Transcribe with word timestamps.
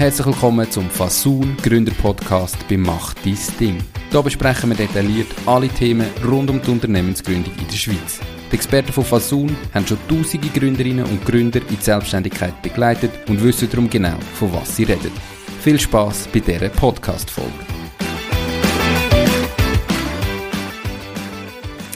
Herzlich 0.00 0.28
willkommen 0.28 0.70
zum 0.70 0.88
Fasun 0.88 1.58
Gründer 1.62 1.92
Podcast 1.92 2.56
bei 2.70 2.78
Mach 2.78 3.12
dein 3.22 3.36
Ding. 3.60 3.84
Hier 4.10 4.22
besprechen 4.22 4.70
wir 4.70 4.76
detailliert 4.78 5.26
alle 5.44 5.68
Themen 5.68 6.06
rund 6.26 6.48
um 6.48 6.62
die 6.62 6.70
Unternehmensgründung 6.70 7.52
in 7.58 7.66
der 7.66 7.76
Schweiz. 7.76 8.18
Die 8.50 8.54
Experten 8.54 8.94
von 8.94 9.04
Fasun 9.04 9.54
haben 9.74 9.86
schon 9.86 9.98
tausende 10.08 10.48
Gründerinnen 10.48 11.04
und 11.04 11.22
Gründer 11.26 11.60
in 11.60 11.76
die 11.76 11.84
Selbstständigkeit 11.84 12.62
begleitet 12.62 13.10
und 13.28 13.44
wissen 13.44 13.68
darum 13.68 13.90
genau, 13.90 14.16
von 14.36 14.50
was 14.54 14.74
sie 14.74 14.84
reden. 14.84 15.12
Viel 15.60 15.78
Spaß 15.78 16.28
bei 16.32 16.40
dieser 16.40 16.70
Podcast-Folge. 16.70 17.52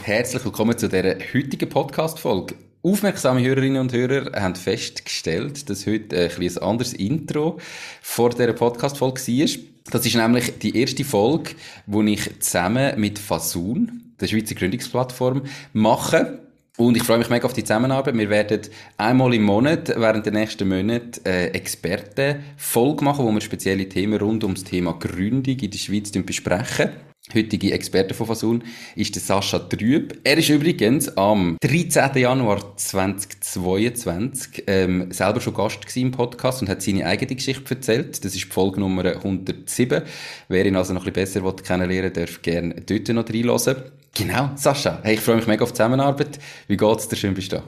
Herzlich 0.02 0.45
willkommen 0.45 0.77
zu 0.77 0.91
dieser 0.91 1.14
heutigen 1.32 1.71
Podcast-Folge. 1.71 2.55
Aufmerksame 2.87 3.41
Hörerinnen 3.41 3.80
und 3.80 3.95
Hörer 3.95 4.38
haben 4.38 4.56
festgestellt, 4.56 5.70
dass 5.70 5.87
heute 5.87 6.19
ein, 6.19 6.30
ein 6.38 6.59
anderes 6.59 6.92
Intro 6.92 7.59
vor 8.02 8.29
dieser 8.29 8.52
Podcast-Folge 8.52 9.23
war. 9.23 9.65
Das 9.91 10.05
ist 10.05 10.15
nämlich 10.15 10.59
die 10.59 10.79
erste 10.79 11.02
Folge, 11.02 11.52
die 11.87 12.12
ich 12.12 12.41
zusammen 12.41 13.01
mit 13.01 13.19
Fasun, 13.19 14.12
der 14.20 14.27
Schweizer 14.27 14.55
Gründungsplattform, 14.55 15.45
mache. 15.73 16.41
Und 16.77 16.98
ich 16.98 17.05
freue 17.05 17.16
mich 17.16 17.30
mega 17.30 17.47
auf 17.47 17.55
die 17.55 17.65
Zusammenarbeit. 17.65 18.19
Wir 18.19 18.28
werden 18.28 18.61
einmal 18.98 19.33
im 19.33 19.45
Monat, 19.45 19.89
während 19.89 20.27
der 20.27 20.34
nächsten 20.34 20.69
Monate, 20.69 21.23
äh, 21.25 21.47
Experten-Folge 21.55 23.03
machen, 23.03 23.25
wo 23.25 23.33
wir 23.33 23.41
spezielle 23.41 23.89
Themen 23.89 24.19
rund 24.19 24.45
ums 24.45 24.62
Thema 24.62 24.92
Gründung 24.92 25.56
in 25.56 25.70
der 25.70 25.78
Schweiz 25.78 26.11
besprechen 26.11 26.91
heutige 27.33 27.73
Experte 27.73 28.12
von 28.12 28.27
Fasun 28.27 28.64
ist 28.96 29.14
der 29.14 29.23
Sascha 29.23 29.59
Trüb. 29.59 30.20
Er 30.24 30.37
ist 30.37 30.51
übrigens 30.51 31.16
am 31.16 31.56
13. 31.62 32.16
Januar 32.16 32.77
2022 32.77 34.64
ähm, 34.66 35.10
selber 35.10 35.41
schon 35.41 35.55
Gast 35.55 35.97
im 35.97 36.11
Podcast 36.11 36.61
und 36.61 36.69
hat 36.69 36.83
seine 36.83 37.06
eigene 37.06 37.34
Geschichte 37.34 37.75
erzählt. 37.75 38.25
Das 38.25 38.34
ist 38.34 38.45
die 38.45 38.50
Folge 38.50 38.80
Nummer 38.80 39.05
107. 39.05 40.02
Wer 40.48 40.67
ihn 40.67 40.77
also 40.77 40.92
noch 40.92 41.06
ein 41.06 41.12
bisschen 41.12 41.42
besser 41.42 41.62
kennenlernen 41.62 42.14
will, 42.14 42.27
darf 42.27 42.42
gerne 42.42 42.75
dort 42.75 43.08
noch 43.08 43.28
reinhören. 43.28 43.91
Genau, 44.14 44.50
Sascha. 44.56 45.00
Hey, 45.02 45.14
ich 45.14 45.20
freue 45.20 45.36
mich 45.36 45.47
mega 45.47 45.64
auf 45.64 45.70
die 45.70 45.77
Zusammenarbeit. 45.77 46.39
Wie 46.69 46.77
geht's 46.77 47.08
dir? 47.08 47.17
Schön 47.17 47.34
bist 47.34 47.52
du 47.52 47.56
da. 47.56 47.64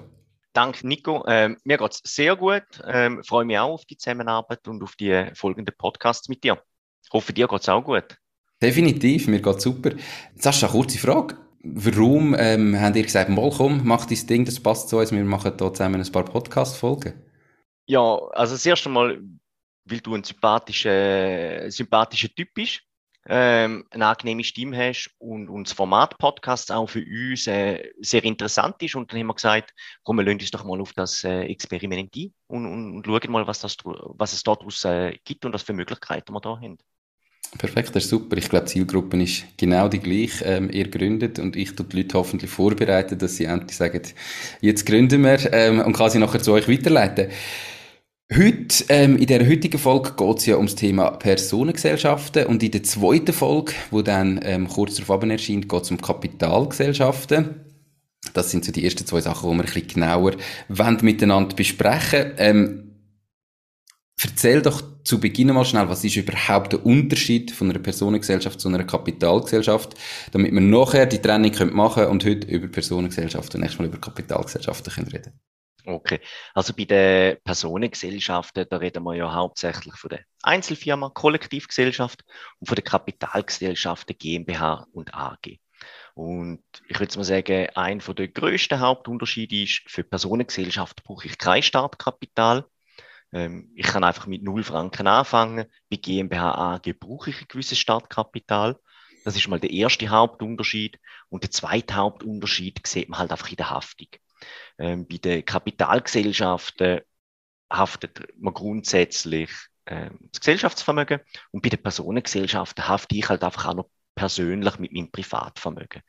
Danke, 0.53 0.87
Nico. 0.87 1.25
Ähm, 1.27 1.57
mir 1.65 1.79
geht's 1.79 2.03
sehr 2.05 2.37
gut. 2.37 2.65
Ähm, 2.87 3.23
freue 3.25 3.45
mich 3.45 3.59
auch 3.59 3.73
auf 3.73 3.85
die 3.85 3.97
Zusammenarbeit 3.97 4.69
und 4.69 4.83
auf 4.83 4.97
die 4.97 5.27
folgenden 5.35 5.75
Podcasts 5.77 6.29
mit 6.29 6.45
dir. 6.45 6.63
Ich 7.05 7.11
hoffe, 7.11 7.33
dir 7.33 7.49
geht's 7.49 7.69
auch 7.69 7.83
gut. 7.83 8.17
Definitiv, 8.63 9.29
mir 9.29 9.43
geht 9.43 9.61
super. 9.61 9.91
Sascha, 10.35 10.69
kurze 10.69 10.99
Frage. 10.99 11.37
Warum 11.63 12.35
ähm, 12.39 12.81
habt 12.81 12.97
ihr 12.97 13.03
gesagt, 13.03 13.29
mal 13.29 13.51
komm, 13.51 13.83
mach 13.85 14.07
dein 14.07 14.27
Ding, 14.27 14.45
das 14.45 14.61
passt 14.61 14.89
zu 14.89 14.99
uns, 14.99 15.13
wir 15.13 15.25
machen 15.25 15.53
hier 15.59 15.75
zusammen 15.75 16.01
ein 16.01 16.13
paar 16.13 16.25
Podcast-Folgen? 16.25 17.15
Ja, 17.87 18.19
also 18.33 18.55
das 18.55 18.65
erste 18.65 18.89
Mal, 18.89 19.21
weil 19.85 20.01
du 20.01 20.15
ein 20.15 20.25
sympathischer, 20.25 21.71
sympathischer 21.71 22.29
Typ 22.29 22.55
bist, 22.55 22.81
ähm, 23.29 23.85
eine 23.91 24.07
angenehme 24.07 24.45
Stimme 24.45 24.77
hast 24.77 25.11
und, 25.19 25.49
und 25.49 25.69
das 25.69 25.75
Format 25.75 26.17
Podcast 26.19 26.71
auch 26.73 26.89
für 26.89 27.05
uns 27.05 27.47
äh, 27.49 27.91
sehr 28.01 28.25
interessant 28.25 28.81
ist. 28.83 28.95
Und 28.95 29.13
dann 29.13 29.21
haben 29.21 29.27
wir 29.27 29.35
gesagt, 29.35 29.75
komm, 30.03 30.17
wir 30.17 30.25
lassen 30.25 30.41
uns 30.41 30.51
doch 30.51 30.65
mal 30.65 30.81
auf 30.81 30.93
das 30.93 31.25
äh, 31.25 31.43
Experiment 31.43 32.15
ein 32.17 32.33
und, 32.47 32.67
und, 32.67 32.97
und 32.97 33.07
schauen 33.07 33.33
mal, 33.33 33.47
was, 33.47 33.61
das, 33.61 33.77
was 33.85 34.33
es 34.33 34.43
daraus 34.43 34.85
äh, 34.85 35.19
gibt 35.25 35.45
und 35.45 35.53
was 35.53 35.63
für 35.63 35.73
Möglichkeiten 35.73 36.33
wir 36.33 36.41
da 36.41 36.57
haben. 36.57 36.79
Perfekt, 37.59 37.97
das 37.97 38.05
ist 38.05 38.11
super. 38.11 38.37
Ich 38.37 38.49
glaube, 38.49 38.67
die 38.67 38.73
Zielgruppe 38.73 39.23
ist 39.23 39.45
genau 39.57 39.89
die 39.89 40.01
gleiche. 40.01 40.45
Ähm, 40.45 40.71
ihr 40.71 40.89
gründet 40.89 41.39
und 41.39 41.57
ich 41.57 41.75
tue 41.75 41.87
die 41.87 41.99
Leute 41.99 42.19
hoffentlich 42.19 42.51
vorbereiten, 42.51 43.19
dass 43.19 43.37
sie 43.37 43.45
endlich 43.45 43.77
sagen, 43.77 44.03
jetzt 44.61 44.85
gründen 44.85 45.23
wir 45.23 45.53
ähm, 45.53 45.81
und 45.81 45.95
kann 45.95 46.11
sie 46.11 46.19
nachher 46.19 46.43
zu 46.43 46.53
euch 46.53 46.69
weiterleiten. 46.69 47.29
Heute, 48.35 48.85
ähm, 48.89 49.17
in 49.17 49.27
der 49.27 49.49
heutigen 49.49 49.79
Folge 49.79 50.15
geht 50.17 50.39
es 50.39 50.47
ja 50.47 50.57
ums 50.57 50.75
Thema 50.75 51.13
Personengesellschaften 51.13 52.47
und 52.47 52.61
in 52.63 52.73
der 52.73 52.83
zweiten 52.83 53.33
Folge, 53.33 53.73
wo 53.93 54.03
dann 54.03 54.41
ähm, 54.43 54.67
kurz 54.69 54.97
darauf 54.97 55.23
erscheint, 55.23 55.69
geht 55.69 55.83
es 55.83 55.91
um 55.93 56.01
Kapitalgesellschaften. 56.01 57.61
Das 58.35 58.51
sind 58.51 58.65
so 58.65 58.73
die 58.73 58.85
ersten 58.85 59.07
zwei 59.07 59.21
Sachen, 59.21 59.49
die 59.49 59.57
wir 59.57 59.63
ein 59.63 59.67
bisschen 59.67 59.87
genauer 59.87 61.03
miteinander 61.03 61.55
besprechen. 61.55 62.33
Ähm, 62.39 62.86
Erzähl 64.23 64.63
doch 64.63 64.83
zu 65.05 65.21
Beginn 65.21 65.49
mal 65.49 65.65
schnell, 65.65 65.89
was 65.91 66.03
ist 66.03 66.17
überhaupt 66.17 66.73
der 66.73 66.87
Unterschied 66.87 67.51
von 67.51 67.69
einer 67.69 67.79
Personengesellschaft 67.79 68.59
zu 68.59 68.69
einer 68.69 68.85
Kapitalgesellschaft, 68.85 69.95
damit 70.33 70.53
wir 70.53 70.61
nachher 70.61 71.05
die 71.05 71.21
Trennung 71.21 71.53
machen 71.75 71.95
können 71.95 72.11
und 72.11 72.25
heute 72.25 72.47
über 72.49 72.67
Personengesellschaften 72.69 73.59
und 73.59 73.61
nächstes 73.61 73.79
Mal 73.79 73.89
über 73.89 73.99
Kapitalgesellschaften 73.99 74.93
können 74.93 75.09
reden 75.09 75.39
Okay, 75.85 76.19
also 76.55 76.73
bei 76.75 76.85
den 76.85 77.37
Personengesellschaften, 77.45 78.67
da 78.69 78.77
reden 78.79 79.05
wir 79.05 79.15
ja 79.15 79.33
hauptsächlich 79.33 79.95
von 79.95 80.11
der 80.11 80.25
Einzelfirma, 80.43 81.11
Kollektivgesellschaft 81.11 82.25
und 82.59 82.67
von 82.67 82.75
der 82.75 82.83
Kapitalgesellschaften 82.83 84.17
GmbH 84.19 84.87
und 84.93 85.15
AG. 85.15 85.59
Und 86.15 86.65
ich 86.89 86.99
würde 86.99 87.17
mal 87.19 87.25
sagen, 87.25 87.69
ein 87.77 88.01
der 88.01 88.29
größten 88.29 88.81
Hauptunterschiede 88.81 89.63
ist, 89.63 89.83
für 89.87 90.03
Personengesellschaft 90.03 91.05
brauche 91.05 91.29
ich 91.29 91.39
kein 91.39 91.63
Startkapital. 91.63 92.65
Ähm, 93.33 93.71
ich 93.75 93.87
kann 93.87 94.05
einfach 94.05 94.27
mit 94.27 94.43
0 94.43 94.63
Franken 94.65 95.07
anfangen. 95.07 95.67
Bei 95.91 95.97
GmbH 95.97 96.75
AG 96.75 96.93
brauche 96.99 97.31
ich 97.31 97.41
ein 97.41 97.49
gewisses 97.49 97.79
Startkapital. 97.79 98.79
Das 99.25 99.37
ist 99.37 99.49
mal 99.49 99.61
der 99.61 99.71
erste 99.71 100.09
Hauptunterschied. 100.09 100.99
Und 101.29 101.43
der 101.43 101.51
zweite 101.51 101.95
Hauptunterschied 101.95 102.87
sieht 102.87 103.09
man 103.09 103.19
halt 103.19 103.33
einfach 103.33 103.51
in 103.51 103.57
der 103.57 103.71
Haftung. 103.71 104.09
Ähm, 104.79 105.07
bei 105.09 105.19
den 105.19 105.45
Kapitalgesellschaften 105.45 107.01
haftet 107.71 108.21
man 108.39 108.55
grundsätzlich 108.55 109.51
ähm, 109.87 110.19
das 110.33 110.41
Gesellschaftsvermögen 110.41 111.21
und 111.51 111.63
bei 111.63 111.69
den 111.69 111.83
Personengesellschaften 111.83 112.87
hafte 112.87 113.17
ich 113.17 113.29
halt 113.29 113.43
einfach 113.43 113.67
auch 113.67 113.75
noch 113.75 113.91
persönlich 114.15 114.79
mit 114.79 114.93
meinem 114.93 115.11
Privatvermögen. 115.11 116.03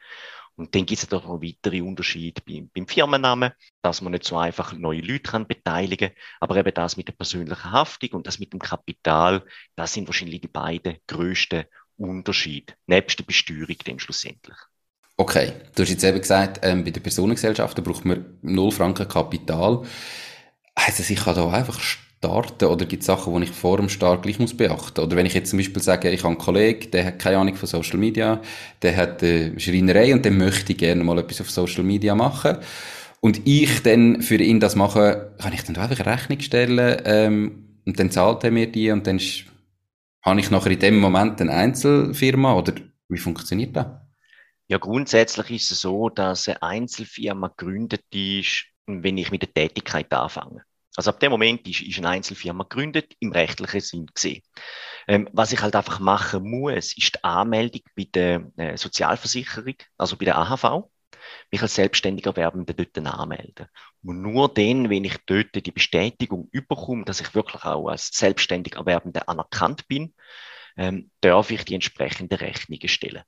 Und 0.57 0.73
dann 0.73 0.85
gibt 0.85 1.01
es 1.01 1.09
noch 1.11 1.27
weitere 1.41 1.81
Unterschiede 1.81 2.41
beim, 2.45 2.69
beim 2.73 2.87
Firmennamen, 2.87 3.51
dass 3.83 4.01
man 4.01 4.11
nicht 4.11 4.25
so 4.25 4.37
einfach 4.37 4.73
neue 4.73 5.01
Leute 5.01 5.29
kann 5.31 5.47
beteiligen 5.47 6.11
aber 6.39 6.57
eben 6.57 6.73
das 6.73 6.97
mit 6.97 7.07
der 7.07 7.13
persönlichen 7.13 7.71
Haftung 7.71 8.09
und 8.11 8.27
das 8.27 8.39
mit 8.39 8.53
dem 8.53 8.59
Kapital, 8.59 9.43
das 9.75 9.93
sind 9.93 10.07
wahrscheinlich 10.07 10.41
die 10.41 10.47
beiden 10.47 10.97
größten 11.07 11.65
Unterschiede, 11.97 12.73
nebst 12.85 13.19
der 13.19 13.25
Besteuerung 13.25 13.75
dann 13.85 13.99
schlussendlich. 13.99 14.57
Okay, 15.17 15.53
du 15.75 15.81
hast 15.81 15.89
jetzt 15.89 16.03
eben 16.03 16.19
gesagt, 16.19 16.59
ähm, 16.61 16.83
bei 16.83 16.91
der 16.91 17.01
Personengesellschaft 17.01 17.83
braucht 17.83 18.05
man 18.05 18.37
0 18.41 18.71
Franken 18.71 19.07
Kapital. 19.07 19.83
Also 20.75 21.11
ich 21.11 21.19
kann 21.19 21.35
da 21.35 21.49
einfach 21.49 21.79
starten 22.17 22.65
oder 22.65 22.85
gibt 22.85 23.01
es 23.01 23.07
Sachen, 23.07 23.35
die 23.35 23.43
ich 23.43 23.51
vor 23.51 23.77
dem 23.77 23.89
Start 23.89 24.23
gleich 24.23 24.39
muss 24.39 24.55
beachten 24.55 25.01
Oder 25.01 25.15
wenn 25.15 25.25
ich 25.25 25.33
jetzt 25.33 25.51
zum 25.51 25.57
Beispiel 25.59 25.81
sage, 25.81 26.09
ich 26.09 26.21
habe 26.21 26.29
einen 26.29 26.37
Kollegen, 26.37 26.91
der 26.91 27.05
hat 27.05 27.19
keine 27.19 27.37
Ahnung 27.37 27.55
von 27.55 27.67
Social 27.67 27.99
Media, 27.99 28.41
der 28.81 28.95
hat 28.95 29.23
eine 29.23 29.59
Schreinerei 29.59 30.13
und 30.13 30.25
der 30.25 30.31
möchte 30.31 30.73
gerne 30.73 31.03
mal 31.03 31.19
etwas 31.19 31.41
auf 31.41 31.51
Social 31.51 31.83
Media 31.83 32.15
machen 32.15 32.57
und 33.19 33.41
ich 33.45 33.83
dann 33.83 34.21
für 34.21 34.37
ihn 34.37 34.59
das 34.59 34.75
mache, 34.75 35.33
kann 35.39 35.53
ich 35.53 35.63
dann 35.63 35.75
da 35.75 35.83
einfach 35.83 36.03
eine 36.03 36.13
Rechnung 36.13 36.39
stellen 36.39 37.01
ähm, 37.05 37.79
und 37.85 37.99
dann 37.99 38.11
zahlt 38.11 38.43
er 38.43 38.51
mir 38.51 38.71
die 38.71 38.91
und 38.91 39.05
dann 39.05 39.17
ist, 39.17 39.45
habe 40.23 40.39
ich 40.39 40.49
nachher 40.49 40.71
in 40.71 40.79
dem 40.79 40.99
Moment 40.99 41.39
eine 41.39 41.53
Einzelfirma 41.53 42.55
oder 42.55 42.73
wie 43.09 43.19
funktioniert 43.19 43.75
das? 43.75 43.87
Ja, 44.69 44.79
grundsätzlich 44.79 45.51
ist 45.51 45.71
es 45.71 45.81
so, 45.81 46.09
dass 46.09 46.49
eine 46.49 46.61
Einzelfirma 46.61 47.53
gegründet 47.55 48.03
ist, 48.11 48.65
wenn 48.85 49.17
ich 49.17 49.31
mit 49.31 49.41
der 49.43 49.53
Tätigkeit 49.53 50.11
anfange. 50.11 50.63
Also 50.97 51.11
ab 51.11 51.19
dem 51.19 51.29
Moment 51.29 51.67
ist, 51.67 51.81
ist 51.81 51.99
eine 51.99 52.09
Einzelfirma 52.09 52.63
gegründet, 52.63 53.15
im 53.19 53.31
rechtlichen 53.31 53.81
Sinn 53.81 54.05
gesehen. 54.07 54.41
Ähm, 55.07 55.29
was 55.31 55.51
ich 55.51 55.61
halt 55.61 55.75
einfach 55.75 55.99
machen 55.99 56.49
muss, 56.49 56.97
ist 56.97 57.15
die 57.15 57.23
Anmeldung 57.23 57.81
bei 57.95 58.07
der 58.11 58.51
äh, 58.57 58.75
Sozialversicherung, 58.77 59.75
also 59.97 60.17
bei 60.17 60.25
der 60.25 60.39
AHV, 60.39 60.89
mich 61.51 61.61
als 61.61 61.75
selbstständiger 61.75 62.35
Werbender 62.35 62.73
dort 62.73 62.97
anmelden. 62.97 63.67
Und 64.03 64.23
nur 64.23 64.51
dann, 64.51 64.89
wenn 64.89 65.03
ich 65.03 65.17
dort 65.27 65.53
die 65.53 65.71
Bestätigung 65.71 66.49
überkomme, 66.51 67.05
dass 67.05 67.21
ich 67.21 67.35
wirklich 67.35 67.63
auch 67.63 67.89
als 67.89 68.07
selbstständig 68.07 68.75
Erwerbender 68.75 69.29
anerkannt 69.29 69.87
bin, 69.87 70.15
ähm, 70.77 71.11
darf 71.21 71.51
ich 71.51 71.63
die 71.63 71.75
entsprechende 71.75 72.41
Rechnungen 72.41 72.89
stellen. 72.89 73.21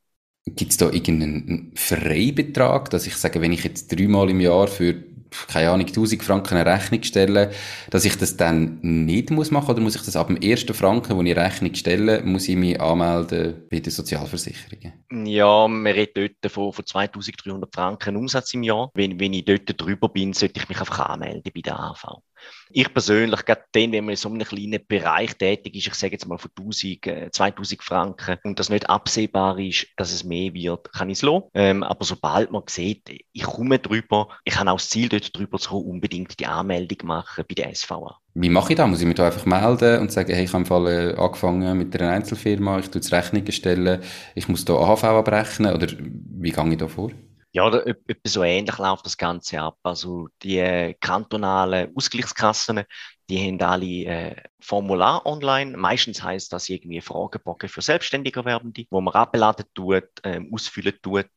Gibt 0.45 0.71
es 0.71 0.77
da 0.77 0.89
irgendeinen 0.89 1.73
Freibetrag, 1.75 2.89
dass 2.89 3.05
ich 3.05 3.15
sage, 3.15 3.41
wenn 3.41 3.53
ich 3.53 3.63
jetzt 3.63 3.91
dreimal 3.91 4.29
im 4.31 4.39
Jahr 4.39 4.67
für 4.67 5.03
keine 5.47 5.71
Ahnung, 5.71 5.87
1000 5.87 6.23
Franken 6.23 6.57
eine 6.57 6.71
Rechnung 6.71 7.03
stelle, 7.03 7.51
dass 7.89 8.05
ich 8.05 8.17
das 8.17 8.37
dann 8.37 8.79
nicht 8.81 9.31
muss 9.31 9.51
machen 9.51 9.71
oder 9.71 9.81
muss 9.81 9.95
ich 9.95 10.01
das 10.01 10.15
ab 10.15 10.27
dem 10.27 10.37
ersten 10.37 10.73
Franken, 10.73 11.15
wo 11.17 11.21
ich 11.21 11.35
Rechnung 11.35 11.73
stelle, 11.75 12.21
muss 12.23 12.47
ich 12.47 12.55
mich 12.55 12.79
anmelden 12.79 13.67
bei 13.69 13.79
den 13.79 13.91
Sozialversicherungen? 13.91 14.93
Ja, 15.25 15.67
wir 15.67 15.95
reden 15.95 16.29
dort 16.41 16.51
von, 16.51 16.73
von 16.73 16.85
2300 16.85 17.73
Franken 17.73 18.15
Umsatz 18.15 18.53
im 18.53 18.63
Jahr. 18.63 18.89
Wenn, 18.93 19.19
wenn 19.19 19.33
ich 19.33 19.45
dort 19.45 19.79
drüber 19.79 20.09
bin, 20.09 20.33
sollte 20.33 20.59
ich 20.59 20.69
mich 20.69 20.79
einfach 20.79 20.99
anmelden 20.99 21.51
bei 21.53 21.61
der 21.61 21.79
AV. 21.79 22.21
Ich 22.69 22.93
persönlich, 22.93 23.45
gerade 23.45 23.63
dann, 23.71 23.91
wenn 23.91 24.05
man 24.05 24.11
in 24.11 24.17
so 24.17 24.29
einem 24.29 24.47
kleinen 24.47 24.85
Bereich 24.87 25.35
tätig 25.35 25.75
ist, 25.75 25.87
ich 25.87 25.93
sage 25.95 26.13
jetzt 26.13 26.27
mal 26.27 26.37
von 26.37 26.51
1000, 26.57 27.33
2000 27.33 27.79
äh, 27.79 27.83
Franken, 27.83 28.37
und 28.43 28.59
das 28.59 28.69
nicht 28.69 28.89
absehbar 28.89 29.57
ist, 29.59 29.87
dass 29.97 30.13
es 30.13 30.23
mehr 30.23 30.53
wird, 30.53 30.91
kann 30.93 31.09
ich 31.09 31.17
es 31.17 31.21
lassen. 31.23 31.43
Ähm, 31.53 31.83
aber 31.83 32.05
sobald 32.05 32.51
man 32.51 32.63
sieht, 32.67 33.09
ich 33.09 33.43
komme 33.43 33.79
drüber, 33.79 34.29
ich 34.45 34.57
habe 34.57 34.71
auch 34.71 34.77
das 34.77 34.89
Ziel, 34.89 35.09
dort 35.19 35.37
drüber 35.37 35.57
zu 35.59 35.69
kommen, 35.69 35.85
unbedingt 35.85 36.39
die 36.39 36.45
Anmeldung 36.45 37.07
machen 37.07 37.45
bei 37.47 37.55
der 37.55 37.73
SVA. 37.73 38.17
Wie 38.33 38.49
mache 38.49 38.73
ich 38.73 38.77
das? 38.77 38.87
Muss 38.87 39.01
ich 39.01 39.07
mich 39.07 39.15
da 39.15 39.25
einfach 39.25 39.45
melden 39.45 40.01
und 40.01 40.11
sagen, 40.11 40.33
hey, 40.33 40.43
ich 40.43 40.49
habe 40.53 40.61
im 40.61 40.65
Fall 40.65 40.87
äh, 40.87 41.15
angefangen 41.15 41.77
mit 41.77 41.99
einer 41.99 42.11
Einzelfirma, 42.11 42.79
ich 42.79 42.89
tue 42.89 43.01
Rechnungen 43.11 43.51
stellen, 43.51 44.01
ich 44.35 44.47
muss 44.47 44.65
da 44.65 44.73
AHV 44.75 45.03
abrechnen, 45.03 45.73
oder 45.73 45.87
wie 45.89 46.51
gehe 46.51 46.69
ich 46.69 46.77
da 46.77 46.87
vor? 46.87 47.11
Ja, 47.51 47.65
oder 47.65 47.85
etwas 47.87 48.33
so 48.33 48.43
ähnlich 48.43 48.77
läuft 48.77 49.05
das 49.07 49.17
Ganze 49.17 49.59
ab. 49.59 49.77
Also 49.81 50.27
die 50.43 50.59
äh, 50.59 50.93
kantonalen 50.93 51.91
Ausgleichskassen, 51.95 52.83
die 53.27 53.39
haben 53.39 53.61
alle 53.61 54.05
äh, 54.05 54.35
Formular 54.59 55.25
online. 55.25 55.75
Meistens 55.75 56.21
heißt 56.21 56.53
das 56.53 56.69
irgendwie 56.69 57.01
Fragebogen 57.01 57.67
für 57.67 57.81
selbstständige 57.81 58.45
Werbende, 58.45 58.85
wo 58.91 59.01
man 59.01 59.15
abladen 59.15 59.65
tut, 59.73 60.09
ähm, 60.23 60.53
ausfüllen 60.53 60.93
tut. 61.01 61.29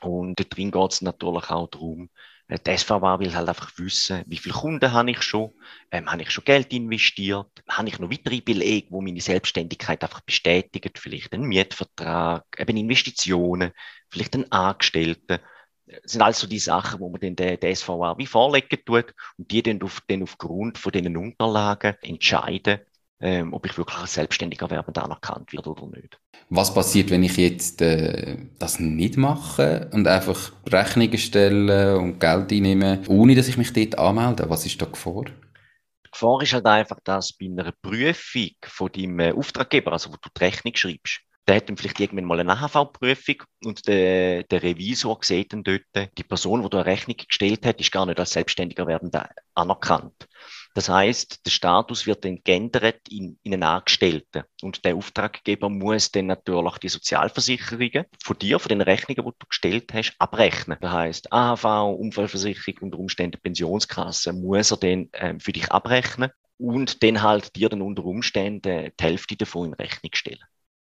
Und 0.00 0.38
da 0.38 0.44
drin 0.44 0.70
geht 0.70 0.92
es 0.92 1.00
natürlich 1.00 1.50
auch 1.50 1.68
darum, 1.68 2.04
äh, 2.04 2.08
die 2.50 2.76
SVA 2.76 3.18
will 3.18 3.34
halt 3.34 3.48
einfach 3.48 3.72
wissen, 3.78 4.22
wie 4.26 4.36
viele 4.36 4.54
Kunden 4.54 4.92
habe 4.92 5.10
ich 5.10 5.22
schon, 5.22 5.52
ähm, 5.90 6.10
habe 6.10 6.22
ich 6.22 6.30
schon 6.30 6.44
Geld 6.44 6.72
investiert, 6.72 7.50
habe 7.68 7.88
ich 7.88 7.98
noch 7.98 8.10
weitere 8.10 8.40
Belege, 8.40 8.88
wo 8.90 9.00
meine 9.00 9.20
Selbstständigkeit 9.20 10.02
einfach 10.02 10.20
bestätigen, 10.20 10.92
vielleicht 10.94 11.32
einen 11.32 11.44
Mietvertrag, 11.44 12.44
eben 12.58 12.76
Investitionen, 12.76 13.72
vielleicht 14.10 14.34
einen 14.34 14.52
Angestellten 14.52 15.40
das 15.86 16.12
sind 16.12 16.22
also 16.22 16.46
die 16.46 16.58
Sachen, 16.58 17.00
wo 17.00 17.10
man 17.10 17.20
dann 17.20 17.36
der, 17.36 17.56
der 17.56 17.74
SVA 17.74 18.16
wie 18.16 18.26
vorlegen 18.26 18.78
tut 18.84 19.14
und 19.36 19.50
die 19.50 19.62
dann, 19.62 19.82
auf, 19.82 20.00
dann 20.08 20.22
aufgrund 20.22 20.78
von 20.78 20.92
diesen 20.92 21.16
Unterlagen 21.16 21.94
entscheiden, 22.02 22.80
ähm, 23.20 23.52
ob 23.54 23.66
ich 23.66 23.78
wirklich 23.78 23.98
als 23.98 24.14
selbstständiger 24.14 24.70
Werbender 24.70 25.04
anerkannt 25.04 25.52
werde 25.52 25.70
oder 25.70 25.86
nicht. 25.86 26.18
Was 26.50 26.74
passiert, 26.74 27.10
wenn 27.10 27.22
ich 27.22 27.36
jetzt 27.36 27.80
äh, 27.80 28.36
das 28.58 28.80
nicht 28.80 29.16
mache 29.16 29.88
und 29.92 30.06
einfach 30.06 30.52
Rechnungen 30.66 31.18
stelle 31.18 31.98
und 31.98 32.18
Geld 32.18 32.52
einnehme, 32.52 33.02
ohne 33.08 33.34
dass 33.34 33.48
ich 33.48 33.56
mich 33.56 33.72
dort 33.72 33.98
anmelde? 33.98 34.50
Was 34.50 34.66
ist 34.66 34.80
da 34.80 34.86
Gefahr? 34.86 35.24
Die 35.24 36.10
Gefahr 36.10 36.42
ist 36.42 36.52
halt 36.52 36.66
einfach, 36.66 36.98
dass 37.02 37.32
bei 37.32 37.46
einer 37.46 37.72
Prüfung 37.80 38.50
von 38.64 38.92
deinem 38.92 39.36
Auftraggeber, 39.36 39.92
also 39.92 40.10
wo 40.10 40.16
du 40.16 40.28
die 40.36 40.44
Rechnung 40.44 40.74
schreibst, 40.74 41.20
der 41.46 41.56
hat 41.56 41.68
dann 41.68 41.76
vielleicht 41.76 42.00
irgendwann 42.00 42.24
mal 42.24 42.40
eine 42.40 42.52
AHV-Prüfung 42.52 43.42
und 43.64 43.86
der, 43.86 44.44
der 44.44 44.62
Revisor 44.62 45.18
sieht 45.22 45.52
dann 45.52 45.62
dort, 45.62 45.82
die 46.16 46.22
Person, 46.22 46.62
die 46.62 46.70
da 46.70 46.78
eine 46.78 46.86
Rechnung 46.86 47.16
gestellt 47.16 47.66
hat, 47.66 47.80
ist 47.80 47.92
gar 47.92 48.06
nicht 48.06 48.18
als 48.18 48.30
Selbstständiger 48.30 48.86
Werdender 48.86 49.28
anerkannt. 49.54 50.26
Das 50.74 50.88
heißt, 50.88 51.46
der 51.46 51.50
Status 51.52 52.04
wird 52.06 52.24
dann 52.24 52.40
geändert 52.42 53.08
in, 53.08 53.38
in 53.44 53.54
einen 53.54 53.62
Angestellten. 53.62 54.42
Und 54.60 54.84
der 54.84 54.96
Auftraggeber 54.96 55.68
muss 55.70 56.10
dann 56.10 56.26
natürlich 56.26 56.78
die 56.78 56.88
Sozialversicherungen 56.88 58.06
von 58.22 58.38
dir, 58.38 58.58
von 58.58 58.70
den 58.70 58.80
Rechnungen, 58.80 59.24
die 59.24 59.38
du 59.38 59.46
gestellt 59.46 59.94
hast, 59.94 60.16
abrechnen. 60.18 60.76
Das 60.80 60.92
heißt, 60.92 61.32
AHV, 61.32 61.96
Unfallversicherung, 61.96 62.82
unter 62.82 62.98
Umständen 62.98 63.40
Pensionskasse, 63.40 64.32
muss 64.32 64.72
er 64.72 64.76
dann 64.78 65.10
ähm, 65.12 65.38
für 65.38 65.52
dich 65.52 65.70
abrechnen 65.70 66.32
und 66.58 67.04
dann 67.04 67.22
halt 67.22 67.54
dir 67.54 67.68
dann 67.68 67.80
unter 67.80 68.04
Umständen 68.04 68.90
die 68.98 69.04
Hälfte 69.04 69.36
davon 69.36 69.68
in 69.68 69.74
Rechnung 69.74 70.12
stellen. 70.14 70.42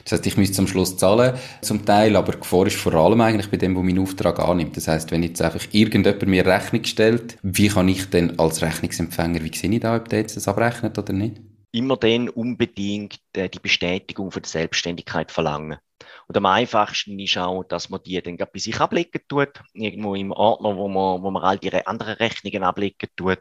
Das 0.05 0.13
heißt, 0.13 0.27
ich 0.27 0.37
müsste 0.37 0.59
am 0.61 0.67
Schluss 0.67 0.97
zahlen, 0.97 1.35
zum 1.61 1.85
Teil, 1.85 2.17
aber 2.17 2.33
die 2.33 2.39
Gefahr 2.39 2.67
ist 2.67 2.77
vor 2.77 2.95
allem 2.95 3.21
eigentlich 3.21 3.51
bei 3.51 3.57
dem, 3.57 3.77
wo 3.77 3.83
meinen 3.83 4.01
Auftrag 4.01 4.39
annimmt. 4.41 4.77
Das 4.77 4.89
heißt, 4.89 5.11
wenn 5.11 5.23
jetzt 5.23 5.43
einfach 5.43 5.65
irgendjemand 5.73 6.27
mir 6.27 6.47
Rechnung 6.47 6.85
stellt, 6.85 7.39
wie 7.43 7.69
kann 7.69 7.89
ich 7.89 8.11
denn 8.11 8.39
als 8.39 8.63
Rechnungsempfänger, 8.63 9.43
wie 9.43 9.55
sehe 9.55 9.71
ich 9.71 9.81
da, 9.81 9.97
ob 9.97 10.09
der 10.09 10.21
jetzt 10.21 10.37
das 10.37 10.49
abrechnet 10.49 10.99
oder 10.99 11.13
nicht? 11.13 11.41
Immer 11.73 11.97
dann 11.97 12.29
unbedingt 12.29 13.19
äh, 13.33 13.49
die 13.49 13.59
Bestätigung 13.59 14.31
für 14.31 14.43
die 14.43 14.49
Selbstständigkeit 14.49 15.33
verlangen. 15.33 15.79
Und 16.29 16.37
am 16.37 16.47
einfachsten 16.47 17.19
ist 17.19 17.39
auch, 17.39 17.65
dass 17.65 17.89
man 17.89 18.01
die 18.05 18.21
dann 18.21 18.37
bei 18.37 18.59
sich 18.59 18.79
ablegen 18.79 19.21
tut, 19.29 19.63
irgendwo 19.73 20.15
im 20.15 20.33
Ordner, 20.33 20.77
wo 20.77 20.89
man, 20.89 21.23
wo 21.23 21.31
man 21.31 21.43
all 21.43 21.59
die 21.59 21.73
anderen 21.87 22.15
Rechnungen 22.15 22.63
ablegen 22.63 23.09
tut 23.17 23.39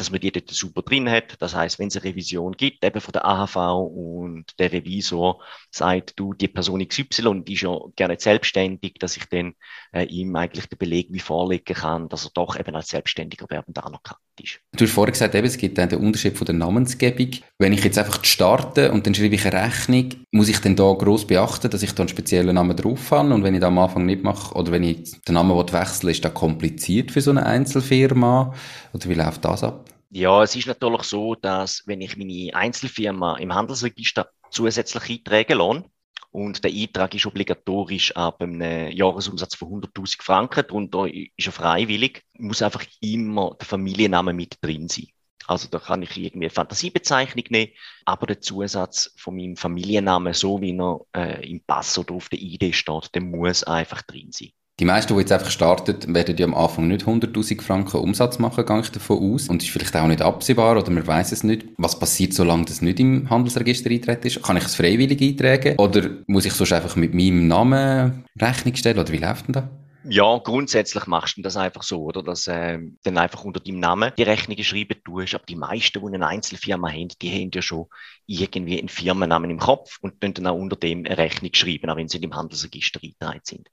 dass 0.00 0.10
man 0.10 0.20
die 0.20 0.32
dort 0.32 0.48
super 0.50 0.80
drin 0.80 1.10
hat. 1.10 1.36
Das 1.40 1.54
heißt, 1.54 1.78
wenn 1.78 1.88
es 1.88 1.96
eine 1.96 2.04
Revision 2.04 2.52
gibt, 2.52 2.82
eben 2.82 3.00
von 3.02 3.12
der 3.12 3.26
AHV 3.26 3.56
und 3.94 4.44
der 4.58 4.72
Revisor 4.72 5.40
sagt, 5.70 6.14
du, 6.16 6.32
die 6.32 6.48
Person 6.48 6.86
XY, 6.86 7.42
die 7.44 7.52
ist 7.52 7.60
ja 7.60 7.78
gerne 7.96 8.16
selbstständig, 8.18 8.94
dass 8.98 9.18
ich 9.18 9.26
dann 9.26 9.54
äh, 9.92 10.04
ihm 10.04 10.34
eigentlich 10.36 10.66
den 10.66 10.78
Beleg 10.78 11.08
wie 11.10 11.18
vorlegen 11.18 11.74
kann, 11.74 12.08
dass 12.08 12.24
er 12.24 12.30
doch 12.32 12.58
eben 12.58 12.74
als 12.74 12.88
Selbstständiger 12.88 13.44
Werbender 13.50 13.84
anerkannt 13.84 14.20
ist. 14.42 14.60
Du 14.72 14.86
hast 14.86 14.92
vorhin 14.94 15.12
gesagt, 15.12 15.34
eben, 15.34 15.46
es 15.46 15.58
gibt 15.58 15.76
dann 15.76 15.90
den 15.90 15.98
Unterschied 15.98 16.38
von 16.38 16.46
der 16.46 16.54
Namensgebung. 16.54 17.32
Wenn 17.58 17.74
ich 17.74 17.84
jetzt 17.84 17.98
einfach 17.98 18.24
starte 18.24 18.92
und 18.92 19.06
dann 19.06 19.14
schreibe 19.14 19.34
ich 19.34 19.46
eine 19.46 19.62
Rechnung, 19.66 20.14
muss 20.32 20.48
ich 20.48 20.60
dann 20.60 20.76
da 20.76 20.94
gross 20.94 21.26
beachten, 21.26 21.70
dass 21.70 21.82
ich 21.82 21.92
da 21.92 22.04
einen 22.04 22.08
speziellen 22.08 22.54
Namen 22.54 22.74
drauf 22.74 23.10
habe 23.10 23.34
und 23.34 23.44
wenn 23.44 23.54
ich 23.54 23.60
da 23.60 23.66
am 23.66 23.78
Anfang 23.78 24.06
nicht 24.06 24.22
mache 24.22 24.54
oder 24.54 24.72
wenn 24.72 24.84
ich 24.84 25.20
den 25.28 25.34
Namen 25.34 25.54
wechsle, 25.54 26.10
ist 26.10 26.24
das 26.24 26.32
kompliziert 26.32 27.10
für 27.10 27.20
so 27.20 27.32
eine 27.32 27.44
Einzelfirma 27.44 28.54
oder 28.94 29.08
wie 29.10 29.14
läuft 29.14 29.44
das 29.44 29.62
ab? 29.62 29.89
Ja, 30.12 30.42
es 30.42 30.56
ist 30.56 30.66
natürlich 30.66 31.02
so, 31.04 31.36
dass 31.36 31.84
wenn 31.86 32.00
ich 32.00 32.16
meine 32.16 32.54
Einzelfirma 32.54 33.38
im 33.38 33.54
Handelsregister 33.54 34.30
zusätzlich 34.50 35.08
eintragen 35.08 35.58
lasse, 35.58 35.84
und 36.32 36.62
der 36.62 36.70
Eintrag 36.72 37.14
ist 37.14 37.26
obligatorisch 37.26 38.14
ab 38.16 38.40
einem 38.40 38.92
Jahresumsatz 38.92 39.56
von 39.56 39.82
100.000 39.82 40.22
Franken, 40.22 40.64
darunter 40.66 41.06
ist 41.12 41.46
er 41.46 41.52
freiwillig, 41.52 42.22
muss 42.38 42.62
einfach 42.62 42.84
immer 43.00 43.56
der 43.60 43.66
Familienname 43.66 44.32
mit 44.32 44.58
drin 44.60 44.88
sein. 44.88 45.08
Also 45.46 45.68
da 45.68 45.80
kann 45.80 46.02
ich 46.02 46.16
irgendwie 46.16 46.46
eine 46.46 46.50
Fantasiebezeichnung 46.50 47.44
nehmen, 47.48 47.72
aber 48.04 48.26
der 48.28 48.40
Zusatz 48.40 49.12
von 49.16 49.34
meinem 49.34 49.56
Familiennamen, 49.56 50.32
so 50.32 50.60
wie 50.60 50.76
er 50.76 51.00
äh, 51.16 51.50
im 51.50 51.60
Pass 51.64 51.98
oder 51.98 52.14
auf 52.14 52.28
der 52.28 52.40
ID 52.40 52.74
steht, 52.74 53.14
der 53.14 53.22
muss 53.22 53.64
einfach 53.64 54.02
drin 54.02 54.30
sein. 54.30 54.50
Die 54.80 54.86
meisten, 54.86 55.12
die 55.12 55.20
jetzt 55.20 55.30
einfach 55.30 55.50
starten, 55.50 56.14
werden 56.14 56.38
ja 56.38 56.46
am 56.46 56.54
Anfang 56.54 56.88
nicht 56.88 57.04
100.000 57.04 57.60
Franken 57.60 57.98
Umsatz 57.98 58.38
machen, 58.38 58.64
gehe 58.64 58.80
ich 58.80 58.90
davon 58.90 59.34
aus. 59.34 59.46
Und 59.48 59.62
ist 59.62 59.68
vielleicht 59.68 59.94
auch 59.94 60.06
nicht 60.06 60.22
absehbar 60.22 60.78
oder 60.78 60.90
man 60.90 61.06
weiß 61.06 61.32
es 61.32 61.44
nicht. 61.44 61.66
Was 61.76 61.98
passiert, 61.98 62.32
solange 62.32 62.64
das 62.64 62.80
nicht 62.80 62.98
im 62.98 63.28
Handelsregister 63.28 63.90
eintreten 63.90 64.26
ist? 64.26 64.42
Kann 64.42 64.56
ich 64.56 64.64
es 64.64 64.76
freiwillig 64.76 65.20
eintragen? 65.20 65.76
Oder 65.76 66.08
muss 66.26 66.46
ich 66.46 66.54
sonst 66.54 66.72
einfach 66.72 66.96
mit 66.96 67.12
meinem 67.12 67.46
Namen 67.46 68.24
Rechnung 68.40 68.74
stellen? 68.74 68.98
Oder 68.98 69.12
wie 69.12 69.18
läuft 69.18 69.48
denn 69.48 69.52
das? 69.52 69.64
Ja, 70.04 70.38
grundsätzlich 70.38 71.06
machst 71.06 71.36
du 71.36 71.42
das 71.42 71.56
einfach 71.56 71.82
so, 71.82 72.04
oder? 72.04 72.22
Dass 72.22 72.46
äh, 72.46 72.78
dann 73.02 73.18
einfach 73.18 73.44
unter 73.44 73.60
deinem 73.60 73.80
Namen 73.80 74.12
die 74.16 74.22
Rechnung 74.22 74.56
geschrieben 74.56 75.00
tust. 75.04 75.34
Aber 75.34 75.44
die 75.44 75.56
meisten, 75.56 76.00
die 76.00 76.14
eine 76.14 76.26
Einzelfirma 76.26 76.88
haben, 76.88 77.08
die 77.20 77.30
haben 77.30 77.50
ja 77.52 77.60
schon 77.60 77.86
irgendwie 78.26 78.78
einen 78.78 78.88
Firmennamen 78.88 79.50
im 79.50 79.58
Kopf 79.58 79.98
und 80.00 80.22
dann 80.22 80.46
auch 80.46 80.56
unter 80.56 80.76
dem 80.76 81.04
eine 81.04 81.18
Rechnung 81.18 81.52
schreiben, 81.52 81.90
auch 81.90 81.96
wenn 81.96 82.08
sie 82.08 82.18
im 82.18 82.34
Handelsregister 82.34 83.00
eingetragen 83.02 83.40
sind. 83.44 83.68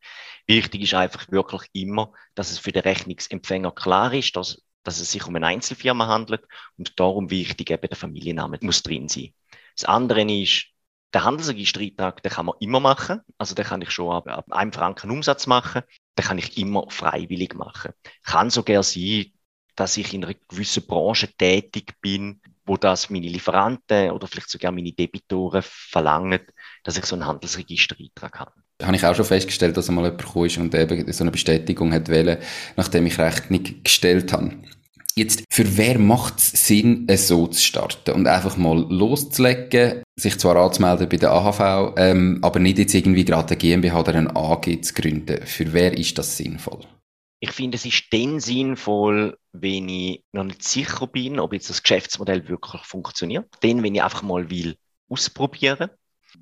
Wichtig 0.47 0.81
ist 0.81 0.93
einfach 0.95 1.31
wirklich 1.31 1.69
immer, 1.71 2.11
dass 2.35 2.51
es 2.51 2.59
für 2.59 2.71
den 2.73 2.83
Rechnungsempfänger 2.83 3.71
klar 3.71 4.13
ist, 4.13 4.35
dass, 4.35 4.61
dass 4.83 4.99
es 4.99 5.11
sich 5.11 5.25
um 5.25 5.35
eine 5.35 5.47
Einzelfirma 5.47 6.07
handelt 6.07 6.43
und 6.77 6.99
darum 6.99 7.29
wichtig 7.29 7.71
eben 7.71 7.87
der 7.87 7.97
Familienname 7.97 8.57
muss 8.61 8.83
drin 8.83 9.07
sein. 9.07 9.33
Das 9.75 9.85
andere 9.85 10.23
ist, 10.23 10.67
der 11.13 11.23
Handelsregistereintrag, 11.23 12.21
den 12.21 12.31
kann 12.31 12.47
man 12.47 12.55
immer 12.59 12.81
machen. 12.81 13.21
Also 13.37 13.55
den 13.55 13.65
kann 13.65 13.81
ich 13.81 13.91
schon 13.91 14.13
ab, 14.13 14.27
ab 14.27 14.51
einem 14.51 14.73
Franken 14.73 15.09
Umsatz 15.09 15.47
machen 15.47 15.83
dann 16.17 16.25
kann 16.25 16.37
ich 16.37 16.57
immer 16.57 16.85
freiwillig 16.89 17.53
machen. 17.53 17.93
Kann 18.23 18.49
sogar 18.49 18.83
sein, 18.83 19.27
dass 19.75 19.95
ich 19.97 20.13
in 20.13 20.25
einer 20.25 20.33
gewissen 20.47 20.85
Branche 20.85 21.29
tätig 21.37 21.93
bin, 22.01 22.41
wo 22.65 22.75
das 22.75 23.09
meine 23.09 23.27
Lieferanten 23.27 24.11
oder 24.11 24.27
vielleicht 24.27 24.49
sogar 24.49 24.71
meine 24.71 24.91
Debitoren 24.91 25.61
verlangen, 25.63 26.41
dass 26.83 26.97
ich 26.97 27.05
so 27.05 27.15
einen 27.15 27.27
Handelsregistereintrag 27.27 28.39
habe. 28.39 28.51
Da 28.79 28.87
habe 28.87 28.97
ich 28.97 29.05
auch 29.05 29.15
schon 29.15 29.25
festgestellt, 29.25 29.77
dass 29.77 29.89
einmal 29.89 30.05
jemand 30.05 30.35
ist 30.35 30.57
und 30.57 30.73
eben 30.73 31.11
so 31.13 31.23
eine 31.23 31.31
Bestätigung 31.31 31.93
hat 31.93 32.09
wollen, 32.09 32.37
nachdem 32.75 33.05
ich 33.05 33.17
Rechnung 33.17 33.63
gestellt 33.83 34.33
habe. 34.33 34.55
Jetzt, 35.17 35.45
für 35.49 35.77
wer 35.77 35.97
macht 35.97 36.37
es 36.37 36.67
Sinn, 36.67 37.07
so 37.17 37.47
zu 37.47 37.59
starten 37.59 38.11
und 38.11 38.27
einfach 38.27 38.55
mal 38.55 38.85
loszulegen, 38.87 40.03
sich 40.15 40.37
zwar 40.37 40.57
anzumelden 40.57 41.09
bei 41.09 41.17
der 41.17 41.31
AHV, 41.31 41.95
ähm, 41.97 42.37
aber 42.43 42.59
nicht 42.59 42.77
jetzt 42.77 42.93
irgendwie 42.93 43.25
gerade 43.25 43.47
eine 43.47 43.57
GmbH 43.57 43.99
oder 43.99 44.13
ein 44.13 44.37
AG 44.37 44.83
zu 44.83 44.93
gründen. 44.93 45.43
Für 45.43 45.73
wer 45.73 45.97
ist 45.97 46.19
das 46.19 46.37
sinnvoll? 46.37 46.81
Ich 47.39 47.49
finde, 47.49 47.77
es 47.77 47.85
ist 47.85 48.03
dann 48.11 48.39
sinnvoll, 48.39 49.39
wenn 49.53 49.89
ich 49.89 50.23
noch 50.33 50.43
nicht 50.43 50.61
sicher 50.61 51.07
bin, 51.07 51.39
ob 51.39 51.51
jetzt 51.51 51.71
das 51.71 51.81
Geschäftsmodell 51.81 52.47
wirklich 52.47 52.83
funktioniert. 52.83 53.47
Dann, 53.61 53.81
wenn 53.81 53.95
ich 53.95 54.03
einfach 54.03 54.21
mal 54.21 54.51
will 54.51 54.75
ausprobieren. 55.09 55.89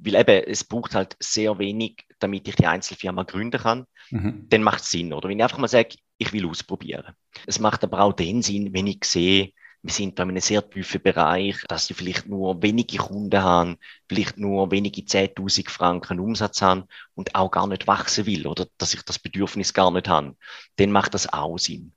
Weil 0.01 0.15
eben, 0.15 0.44
es 0.50 0.65
braucht 0.65 0.96
halt 0.96 1.15
sehr 1.22 1.58
wenig, 1.60 2.03
damit 2.20 2.46
ich 2.50 2.55
die 2.55 2.67
Einzelfirma 2.67 3.24
gründen 3.24 3.62
kann. 3.62 3.86
Mhm. 4.12 4.47
Dann 4.50 4.63
macht 4.63 4.81
es 4.81 4.91
Sinn. 4.91 5.13
Oder 5.13 5.29
wenn 5.29 5.38
ich 5.39 5.43
einfach 5.43 5.57
mal 5.57 5.67
sage, 5.67 5.95
ich 6.17 6.31
will 6.33 6.47
ausprobieren. 6.47 7.13
Es 7.45 7.59
macht 7.59 7.83
aber 7.83 8.01
auch 8.01 8.13
den 8.13 8.41
Sinn, 8.41 8.74
wenn 8.74 8.88
ich 8.88 9.03
sehe, 9.05 9.51
wir 9.85 9.93
sind 9.93 10.17
da 10.17 10.24
in 10.24 10.29
einem 10.29 10.41
sehr 10.41 10.67
tiefen 10.67 11.01
Bereich, 11.01 11.63
dass 11.67 11.89
ich 11.91 11.95
vielleicht 11.95 12.25
nur 12.27 12.63
wenige 12.63 12.97
Kunden 12.97 13.43
haben, 13.43 13.77
vielleicht 14.09 14.35
nur 14.38 14.71
wenige 14.71 15.05
10.000 15.05 15.69
Franken 15.69 16.19
Umsatz 16.19 16.63
haben 16.63 16.85
und 17.13 17.35
auch 17.35 17.51
gar 17.51 17.67
nicht 17.67 17.85
wachsen 17.85 18.25
will 18.25 18.47
oder 18.47 18.65
dass 18.79 18.95
ich 18.95 19.03
das 19.03 19.19
Bedürfnis 19.19 19.74
gar 19.74 19.91
nicht 19.91 20.07
habe. 20.07 20.35
Dann 20.77 20.91
macht 20.91 21.13
das 21.13 21.31
auch 21.31 21.59
Sinn. 21.59 21.93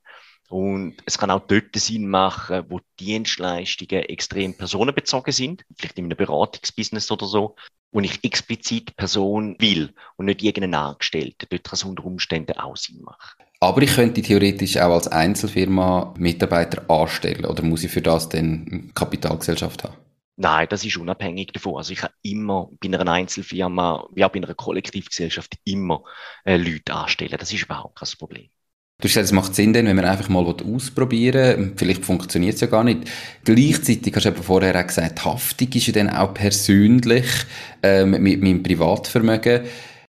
Und 0.49 0.95
es 1.05 1.19
kann 1.19 1.29
auch 1.29 1.45
dort 1.47 1.75
Sinn 1.75 2.07
machen, 2.07 2.65
wo 2.69 2.81
Dienstleistungen 2.99 4.03
extrem 4.03 4.57
personenbezogen 4.57 5.31
sind, 5.31 5.63
vielleicht 5.77 5.99
in 5.99 6.05
einem 6.05 6.17
Beratungsbusiness 6.17 7.11
oder 7.11 7.27
so, 7.27 7.55
wo 7.91 7.99
ich 7.99 8.23
explizit 8.23 8.95
Person 8.95 9.55
will 9.59 9.93
und 10.17 10.25
nicht 10.25 10.41
irgendeinen 10.41 10.73
Angestellten. 10.73 11.47
Dort 11.49 11.63
kann 11.63 11.73
es 11.73 11.83
unter 11.83 12.03
Umständen 12.03 12.57
auch 12.57 12.75
Sinn 12.75 13.01
machen. 13.01 13.43
Aber 13.59 13.81
ich 13.83 13.93
könnte 13.93 14.21
theoretisch 14.23 14.77
auch 14.77 14.93
als 14.93 15.07
Einzelfirma 15.07 16.15
Mitarbeiter 16.17 16.89
anstellen 16.89 17.45
oder 17.45 17.61
muss 17.61 17.83
ich 17.83 17.91
für 17.91 18.01
das 18.01 18.29
dann 18.29 18.91
Kapitalgesellschaft 18.95 19.83
haben? 19.83 19.97
Nein, 20.37 20.67
das 20.69 20.85
ist 20.85 20.97
unabhängig 20.97 21.51
davon. 21.51 21.75
Also 21.75 21.91
ich 21.91 22.01
habe 22.01 22.13
immer 22.23 22.69
bei 22.79 22.87
einer 22.87 23.11
Einzelfirma, 23.11 24.07
wie 24.13 24.23
auch 24.23 24.29
bei 24.29 24.37
einer 24.37 24.55
Kollektivgesellschaft, 24.55 25.57
immer 25.65 26.03
äh, 26.45 26.55
Leute 26.55 26.93
anstellen. 26.93 27.35
Das 27.37 27.51
ist 27.51 27.63
überhaupt 27.63 27.99
kein 27.99 28.09
Problem. 28.17 28.49
Du 29.01 29.05
hast 29.05 29.13
gesagt, 29.13 29.25
es 29.27 29.31
macht 29.31 29.55
Sinn, 29.55 29.71
denn, 29.71 29.85
wenn 29.85 29.95
man 29.95 30.03
einfach 30.03 30.27
mal 30.27 30.45
ausprobieren 30.45 31.57
will, 31.57 31.73
vielleicht 31.77 32.03
funktioniert 32.03 32.55
es 32.55 32.61
ja 32.61 32.67
gar 32.67 32.83
nicht. 32.83 33.09
Gleichzeitig 33.45 34.13
hast 34.13 34.25
du 34.25 34.29
eben 34.29 34.43
vorher 34.43 34.77
auch 34.77 34.85
gesagt, 34.85 35.23
Haftung 35.23 35.69
ist 35.71 35.87
ja 35.87 35.93
dann 35.93 36.09
auch 36.09 36.33
persönlich 36.33 37.25
ähm, 37.81 38.11
mit 38.11 38.41
meinem 38.41 38.61
Privatvermögen. 38.61 39.61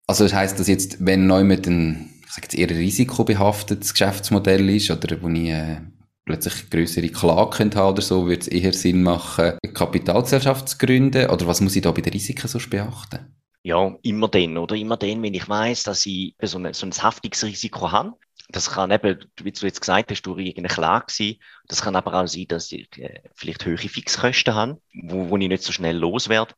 Also 0.09 0.25
das 0.25 0.35
heisst, 0.35 0.59
dass 0.59 0.67
jetzt, 0.67 1.07
wenn 1.07 1.29
neu 1.29 1.45
mit 1.45 1.69
ein, 1.69 2.11
ich 2.27 2.33
sage 2.33 2.49
jetzt 2.51 2.59
eher 2.59 2.71
risikobehaftetes 2.71 3.93
Geschäftsmodell 3.95 4.69
ist 4.71 4.91
oder 4.91 5.23
wo 5.23 5.29
ich 5.29 5.51
äh, 5.51 5.83
plötzlich 6.25 6.69
größere 6.69 7.11
Klage 7.11 7.59
könnte 7.59 7.79
haben 7.79 7.93
oder 7.93 8.03
so, 8.03 8.27
würde 8.27 8.41
es 8.41 8.49
eher 8.49 8.73
Sinn 8.73 9.05
machen, 9.05 9.53
eine 9.63 9.73
Kapitalgesellschaft 9.73 10.69
zu 10.69 10.79
gründen? 10.79 11.31
Oder 11.31 11.47
was 11.47 11.61
muss 11.61 11.77
ich 11.77 11.83
da 11.83 11.93
bei 11.93 12.01
den 12.01 12.13
Risiken 12.13 12.49
so 12.49 12.59
beachten? 12.69 13.37
Ja, 13.63 13.95
immer 14.03 14.29
dann, 14.29 14.57
oder? 14.57 14.75
Immer 14.75 14.97
dann, 14.97 15.23
wenn 15.23 15.35
ich 15.35 15.49
weiß, 15.49 15.85
dass 15.85 16.07
ich 16.07 16.35
so, 16.43 16.59
eine, 16.59 16.73
so 16.75 16.87
ein 16.87 16.93
Haftungsrisiko 16.93 17.93
habe. 17.93 18.15
Das 18.53 18.71
kann 18.71 18.91
eben, 18.91 19.19
wie 19.43 19.53
du 19.53 19.67
jetzt 19.67 19.81
gesagt 19.81 20.11
hast, 20.11 20.23
durch 20.23 20.39
irgendeine 20.39 20.69
Klage 20.69 21.07
sein. 21.09 21.37
Das 21.69 21.83
kann 21.83 21.97
aber 21.97 22.15
auch 22.15 22.27
sein, 22.27 22.47
dass 22.49 22.73
ich 22.73 22.89
äh, 22.99 23.23
vielleicht 23.35 23.65
höhere 23.65 23.89
Fixkosten 23.89 24.55
habe, 24.55 24.81
wo, 25.03 25.31
wo 25.31 25.37
ich 25.37 25.49
nicht 25.49 25.63
so 25.63 25.73
schnell 25.73 25.97
loswerde. 25.97 26.55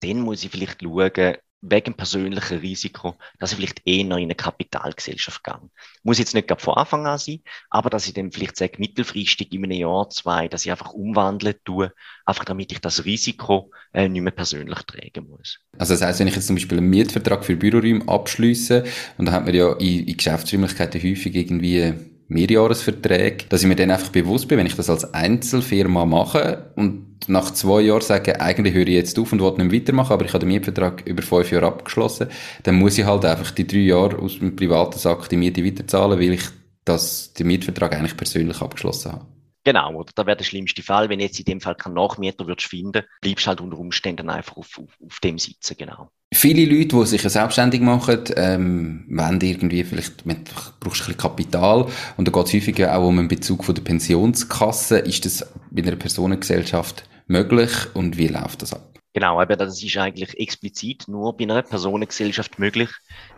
Dann 0.00 0.20
muss 0.20 0.44
ich 0.44 0.50
vielleicht 0.50 0.82
schauen, 0.82 1.36
wegen 1.70 1.94
persönlichen 1.94 2.58
Risiko, 2.58 3.16
dass 3.38 3.52
ich 3.52 3.56
vielleicht 3.56 3.82
eher 3.86 4.00
in 4.00 4.12
eine 4.12 4.34
Kapitalgesellschaft 4.34 5.42
gehe. 5.44 5.58
Muss 6.02 6.18
jetzt 6.18 6.34
nicht 6.34 6.52
von 6.60 6.74
Anfang 6.74 7.06
an 7.06 7.18
sein, 7.18 7.40
aber 7.70 7.90
dass 7.90 8.06
ich 8.06 8.14
dann 8.14 8.32
vielleicht 8.32 8.56
sage, 8.56 8.78
mittelfristig 8.78 9.52
in 9.52 9.64
einem 9.64 9.78
Jahr, 9.78 10.08
zwei, 10.10 10.48
dass 10.48 10.64
ich 10.64 10.70
einfach 10.70 10.92
umwandeln 10.92 11.54
tue, 11.64 11.92
einfach 12.24 12.44
damit 12.44 12.72
ich 12.72 12.80
das 12.80 13.04
Risiko 13.04 13.70
äh, 13.92 14.08
nicht 14.08 14.22
mehr 14.22 14.32
persönlich 14.32 14.78
tragen 14.82 15.28
muss. 15.28 15.58
Also 15.78 15.94
das 15.94 16.02
heißt, 16.02 16.20
wenn 16.20 16.28
ich 16.28 16.36
jetzt 16.36 16.46
zum 16.46 16.56
Beispiel 16.56 16.78
einen 16.78 16.90
Mietvertrag 16.90 17.44
für 17.44 17.56
Büroräume 17.56 18.08
abschließe, 18.08 18.84
und 19.18 19.26
da 19.26 19.32
hat 19.32 19.44
man 19.44 19.54
ja 19.54 19.72
in, 19.74 20.06
in 20.06 20.16
Geschäftsräumlichkeiten 20.16 21.02
häufig 21.02 21.34
irgendwie 21.34 21.94
Mehrjahresverträge, 22.28 23.46
dass 23.48 23.62
ich 23.62 23.68
mir 23.68 23.76
dann 23.76 23.90
einfach 23.90 24.10
bewusst 24.10 24.48
bin, 24.48 24.58
wenn 24.58 24.66
ich 24.66 24.74
das 24.74 24.90
als 24.90 25.14
Einzelfirma 25.14 26.04
mache 26.04 26.72
und 26.74 27.28
nach 27.28 27.52
zwei 27.52 27.82
Jahren 27.82 28.02
sage, 28.02 28.40
eigentlich 28.40 28.74
höre 28.74 28.86
ich 28.88 28.94
jetzt 28.94 29.18
auf 29.18 29.32
und 29.32 29.40
will 29.40 29.64
nicht 29.64 29.72
weitermachen, 29.72 30.12
aber 30.12 30.24
ich 30.24 30.32
habe 30.32 30.40
den 30.40 30.48
Mietvertrag 30.48 31.06
über 31.06 31.22
fünf 31.22 31.50
Jahre 31.50 31.66
abgeschlossen, 31.66 32.28
dann 32.64 32.76
muss 32.76 32.98
ich 32.98 33.04
halt 33.04 33.24
einfach 33.24 33.50
die 33.52 33.66
drei 33.66 33.78
Jahre 33.78 34.18
aus 34.18 34.38
dem 34.38 34.56
privaten 34.56 34.98
Sack 34.98 35.28
die 35.28 35.36
Miete 35.36 35.64
weiterzahlen, 35.64 36.18
weil 36.18 36.32
ich 36.32 36.44
das, 36.84 37.32
den 37.32 37.46
Mietvertrag 37.48 37.94
eigentlich 37.94 38.16
persönlich 38.16 38.60
abgeschlossen 38.60 39.12
habe. 39.12 39.26
Genau, 39.64 39.94
oder 39.94 40.12
da 40.14 40.26
wäre 40.26 40.36
der 40.36 40.44
schlimmste 40.44 40.82
Fall, 40.82 41.08
wenn 41.08 41.18
jetzt 41.18 41.40
in 41.40 41.44
dem 41.44 41.60
Fall 41.60 41.74
kein 41.74 41.94
Nachmieter 41.94 42.46
würdest 42.46 42.68
finden, 42.68 43.02
bleibst 43.20 43.48
halt 43.48 43.60
unter 43.60 43.78
Umständen 43.78 44.30
einfach 44.30 44.56
auf, 44.56 44.78
auf, 44.78 44.96
auf 45.04 45.18
dem 45.20 45.38
sitzen, 45.38 45.76
genau. 45.76 46.10
Viele 46.34 46.64
Leute, 46.64 46.96
die 46.96 47.06
sich 47.06 47.22
selbstständig 47.22 47.80
machen, 47.80 48.24
ähm, 48.36 49.06
wollen 49.08 49.40
irgendwie, 49.40 49.84
vielleicht 49.84 50.24
brauchst 50.24 51.00
du 51.00 51.04
ein 51.04 51.06
bisschen 51.06 51.16
Kapital 51.16 51.86
und 52.16 52.26
da 52.26 52.32
geht 52.32 52.46
es 52.46 52.52
häufig 52.52 52.84
auch 52.84 53.06
um 53.06 53.18
einen 53.18 53.28
Bezug 53.28 53.64
von 53.64 53.74
der 53.74 53.82
Pensionskasse. 53.82 54.98
Ist 54.98 55.24
das 55.24 55.48
bei 55.70 55.82
einer 55.82 55.96
Personengesellschaft 55.96 57.08
möglich 57.28 57.70
und 57.94 58.18
wie 58.18 58.26
läuft 58.26 58.62
das 58.62 58.72
ab? 58.72 58.96
Genau, 59.16 59.40
aber 59.40 59.56
das 59.56 59.82
ist 59.82 59.96
eigentlich 59.96 60.38
explizit 60.38 61.08
nur 61.08 61.34
bei 61.36 61.44
einer 61.44 61.62
Personengesellschaft 61.62 62.58
möglich, 62.58 62.90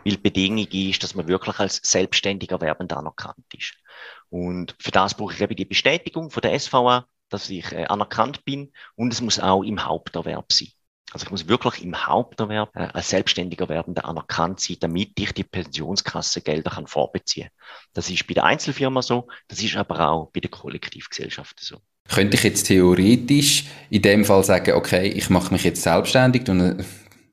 weil 0.03 0.15
die 0.15 0.17
Bedingung 0.17 0.67
ist, 0.67 1.01
dass 1.03 1.15
man 1.15 1.27
wirklich 1.27 1.57
als 1.59 1.79
selbstständiger 1.83 2.59
Werbender 2.59 2.97
anerkannt 2.97 3.45
ist. 3.55 3.75
Und 4.29 4.75
für 4.79 4.91
das 4.91 5.15
brauche 5.15 5.33
ich 5.33 5.41
eben 5.41 5.55
die 5.55 5.63
Bestätigung 5.63 6.31
von 6.31 6.41
der 6.41 6.59
SVA, 6.59 7.05
dass 7.29 7.49
ich 7.49 7.71
äh, 7.71 7.85
anerkannt 7.85 8.43
bin 8.43 8.73
und 8.95 9.13
es 9.13 9.21
muss 9.21 9.39
auch 9.39 9.63
im 9.63 9.85
Haupterwerb 9.85 10.51
sein. 10.51 10.69
Also 11.11 11.25
ich 11.25 11.31
muss 11.31 11.47
wirklich 11.47 11.83
im 11.83 11.95
Haupterwerb 11.95 12.69
äh, 12.75 12.87
als 12.93 13.09
selbstständiger 13.09 13.67
Werbender 13.67 14.05
anerkannt 14.05 14.59
sein, 14.59 14.77
damit 14.79 15.19
ich 15.19 15.31
die 15.33 15.43
Pensionskassengelder 15.43 16.71
kann 16.71 16.87
vorbeziehen. 16.87 17.49
Das 17.93 18.09
ist 18.09 18.27
bei 18.27 18.35
der 18.35 18.43
Einzelfirma 18.43 19.01
so, 19.01 19.27
das 19.47 19.63
ist 19.63 19.75
aber 19.75 20.07
auch 20.07 20.29
bei 20.31 20.39
der 20.39 20.51
Kollektivgesellschaft 20.51 21.59
so. 21.59 21.77
Könnte 22.07 22.37
ich 22.37 22.43
jetzt 22.43 22.63
theoretisch 22.63 23.65
in 23.89 24.01
dem 24.01 24.25
Fall 24.25 24.43
sagen, 24.43 24.73
okay, 24.73 25.07
ich 25.07 25.29
mache 25.29 25.53
mich 25.53 25.63
jetzt 25.63 25.81
selbstständig 25.83 26.47
und 26.49 26.83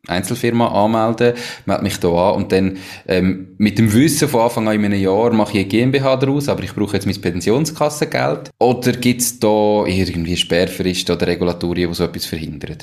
Einzelfirma 0.07 0.69
anmelden, 0.69 1.35
melde 1.65 1.83
mich 1.83 1.99
da 1.99 2.09
an 2.09 2.37
und 2.37 2.53
dann 2.53 2.79
ähm, 3.07 3.55
mit 3.59 3.79
dem 3.79 3.93
Wissen 3.93 4.29
von 4.29 4.43
Anfang 4.43 4.69
an 4.69 4.75
in 4.75 4.85
einem 4.85 5.01
Jahr 5.01 5.33
mache 5.33 5.53
ich 5.53 5.59
eine 5.59 5.69
GmbH 5.69 6.17
daraus, 6.17 6.49
aber 6.49 6.63
ich 6.63 6.75
brauche 6.75 6.95
jetzt 6.95 7.07
mein 7.07 7.21
Pensionskassengeld. 7.21 8.51
Oder 8.59 8.93
gibt 8.93 9.21
es 9.21 9.41
da 9.41 9.85
irgendwie 9.85 10.37
Sperrfristen 10.37 11.17
oder 11.17 11.27
Regulatorien, 11.27 11.91
die 11.91 11.95
so 11.95 12.05
etwas 12.05 12.27
verhindern? 12.27 12.79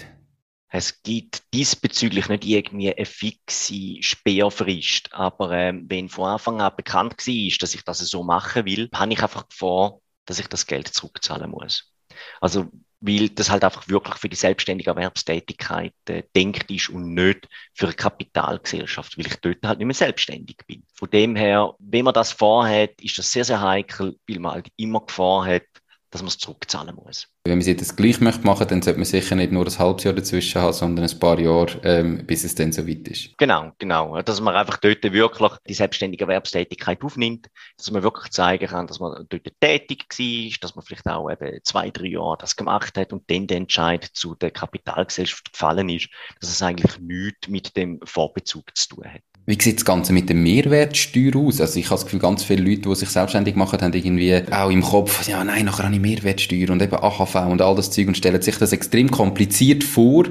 Es 0.75 1.03
gibt 1.03 1.53
diesbezüglich 1.53 2.29
nicht 2.29 2.45
irgendwie 2.45 2.91
eine 2.91 3.05
fixe 3.05 4.01
Sperrfrist, 4.01 5.13
aber 5.13 5.51
ähm, 5.51 5.85
wenn 5.87 6.09
von 6.09 6.29
Anfang 6.29 6.61
an 6.61 6.75
bekannt 6.75 7.27
war, 7.27 7.57
dass 7.59 7.75
ich 7.75 7.83
das 7.83 7.99
so 7.99 8.23
machen 8.23 8.65
will, 8.65 8.89
habe 8.91 9.13
ich 9.13 9.21
einfach 9.21 9.45
vor, 9.51 10.01
dass 10.25 10.39
ich 10.39 10.47
das 10.47 10.65
Geld 10.65 10.87
zurückzahlen 10.87 11.51
muss. 11.51 11.93
Also 12.41 12.71
weil 13.01 13.29
das 13.29 13.51
halt 13.51 13.63
einfach 13.63 13.87
wirklich 13.87 14.15
für 14.15 14.29
die 14.29 14.35
selbstständige 14.35 14.89
Erwerbstätigkeit 14.89 15.93
äh, 16.07 16.23
denkt 16.35 16.71
ist 16.71 16.89
und 16.89 17.13
nicht 17.13 17.47
für 17.73 17.85
eine 17.85 17.95
Kapitalgesellschaft, 17.95 19.15
weil 19.17 19.27
ich 19.27 19.35
dort 19.41 19.57
halt 19.63 19.77
nicht 19.77 19.85
mehr 19.85 19.93
selbstständig 19.93 20.57
bin. 20.65 20.85
Von 20.95 21.09
dem 21.11 21.35
her, 21.35 21.75
wenn 21.77 22.05
man 22.05 22.13
das 22.15 22.31
vorhat, 22.31 22.99
ist 22.99 23.17
das 23.19 23.31
sehr, 23.31 23.43
sehr 23.45 23.61
heikel, 23.61 24.17
weil 24.27 24.39
man 24.39 24.53
halt 24.53 24.69
immer 24.77 25.05
Gefahr 25.05 25.45
hat, 25.45 25.67
dass 26.13 26.21
man 26.21 26.27
es 26.27 26.37
zurückzahlen 26.37 26.95
muss. 26.95 27.27
Wenn 27.43 27.57
man 27.57 27.63
sich 27.63 27.75
das 27.75 27.95
gleich 27.95 28.21
möchte 28.21 28.45
machen, 28.45 28.67
dann 28.67 28.83
sollte 28.83 28.99
man 28.99 29.05
sicher 29.05 29.35
nicht 29.35 29.51
nur 29.51 29.65
ein 29.65 29.79
halbes 29.79 30.03
Jahr 30.03 30.13
dazwischen 30.13 30.61
haben, 30.61 30.71
sondern 30.71 31.09
ein 31.09 31.19
paar 31.19 31.39
Jahre, 31.39 31.79
ähm, 31.83 32.25
bis 32.27 32.43
es 32.43 32.53
dann 32.53 32.71
so 32.71 32.87
weit 32.87 33.07
ist. 33.07 33.35
Genau, 33.39 33.71
genau. 33.79 34.21
Dass 34.21 34.39
man 34.39 34.55
einfach 34.55 34.77
dort 34.77 35.01
wirklich 35.03 35.51
die 35.67 35.73
selbstständige 35.73 36.25
Erwerbstätigkeit 36.25 37.03
aufnimmt, 37.03 37.47
dass 37.77 37.89
man 37.89 38.03
wirklich 38.03 38.31
zeigen 38.31 38.67
kann, 38.67 38.85
dass 38.85 38.99
man 38.99 39.25
dort 39.27 39.47
tätig 39.59 40.05
war, 40.07 40.57
dass 40.61 40.75
man 40.75 40.85
vielleicht 40.85 41.07
auch 41.07 41.31
eben 41.31 41.59
zwei, 41.63 41.89
drei 41.89 42.05
Jahre 42.05 42.37
das 42.39 42.55
gemacht 42.55 42.95
hat 42.95 43.11
und 43.11 43.29
dann 43.31 43.47
der 43.47 43.57
Entscheid 43.57 44.07
zu 44.13 44.35
der 44.35 44.51
Kapitalgesellschaft 44.51 45.51
gefallen 45.51 45.89
ist, 45.89 46.09
dass 46.39 46.51
es 46.51 46.61
eigentlich 46.61 46.99
nichts 46.99 47.47
mit 47.47 47.75
dem 47.75 47.99
Vorbezug 48.03 48.77
zu 48.77 48.89
tun 48.89 49.05
hat. 49.05 49.21
Wie 49.45 49.61
sieht 49.61 49.75
das 49.75 49.83
Ganze 49.83 50.13
mit 50.13 50.29
der 50.29 50.37
Mehrwertsteuer 50.37 51.35
aus? 51.35 51.59
Also 51.59 51.77
ich 51.77 51.87
habe 51.87 51.95
das 51.95 52.05
Gefühl, 52.05 52.21
ganz 52.21 52.45
viele 52.45 52.63
Leute, 52.63 52.83
die 52.87 52.95
sich 52.95 53.09
selbstständig 53.09 53.57
machen, 53.57 53.81
haben 53.81 53.91
irgendwie 53.91 54.41
auch 54.49 54.69
im 54.69 54.81
Kopf, 54.81 55.27
ja 55.27 55.43
nein, 55.43 55.65
nachher 55.65 55.83
habe 55.83 55.95
ich 55.95 55.99
Mehrwertsteuer 55.99 56.69
und 56.69 56.81
eben 56.81 56.95
AHV 56.95 57.35
und 57.49 57.61
all 57.61 57.75
das 57.75 57.91
Zeug 57.91 58.07
und 58.07 58.15
stellen 58.15 58.41
sich 58.41 58.57
das 58.57 58.71
extrem 58.71 59.11
kompliziert 59.11 59.83
vor. 59.83 60.27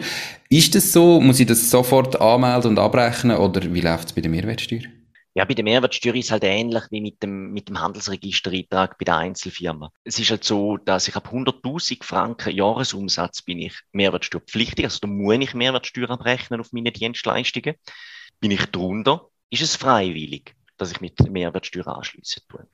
Ist 0.49 0.75
das 0.75 0.93
so? 0.93 1.21
Muss 1.21 1.41
ich 1.41 1.47
das 1.47 1.71
sofort 1.71 2.19
anmelden 2.23 2.71
und 2.71 2.79
abrechnen 2.79 3.37
oder 3.37 3.61
wie 3.75 3.83
läuft 3.83 4.09
es 4.09 4.13
bei 4.15 4.23
der 4.23 4.31
Mehrwertsteuer? 4.31 4.81
Ja, 5.35 5.45
bei 5.45 5.53
der 5.53 5.65
Mehrwertsteuer 5.65 6.15
ist 6.15 6.27
es 6.27 6.31
halt 6.31 6.45
ähnlich 6.45 6.85
wie 6.91 7.03
mit 7.03 7.23
dem, 7.23 7.53
mit 7.53 7.69
dem 7.69 7.81
Handelsregistereintrag 7.81 8.97
bei 8.97 9.05
der 9.05 9.19
Einzelfirma. 9.19 9.91
Es 10.05 10.19
ist 10.19 10.31
halt 10.31 10.45
so, 10.45 10.79
dass 10.79 11.09
ich 11.09 11.17
ab 11.17 11.29
100.000 11.31 12.03
Franken 12.03 12.55
Jahresumsatz 12.55 13.43
bin 13.43 13.59
ich 13.59 13.75
mehrwertsteuerpflichtig, 13.93 14.87
also 14.87 15.01
da 15.03 15.07
muss 15.07 15.37
ich 15.39 15.53
Mehrwertsteuer 15.53 16.09
abrechnen 16.09 16.61
auf 16.61 16.73
meine 16.73 16.93
Dienstleistungen. 16.93 17.75
Bin 18.43 18.51
ich 18.51 18.67
drunter, 18.67 19.29
ist 19.51 19.63
es 19.63 19.77
freiwillig, 19.77 20.57
dass 20.77 20.91
ich 20.91 21.01
mit 21.01 21.31
Mehrwertsteuer 21.31 21.87
anschliessen 21.87 22.43
tue. 22.49 22.67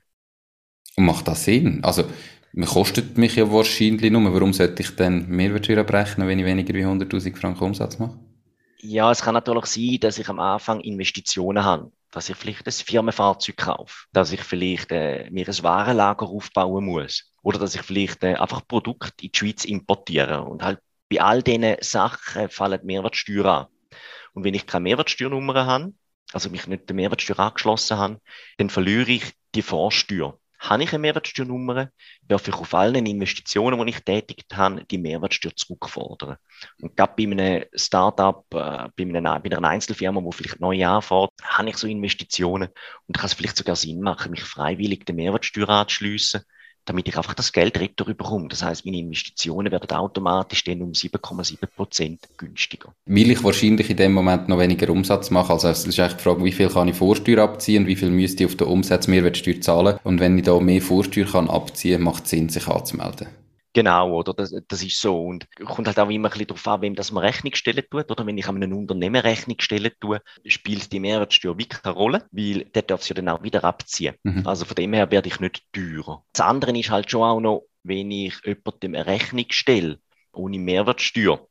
Und 0.95 1.05
macht 1.05 1.27
das 1.27 1.43
Sinn? 1.43 1.83
Also, 1.83 2.05
man 2.53 2.67
kostet 2.67 3.19
mich 3.19 3.35
ja 3.35 3.51
wahrscheinlich 3.51 4.11
nur. 4.11 4.33
Warum 4.33 4.51
sollte 4.51 4.81
ich 4.81 4.95
dann 4.95 5.29
Mehrwertsteuer 5.29 5.81
abrechnen, 5.81 6.27
wenn 6.27 6.39
ich 6.39 6.45
weniger 6.45 6.73
wie 6.73 6.83
100.000 6.83 7.35
Franken 7.35 7.63
Umsatz 7.65 7.99
mache? 7.99 8.17
Ja, 8.79 9.11
es 9.11 9.21
kann 9.21 9.35
natürlich 9.35 9.67
sein, 9.67 9.99
dass 10.01 10.17
ich 10.17 10.27
am 10.27 10.39
Anfang 10.39 10.79
Investitionen 10.81 11.63
habe. 11.63 11.91
Dass 12.09 12.29
ich 12.29 12.35
vielleicht 12.35 12.65
ein 12.65 12.71
Firmenfahrzeug 12.71 13.57
kaufe. 13.57 14.07
Dass 14.11 14.31
ich 14.31 14.41
vielleicht 14.41 14.91
äh, 14.91 15.29
mir 15.29 15.47
ein 15.47 15.63
Warenlager 15.63 16.25
aufbauen 16.25 16.85
muss. 16.85 17.31
Oder 17.43 17.59
dass 17.59 17.75
ich 17.75 17.83
vielleicht 17.83 18.23
äh, 18.23 18.33
einfach 18.33 18.67
Produkte 18.67 19.23
in 19.23 19.31
die 19.31 19.37
Schweiz 19.37 19.65
importiere. 19.65 20.41
Und 20.41 20.63
halt 20.63 20.79
bei 21.11 21.21
all 21.21 21.43
diesen 21.43 21.75
Sachen 21.81 22.49
fallen 22.49 22.83
Mehrwertsteuer 22.83 23.45
an. 23.45 23.67
Und 24.33 24.43
wenn 24.43 24.53
ich 24.53 24.67
keine 24.67 24.83
Mehrwertsteuernummer 24.83 25.65
habe, 25.65 25.93
also 26.33 26.49
mich 26.49 26.67
nicht 26.67 26.87
der 26.87 26.95
Mehrwertsteuer 26.95 27.39
angeschlossen 27.39 27.97
habe, 27.97 28.21
dann 28.57 28.69
verliere 28.69 29.11
ich 29.11 29.33
die 29.55 29.61
Vorsteuer. 29.61 30.37
Habe 30.59 30.83
ich 30.83 30.89
eine 30.89 30.99
Mehrwertsteuernummer, 30.99 31.89
darf 32.21 32.47
ich 32.47 32.53
auf 32.53 32.73
allen 32.73 33.05
Investitionen, 33.05 33.85
die 33.85 33.91
ich 33.91 34.03
tätigt 34.03 34.55
habe, 34.57 34.83
die 34.85 34.97
Mehrwertsteuer 34.97 35.55
zurückfordern. 35.55 36.35
Und 36.81 36.97
gerade 36.97 37.13
bei 37.15 37.23
einem 37.23 37.63
Startup, 37.73 38.45
äh, 38.53 38.89
bei, 38.95 39.05
bei 39.05 39.17
einer 39.17 39.69
Einzelfirma, 39.69 40.21
die 40.21 40.35
vielleicht 40.35 40.59
neu 40.59 40.85
anfängt, 40.85 41.29
habe 41.41 41.69
ich 41.69 41.77
so 41.77 41.87
Investitionen 41.87 42.69
und 43.07 43.17
kann 43.17 43.27
es 43.27 43.33
vielleicht 43.33 43.55
sogar 43.55 43.77
Sinn 43.77 44.01
machen, 44.01 44.31
mich 44.31 44.43
freiwillig 44.43 45.05
der 45.05 45.15
Mehrwertsteuer 45.15 45.69
anzuschliessen, 45.69 46.43
damit 46.89 47.07
ich 47.07 47.15
einfach 47.15 47.35
das 47.35 47.51
Geld 47.51 47.79
retour 47.79 48.07
bekomme. 48.07 48.47
Das 48.47 48.63
heißt, 48.63 48.83
meine 48.83 48.97
Investitionen 48.97 49.71
werden 49.71 49.89
automatisch 49.91 50.63
dann 50.63 50.81
um 50.81 50.91
7,7 50.91 51.67
Prozent 51.67 52.21
günstiger. 52.35 52.93
Will 53.05 53.29
ich 53.29 53.43
wahrscheinlich 53.43 53.89
in 53.91 53.97
dem 53.97 54.13
Moment 54.13 54.49
noch 54.49 54.57
weniger 54.57 54.89
Umsatz 54.89 55.29
machen? 55.29 55.51
Also 55.51 55.67
es 55.67 55.85
ist 55.85 55.99
eigentlich 55.99 56.17
die 56.17 56.23
Frage, 56.23 56.43
wie 56.43 56.51
viel 56.51 56.69
kann 56.69 56.87
ich 56.87 56.95
Vorsteuer 56.95 57.43
abziehen 57.43 57.85
wie 57.85 57.95
viel 57.95 58.09
müsste 58.09 58.43
ich 58.43 58.49
auf 58.49 58.55
der 58.55 58.67
Umsatzmehrwertsteuer 58.67 59.61
zahlen? 59.61 59.99
Und 60.03 60.19
wenn 60.19 60.37
ich 60.37 60.45
da 60.45 60.59
mehr 60.59 60.81
Vorsteuer 60.81 61.25
kann 61.25 61.49
abziehen, 61.49 62.01
macht 62.01 62.25
es 62.25 62.31
Sinn, 62.31 62.49
sich 62.49 62.67
anzumelden. 62.67 63.27
Genau, 63.73 64.13
oder? 64.13 64.33
Das, 64.33 64.53
das 64.67 64.83
ist 64.83 64.99
so. 64.99 65.21
Und 65.23 65.47
kommt 65.65 65.87
halt 65.87 65.99
auch 65.99 66.09
immer 66.09 66.27
ein 66.27 66.31
bisschen 66.31 66.47
darauf 66.47 66.67
an, 66.67 66.81
wem 66.81 66.95
das 66.95 67.11
man 67.11 67.23
Rechnung 67.23 67.53
stellen 67.53 67.83
tut. 67.89 68.09
Oder 68.09 68.25
wenn 68.25 68.37
ich 68.37 68.47
einem 68.47 68.73
Unternehmen 68.73 69.21
Rechnung 69.21 69.59
stellen 69.59 69.91
tue, 69.99 70.21
spielt 70.45 70.91
die 70.91 70.99
Mehrwertsteuer 70.99 71.57
wirklich 71.57 71.81
keine 71.81 71.95
Rolle, 71.95 72.27
weil 72.31 72.65
der 72.65 72.81
darf 72.81 73.03
sie 73.03 73.09
ja 73.09 73.15
dann 73.15 73.29
auch 73.29 73.43
wieder 73.43 73.63
abziehen. 73.63 74.15
Mhm. 74.23 74.47
Also 74.47 74.65
von 74.65 74.75
dem 74.75 74.93
her 74.93 75.11
werde 75.11 75.29
ich 75.29 75.39
nicht 75.39 75.63
teurer. 75.71 76.23
Das 76.33 76.45
andere 76.45 76.77
ist 76.77 76.89
halt 76.89 77.11
schon 77.11 77.23
auch 77.23 77.39
noch, 77.39 77.63
wenn 77.83 78.09
ich 78.11 78.35
jemandem 78.43 78.95
eine 78.95 79.05
Rechnung 79.05 79.45
stelle, 79.49 79.99
ohne 80.33 80.57
Mehrwertsteuer, 80.57 81.47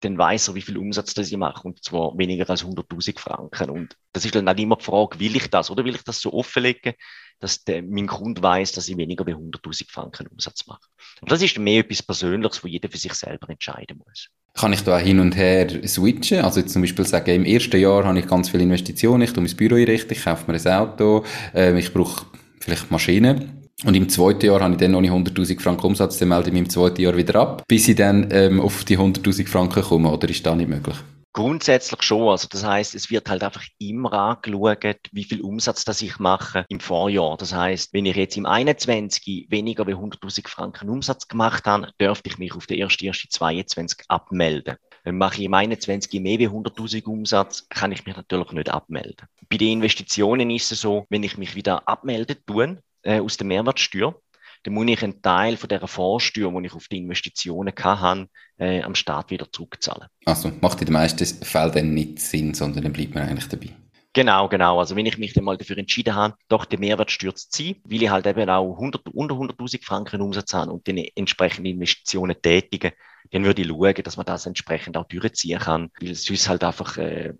dann 0.00 0.16
weiß 0.16 0.48
er, 0.48 0.54
wie 0.54 0.62
viel 0.62 0.78
Umsatz 0.78 1.14
das 1.14 1.30
ich 1.30 1.36
mache. 1.36 1.66
Und 1.66 1.84
zwar 1.84 2.16
weniger 2.16 2.48
als 2.48 2.64
100.000 2.64 3.18
Franken. 3.18 3.70
Und 3.70 3.96
das 4.12 4.24
ist 4.24 4.34
dann 4.34 4.48
auch 4.48 4.56
immer 4.56 4.76
die 4.76 4.84
Frage, 4.84 5.18
will 5.18 5.36
ich 5.36 5.50
das 5.50 5.70
oder 5.70 5.84
will 5.84 5.94
ich 5.94 6.04
das 6.04 6.20
so 6.20 6.32
offenlegen, 6.32 6.94
dass 7.40 7.64
der, 7.64 7.82
mein 7.82 8.06
Kunde 8.06 8.42
weiß, 8.42 8.72
dass 8.72 8.88
ich 8.88 8.96
weniger 8.96 9.26
als 9.26 9.36
100.000 9.36 9.90
Franken 9.90 10.26
Umsatz 10.26 10.66
mache. 10.66 10.80
Und 11.20 11.30
das 11.30 11.42
ist 11.42 11.58
mehr 11.58 11.80
etwas 11.80 12.02
Persönliches, 12.02 12.62
wo 12.62 12.68
jeder 12.68 12.88
für 12.88 12.98
sich 12.98 13.14
selber 13.14 13.48
entscheiden 13.50 14.00
muss. 14.06 14.28
Kann 14.54 14.72
ich 14.72 14.82
da 14.82 14.98
hin 14.98 15.20
und 15.20 15.36
her 15.36 15.68
switchen? 15.86 16.44
Also 16.44 16.60
jetzt 16.60 16.72
zum 16.72 16.82
Beispiel 16.82 17.06
sagen, 17.06 17.30
im 17.30 17.44
ersten 17.44 17.80
Jahr 17.80 18.04
habe 18.04 18.18
ich 18.18 18.26
ganz 18.26 18.48
viele 18.48 18.64
Investitionen, 18.64 19.22
ich 19.22 19.32
tue 19.32 19.42
mein 19.42 19.56
Büro 19.56 19.76
einrichten, 19.76 20.12
ich 20.12 20.24
kaufe 20.24 20.50
mir 20.50 20.58
ein 20.58 20.72
Auto, 20.72 21.24
äh, 21.54 21.78
ich 21.78 21.92
brauche 21.92 22.26
vielleicht 22.58 22.90
Maschinen 22.90 23.68
und 23.84 23.94
im 23.94 24.08
zweiten 24.08 24.46
Jahr 24.46 24.60
habe 24.60 24.72
ich 24.72 24.80
dann 24.80 24.90
noch 24.90 25.00
nicht 25.00 25.12
100.000 25.12 25.60
Franken 25.60 25.86
Umsatz, 25.86 26.18
dann 26.18 26.28
melde 26.28 26.48
ich 26.48 26.52
mich 26.52 26.62
im 26.62 26.70
zweiten 26.70 27.00
Jahr 27.00 27.16
wieder 27.16 27.36
ab, 27.36 27.62
bis 27.68 27.86
ich 27.86 27.94
dann 27.94 28.28
ähm, 28.32 28.60
auf 28.60 28.84
die 28.84 28.98
100.000 28.98 29.46
Franken 29.46 29.82
komme, 29.82 30.10
oder 30.10 30.28
ist 30.28 30.44
das 30.44 30.56
nicht 30.56 30.68
möglich? 30.68 30.96
Grundsätzlich 31.38 32.02
schon. 32.02 32.30
Also 32.30 32.48
das 32.50 32.64
heißt, 32.64 32.96
es 32.96 33.10
wird 33.12 33.30
halt 33.30 33.44
einfach 33.44 33.62
immer 33.78 34.12
angeschaut, 34.12 34.98
wie 35.12 35.22
viel 35.22 35.40
Umsatz 35.40 35.84
das 35.84 36.02
ich 36.02 36.18
mache 36.18 36.64
im 36.68 36.80
Vorjahr. 36.80 37.36
Das 37.36 37.54
heißt, 37.54 37.92
wenn 37.92 38.06
ich 38.06 38.16
jetzt 38.16 38.36
im 38.36 38.44
21 38.44 39.46
weniger 39.48 39.86
wie 39.86 39.94
100.000 39.94 40.48
Franken 40.48 40.88
Umsatz 40.88 41.28
gemacht 41.28 41.64
habe, 41.66 41.92
dürfte 42.00 42.28
ich 42.28 42.38
mich 42.38 42.56
auf 42.56 42.66
der 42.66 42.78
1.1.22 42.78 44.02
abmelden. 44.08 44.78
Mache 45.04 45.36
ich 45.38 45.44
im 45.44 45.54
21 45.54 46.20
mehr 46.20 46.40
wie 46.40 46.48
100.000 46.48 47.04
Umsatz, 47.04 47.68
kann 47.68 47.92
ich 47.92 48.04
mich 48.04 48.16
natürlich 48.16 48.50
nicht 48.50 48.70
abmelden. 48.70 49.28
Bei 49.48 49.58
den 49.58 49.74
Investitionen 49.74 50.50
ist 50.50 50.72
es 50.72 50.80
so, 50.80 51.06
wenn 51.08 51.22
ich 51.22 51.38
mich 51.38 51.54
wieder 51.54 51.88
abmelden 51.88 52.38
tue, 52.48 52.82
äh, 53.02 53.20
aus 53.20 53.36
der 53.36 53.46
Mehrwertsteuer, 53.46 54.20
dann 54.68 54.74
muss 54.74 54.86
ich 54.88 55.02
einen 55.02 55.22
Teil 55.22 55.56
von 55.56 55.68
dieser 55.68 55.88
Vorsteuer, 55.88 56.52
die 56.60 56.66
ich 56.66 56.74
auf 56.74 56.88
die 56.88 56.98
Investitionen 56.98 57.72
hatte, 57.78 58.28
äh, 58.58 58.82
am 58.82 58.94
Staat 58.94 59.30
wieder 59.30 59.50
zurückzahlen. 59.50 60.08
Also 60.26 60.52
macht 60.60 60.80
in 60.80 60.86
den 60.86 60.92
meisten 60.92 61.24
Fällen 61.24 61.72
dann 61.72 61.94
nicht 61.94 62.18
Sinn, 62.18 62.52
sondern 62.52 62.82
dann 62.84 62.92
bleibt 62.92 63.14
man 63.14 63.26
eigentlich 63.26 63.48
dabei. 63.48 63.70
Genau, 64.12 64.48
genau. 64.48 64.78
Also 64.78 64.94
wenn 64.94 65.06
ich 65.06 65.16
mich 65.16 65.32
dann 65.32 65.44
mal 65.44 65.56
dafür 65.56 65.78
entschieden 65.78 66.14
habe, 66.14 66.34
doch 66.48 66.66
die 66.66 66.76
Mehrwertsteuer 66.76 67.34
zu 67.34 67.48
ziehen, 67.48 67.80
weil 67.84 68.02
ich 68.02 68.10
halt 68.10 68.26
eben 68.26 68.50
auch 68.50 68.74
100, 68.74 69.08
unter 69.08 69.36
100.000 69.36 69.84
Franken 69.84 70.20
Umsatz 70.20 70.52
habe 70.52 70.72
und 70.72 70.86
dann 70.86 70.98
entsprechende 70.98 71.70
Investitionen 71.70 72.36
tätigen, 72.40 72.92
dann 73.30 73.44
würde 73.44 73.62
ich 73.62 73.68
schauen, 73.68 73.94
dass 74.02 74.16
man 74.18 74.26
das 74.26 74.44
entsprechend 74.44 74.96
auch 74.98 75.06
durchziehen 75.06 75.60
kann, 75.60 75.90
weil 76.00 76.10
es 76.10 76.24
sonst 76.24 76.48
halt 76.48 76.64
einfach 76.64 76.98
äh, 76.98 77.32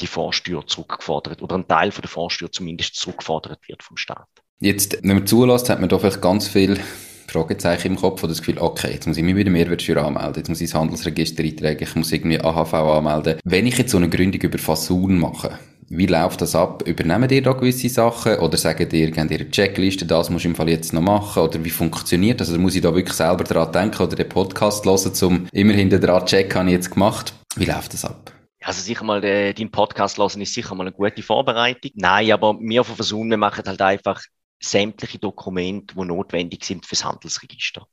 die 0.00 0.06
Vorsteuer 0.06 0.66
zurückgefordert 0.66 1.42
oder 1.42 1.56
ein 1.56 1.68
Teil 1.68 1.92
von 1.92 2.02
der 2.02 2.10
Vorsteuer 2.10 2.50
zumindest 2.50 2.96
zurückgefordert 2.96 3.68
wird 3.68 3.82
vom 3.82 3.98
Staat. 3.98 4.28
Jetzt, 4.62 4.98
wenn 5.02 5.16
man 5.16 5.26
zulässt, 5.26 5.70
hat 5.70 5.80
man 5.80 5.88
da 5.88 5.98
vielleicht 5.98 6.20
ganz 6.20 6.46
viel 6.46 6.78
Fragezeichen 7.26 7.92
im 7.92 7.96
Kopf 7.96 8.22
oder 8.22 8.32
das 8.32 8.40
Gefühl, 8.40 8.58
okay, 8.58 8.90
jetzt 8.92 9.06
muss 9.06 9.16
ich 9.16 9.22
mich 9.22 9.34
wieder 9.34 9.50
Mehrwertsteuer 9.50 10.04
anmelden, 10.04 10.34
jetzt 10.36 10.50
muss 10.50 10.60
ich 10.60 10.70
das 10.70 10.78
Handelsregister 10.78 11.42
eintragen, 11.42 11.82
ich 11.82 11.94
muss 11.94 12.12
irgendwie 12.12 12.38
AHV 12.38 12.74
anmelden. 12.74 13.38
Wenn 13.44 13.66
ich 13.66 13.78
jetzt 13.78 13.92
so 13.92 13.96
eine 13.96 14.10
Gründung 14.10 14.42
über 14.42 14.58
Fasun 14.58 15.18
mache, 15.18 15.58
wie 15.88 16.04
läuft 16.04 16.42
das 16.42 16.54
ab? 16.54 16.86
Übernehmen 16.86 17.30
ihr 17.30 17.42
da 17.42 17.52
gewisse 17.52 17.88
Sachen 17.88 18.36
oder 18.36 18.58
sagen 18.58 18.86
ihr, 18.92 19.10
gebt 19.10 19.30
ihr 19.30 19.40
eine 19.40 19.50
Checkliste, 19.50 20.04
das 20.04 20.28
muss 20.28 20.42
ich 20.42 20.46
im 20.46 20.54
Fall 20.54 20.68
jetzt 20.68 20.92
noch 20.92 21.00
machen 21.00 21.42
oder 21.42 21.64
wie 21.64 21.70
funktioniert 21.70 22.42
das? 22.42 22.48
Also 22.48 22.60
muss 22.60 22.74
ich 22.74 22.82
da 22.82 22.94
wirklich 22.94 23.16
selber 23.16 23.44
daran 23.44 23.72
denken 23.72 24.02
oder 24.02 24.14
den 24.14 24.28
Podcast 24.28 24.84
hören, 24.84 25.12
um 25.22 25.46
immerhin 25.52 25.88
daran 25.88 26.26
zu 26.26 26.36
checken, 26.36 26.58
habe 26.58 26.68
ich 26.68 26.74
jetzt 26.74 26.90
gemacht? 26.90 27.32
Wie 27.56 27.64
läuft 27.64 27.94
das 27.94 28.04
ab? 28.04 28.30
Also 28.62 28.82
sicher 28.82 29.04
mal, 29.04 29.24
äh, 29.24 29.54
dein 29.54 29.70
Podcast 29.70 30.18
hören 30.18 30.42
ist 30.42 30.52
sicher 30.52 30.74
mal 30.74 30.84
eine 30.84 30.92
gute 30.92 31.22
Vorbereitung. 31.22 31.92
Nein, 31.94 32.30
aber 32.30 32.58
wir 32.60 32.84
von 32.84 32.96
Fasun, 32.96 33.30
wir 33.30 33.38
machen 33.38 33.64
halt 33.66 33.80
einfach 33.80 34.20
sämtliche 34.62 35.18
Dokumente, 35.18 35.94
die 35.94 36.04
notwendig 36.04 36.64
sind 36.64 36.86
fürs 36.86 37.04
Handelsregister. 37.04 37.86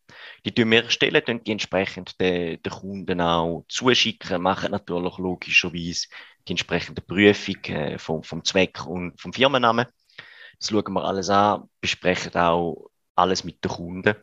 Die 0.45 0.53
tun 0.53 0.71
wir 0.71 0.83
erstellen, 0.83 1.23
tun 1.23 1.43
die 1.43 1.51
entsprechend 1.51 2.19
den, 2.19 2.61
den 2.61 2.71
Kunden 2.71 3.21
auch 3.21 3.65
zuschicken, 3.69 4.41
machen 4.41 4.71
natürlich 4.71 5.17
logischerweise 5.17 6.07
die 6.47 6.51
entsprechende 6.51 7.01
Prüfung 7.01 7.63
äh, 7.65 7.97
vom, 7.97 8.23
vom 8.23 8.43
Zweck 8.43 8.85
und 8.85 9.19
vom 9.19 9.33
Firmennamen. 9.33 9.87
Das 10.59 10.69
schauen 10.69 10.93
wir 10.93 11.05
alles 11.05 11.29
an, 11.29 11.69
besprechen 11.79 12.35
auch 12.35 12.89
alles 13.15 13.43
mit 13.43 13.63
den 13.63 13.71
Kunden. 13.71 14.15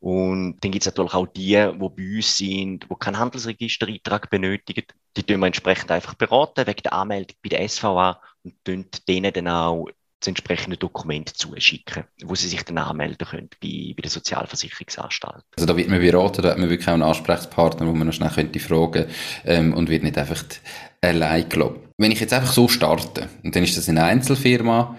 Und 0.00 0.58
dann 0.60 0.72
gibt 0.72 0.82
es 0.82 0.86
natürlich 0.86 1.14
auch 1.14 1.26
die, 1.26 1.54
die 1.54 1.54
bei 1.54 2.16
uns 2.16 2.36
sind, 2.36 2.84
die 2.90 2.94
keinen 2.98 3.18
Handelsregistereintrag 3.18 4.28
benötigen. 4.30 4.84
Die 5.16 5.22
tun 5.22 5.40
wir 5.40 5.46
entsprechend 5.46 5.90
einfach 5.90 6.14
beraten 6.14 6.66
wegen 6.66 6.82
der 6.82 6.92
Anmeldung 6.92 7.36
bei 7.42 7.50
der 7.50 7.68
SVA 7.68 8.20
und 8.42 8.64
tun 8.64 8.86
denen 9.06 9.32
dann 9.32 9.48
auch 9.48 9.88
das 10.20 10.28
entsprechende 10.28 10.76
Dokument 10.76 11.28
zuschicken, 11.36 12.04
wo 12.24 12.34
sie 12.34 12.48
sich 12.48 12.62
dann 12.62 12.78
anmelden 12.78 13.26
können 13.26 13.50
bei, 13.62 13.94
bei 13.96 14.02
der 14.02 14.10
Sozialversicherungsanstalt. 14.10 15.44
Also 15.56 15.66
da 15.66 15.76
wird 15.76 15.88
man 15.88 16.00
beraten, 16.00 16.42
da 16.42 16.50
hat 16.50 16.58
man 16.58 16.68
wirklich 16.68 16.88
auch 16.88 16.94
einen 16.94 17.02
Ansprechpartner, 17.02 17.86
wo 17.86 17.92
man 17.92 18.06
noch 18.06 18.14
schnell 18.14 18.30
könnte 18.30 18.60
fragen 18.60 19.06
ähm, 19.44 19.72
und 19.74 19.88
wird 19.88 20.02
nicht 20.02 20.18
einfach 20.18 20.44
allein 21.00 21.48
gelassen. 21.48 21.76
Wenn 21.96 22.12
ich 22.12 22.20
jetzt 22.20 22.32
einfach 22.32 22.52
so 22.52 22.68
starte, 22.68 23.28
und 23.42 23.56
dann 23.56 23.64
ist 23.64 23.76
das 23.76 23.88
eine 23.88 24.04
Einzelfirma, 24.04 24.96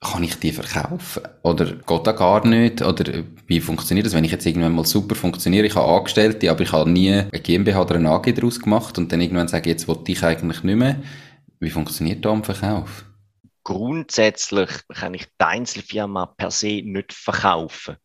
kann 0.00 0.22
ich 0.22 0.36
die 0.36 0.52
verkaufen? 0.52 1.22
Oder 1.42 1.64
geht 1.64 2.06
das 2.06 2.16
gar 2.16 2.46
nicht? 2.46 2.82
Oder 2.82 3.24
wie 3.46 3.60
funktioniert 3.60 4.06
das, 4.06 4.14
wenn 4.14 4.24
ich 4.24 4.30
jetzt 4.30 4.46
irgendwann 4.46 4.74
mal 4.74 4.84
super 4.84 5.14
funktioniere? 5.14 5.66
Ich 5.66 5.74
habe 5.74 5.90
Angestellte, 5.90 6.50
aber 6.50 6.60
ich 6.60 6.72
habe 6.72 6.90
nie 6.90 7.12
eine 7.12 7.30
GmbH 7.30 7.80
oder 7.80 7.96
eine 7.96 8.10
AG 8.10 8.34
daraus 8.34 8.60
gemacht 8.60 8.98
und 8.98 9.10
dann 9.10 9.20
irgendwann 9.20 9.48
sage 9.48 9.70
jetzt 9.70 9.88
will 9.88 9.98
ich 10.06 10.22
eigentlich 10.22 10.62
nicht 10.62 10.76
mehr. 10.76 10.96
Wie 11.60 11.70
funktioniert 11.70 12.24
da 12.24 12.30
am 12.30 12.44
Verkauf? 12.44 13.06
Grundsätzlich 13.66 14.70
kann 14.94 15.14
ich 15.14 15.26
die 15.26 15.44
Einzelfirma 15.44 16.26
per 16.26 16.52
se 16.52 16.82
nicht 16.84 17.12
verkaufen. 17.12 17.96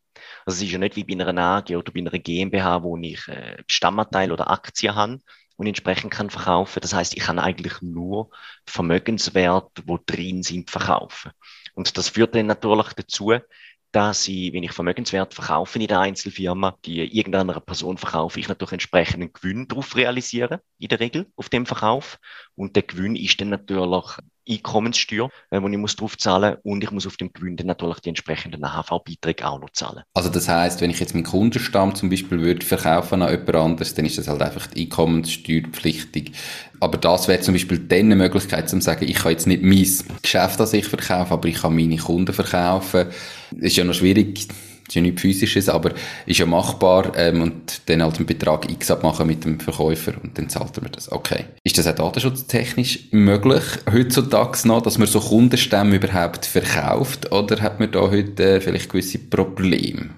Also 0.44 0.58
es 0.58 0.64
ist 0.64 0.72
ja 0.72 0.80
nicht 0.80 0.96
wie 0.96 1.04
bei 1.04 1.14
einer 1.14 1.40
AG 1.40 1.76
oder 1.76 1.92
bei 1.92 2.00
einer 2.00 2.10
GmbH, 2.10 2.82
wo 2.82 2.98
ich 2.98 3.28
äh, 3.28 3.58
Stammanteil 3.68 4.32
oder 4.32 4.50
Aktien 4.50 4.96
habe 4.96 5.20
und 5.58 5.68
entsprechend 5.68 6.12
kann 6.12 6.32
verkaufen. 6.32 6.80
Das 6.82 6.96
heißt, 6.96 7.16
ich 7.16 7.22
kann 7.22 7.38
eigentlich 7.38 7.80
nur 7.84 8.32
Vermögenswerte, 8.66 9.84
wo 9.86 10.00
drin 10.04 10.42
sind, 10.42 10.72
verkaufen. 10.72 11.32
Und 11.76 11.96
das 11.96 12.10
führt 12.10 12.34
dann 12.34 12.48
natürlich 12.48 12.94
dazu, 12.94 13.34
dass 13.92 14.28
ich, 14.28 14.54
wenn 14.54 14.64
ich 14.64 14.72
Vermögenswert 14.72 15.36
verkaufe 15.36 15.78
in 15.78 15.86
der 15.86 16.00
Einzelfirma, 16.00 16.76
die 16.86 17.02
irgendeiner 17.02 17.60
Person 17.60 18.00
verkaufe, 18.00 18.40
ich 18.40 18.48
natürlich 18.48 18.72
entsprechenden 18.72 19.32
Gewinn 19.32 19.68
darauf 19.68 19.96
realisiere, 19.96 20.62
in 20.80 20.88
der 20.88 21.00
Regel, 21.00 21.32
auf 21.36 21.50
dem 21.50 21.68
Verkauf. 21.68 22.18
Und 22.56 22.76
der 22.76 22.84
Gewinn 22.84 23.16
ist 23.16 23.40
dann 23.42 23.50
natürlich 23.50 24.18
Einkommenssteuer, 24.52 25.30
äh, 25.50 25.62
wo 25.62 25.68
ich 25.68 25.78
muss 25.78 25.96
drauf 25.96 26.18
zahlen 26.18 26.58
und 26.64 26.84
ich 26.84 26.92
muss 26.92 27.08
auf 27.08 27.18
dem 27.18 27.32
Gewinn 27.34 27.58
natürlich 27.64 28.00
die 28.00 28.10
entsprechenden 28.10 28.64
AHV-Beiträge 28.64 29.48
auch 29.48 29.60
noch 29.60 29.72
zahlen. 29.72 30.04
Also 30.14 30.30
das 30.30 30.48
heißt, 30.48 30.82
wenn 30.82 30.92
ich 30.92 31.00
jetzt 31.00 31.14
meinen 31.14 31.24
Kundenstamm 31.24 31.96
zum 31.96 32.10
Beispiel 32.10 32.40
würde 32.40 32.66
verkaufen 32.66 33.22
an 33.22 33.32
jemand 33.32 33.56
anderes, 33.56 33.94
dann 33.94 34.06
ist 34.06 34.18
das 34.18 34.28
halt 34.28 34.42
einfach 34.42 34.68
Einkommenssteuerpflichtig. 34.76 36.34
Aber 36.80 36.98
das 36.98 37.28
wäre 37.28 37.42
zum 37.42 37.54
Beispiel 37.54 37.80
dann 37.80 38.00
eine 38.00 38.16
Möglichkeit, 38.16 38.70
zu 38.70 38.80
sagen, 38.82 39.08
ich 39.08 39.16
kann 39.16 39.32
jetzt 39.32 39.48
nicht 39.48 39.62
mein 39.62 39.88
Geschäft, 40.22 40.60
das 40.60 40.74
ich 40.74 40.86
verkaufe, 40.86 41.32
aber 41.34 41.48
ich 41.48 41.62
kann 41.62 41.76
meine 41.76 41.98
Kunden 41.98 42.34
verkaufen. 42.34 43.08
Ist 43.60 43.78
ja 43.78 43.84
noch 43.84 43.94
schwierig, 43.94 44.48
ist 44.88 44.96
ja 44.96 45.02
nichts 45.02 45.22
Physisches, 45.22 45.70
aber 45.70 45.92
ist 46.26 46.40
ja 46.40 46.46
machbar 46.46 47.14
ähm, 47.16 47.42
und 47.42 47.88
dann 47.88 48.04
halt 48.04 48.18
einen 48.18 48.26
Betrag 48.26 48.70
X 48.70 48.92
abmachen 48.92 49.28
mit 49.28 49.46
dem 49.46 49.60
Verkäufer 49.60 50.14
und 50.22 50.38
dann 50.38 50.50
zahlt 50.50 50.76
er 50.78 50.84
mir 50.84 50.90
das. 50.90 51.12
Okay. 51.12 51.46
Ist 51.72 51.78
das 51.78 51.88
auch 51.88 51.96
datenschutztechnisch 51.96 53.12
möglich 53.12 53.64
heutzutage 53.90 54.68
noch, 54.68 54.82
dass 54.82 54.98
man 54.98 55.08
so 55.08 55.22
Kundenstämme 55.22 55.96
überhaupt 55.96 56.46
verkauft 56.46 57.32
oder 57.32 57.62
hat 57.62 57.80
man 57.80 57.90
da 57.94 58.02
heute 58.02 58.56
äh, 58.56 58.60
vielleicht 58.60 58.90
gewisse 58.90 59.20
Probleme? 59.20 60.10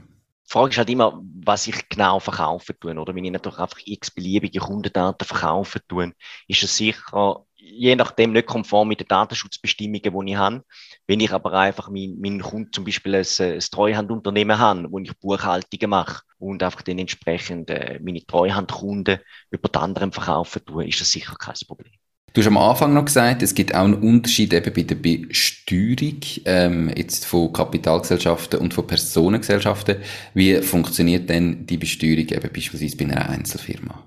Die 0.48 0.52
Frage 0.52 0.72
ist 0.72 0.78
halt 0.80 0.90
immer, 0.90 1.22
was 1.46 1.68
ich 1.68 1.88
genau 1.90 2.20
verkaufen 2.20 2.74
tue. 2.80 2.96
Oder 2.96 3.14
wenn 3.14 3.26
ich 3.26 3.32
natürlich 3.32 3.60
einfach 3.60 3.78
x 3.86 4.10
beliebige 4.10 4.62
Kundendaten 4.62 5.28
verkaufen 5.28 5.82
tue, 5.88 6.14
ist 6.48 6.64
es 6.64 6.76
sicher 6.76 7.46
je 7.64 7.96
nachdem 7.96 8.34
nicht 8.34 8.48
konform 8.48 8.90
mit 8.90 9.00
den 9.00 9.08
Datenschutzbestimmungen, 9.08 10.02
die 10.02 10.32
ich 10.32 10.38
habe. 10.38 10.64
Wenn 11.08 11.20
ich 11.20 11.32
aber 11.32 11.54
einfach 11.54 11.90
meinen 11.90 12.20
mein 12.22 12.42
Kunden 12.42 12.72
zum 12.72 12.86
Beispiel 12.86 13.16
ein, 13.16 13.26
ein 13.40 13.60
Treuhandunternehmen 13.60 14.58
habe, 14.58 14.92
wo 14.92 15.00
ich 15.00 15.18
Buchhaltungen 15.20 15.90
mache 15.90 16.24
und 16.38 16.64
einfach 16.64 16.82
dann 16.82 17.00
entsprechend 17.00 17.70
äh, 17.70 18.00
meine 18.02 18.26
Treuhandkunden 18.26 19.20
über 19.52 19.70
die 19.70 19.80
anderen 19.80 20.12
verkaufen 20.12 20.62
tue, 20.66 20.88
ist 20.88 21.02
das 21.02 21.12
sicher 21.12 21.36
kein 21.38 21.56
Problem. 21.68 21.92
Du 22.34 22.42
hast 22.42 22.48
am 22.48 22.58
Anfang 22.58 22.96
noch 22.96 23.06
gesagt, 23.06 23.44
es 23.44 23.54
gibt 23.54 23.76
auch 23.76 23.84
einen 23.84 23.94
Unterschied 23.94 24.54
eben 24.54 24.74
bei 24.74 24.82
der 24.82 24.96
Besteuerung 24.96 26.20
ähm, 26.46 26.92
jetzt 26.96 27.28
von 27.28 27.54
Kapitalgesellschaften 27.54 28.60
und 28.60 28.74
von 28.74 28.88
Personengesellschaften. 28.88 29.98
Wie 30.34 30.60
funktioniert 30.64 31.30
denn 31.30 31.68
die 31.68 31.78
Besteuerung 31.78 32.30
eben 32.30 32.50
beispielsweise 32.52 32.98
bei 32.98 33.06
einer 33.06 33.30
Einzelfirma? 33.30 34.04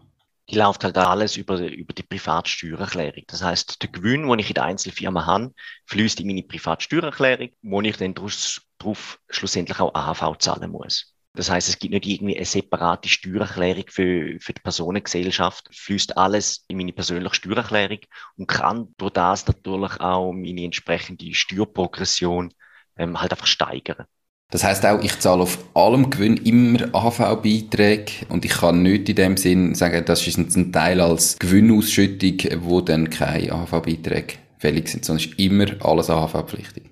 Die 0.48 0.56
läuft 0.56 0.84
halt 0.84 0.96
alles 0.96 1.36
über, 1.36 1.58
über 1.58 1.92
die 1.92 2.02
Privatsteuererklärung. 2.04 3.24
Das 3.26 3.42
heißt, 3.42 3.82
der 3.82 3.90
Gewinn, 3.90 4.28
den 4.28 4.38
ich 4.38 4.48
in 4.48 4.54
der 4.54 4.64
Einzelfirma 4.64 5.26
habe, 5.26 5.52
fließt 5.86 6.20
in 6.20 6.28
meine 6.28 6.42
Privatsteuererklärung, 6.44 7.50
wo 7.62 7.80
ich 7.80 7.96
dann 7.96 8.14
darauf 8.14 9.18
schlussendlich 9.28 9.80
auch 9.80 9.94
AHV 9.94 10.38
zahlen 10.38 10.70
muss. 10.70 11.16
Das 11.36 11.50
heißt, 11.50 11.68
es 11.68 11.78
gibt 11.78 11.92
nicht 11.92 12.06
irgendwie 12.06 12.36
eine 12.36 12.46
separate 12.46 13.08
Steuererklärung 13.08 13.84
für, 13.88 14.38
für 14.40 14.54
die 14.54 14.62
Personengesellschaft. 14.62 15.68
Fließt 15.70 16.16
alles 16.16 16.64
in 16.68 16.78
meine 16.78 16.94
persönliche 16.94 17.34
Steuererklärung 17.34 17.98
und 18.36 18.46
kann 18.46 18.94
durch 18.96 19.12
das 19.12 19.46
natürlich 19.46 20.00
auch 20.00 20.32
meine 20.32 20.64
entsprechende 20.64 21.34
Steuerprogression 21.34 22.54
ähm, 22.96 23.20
halt 23.20 23.32
einfach 23.32 23.46
steigern. 23.46 24.06
Das 24.50 24.62
heißt 24.62 24.86
auch, 24.86 25.02
ich 25.02 25.18
zahle 25.18 25.42
auf 25.42 25.58
allem 25.74 26.08
Gewinn 26.08 26.36
immer 26.36 26.94
AHV-Beiträge 26.94 28.26
und 28.28 28.44
ich 28.44 28.52
kann 28.52 28.82
nicht 28.82 29.08
in 29.08 29.16
dem 29.16 29.36
Sinn 29.36 29.74
sagen, 29.74 30.04
das 30.04 30.24
ist 30.26 30.38
ein 30.38 30.72
Teil 30.72 31.00
als 31.00 31.36
Gewinnausschüttung, 31.38 32.62
wo 32.62 32.80
dann 32.80 33.10
keine 33.10 33.52
AHV-Beiträge 33.52 34.34
fällig 34.58 34.88
sind, 34.88 35.04
sondern 35.04 35.24
es 35.24 35.32
ist 35.32 35.38
immer 35.40 35.66
alles 35.84 36.10
AHV-pflichtig. 36.10 36.84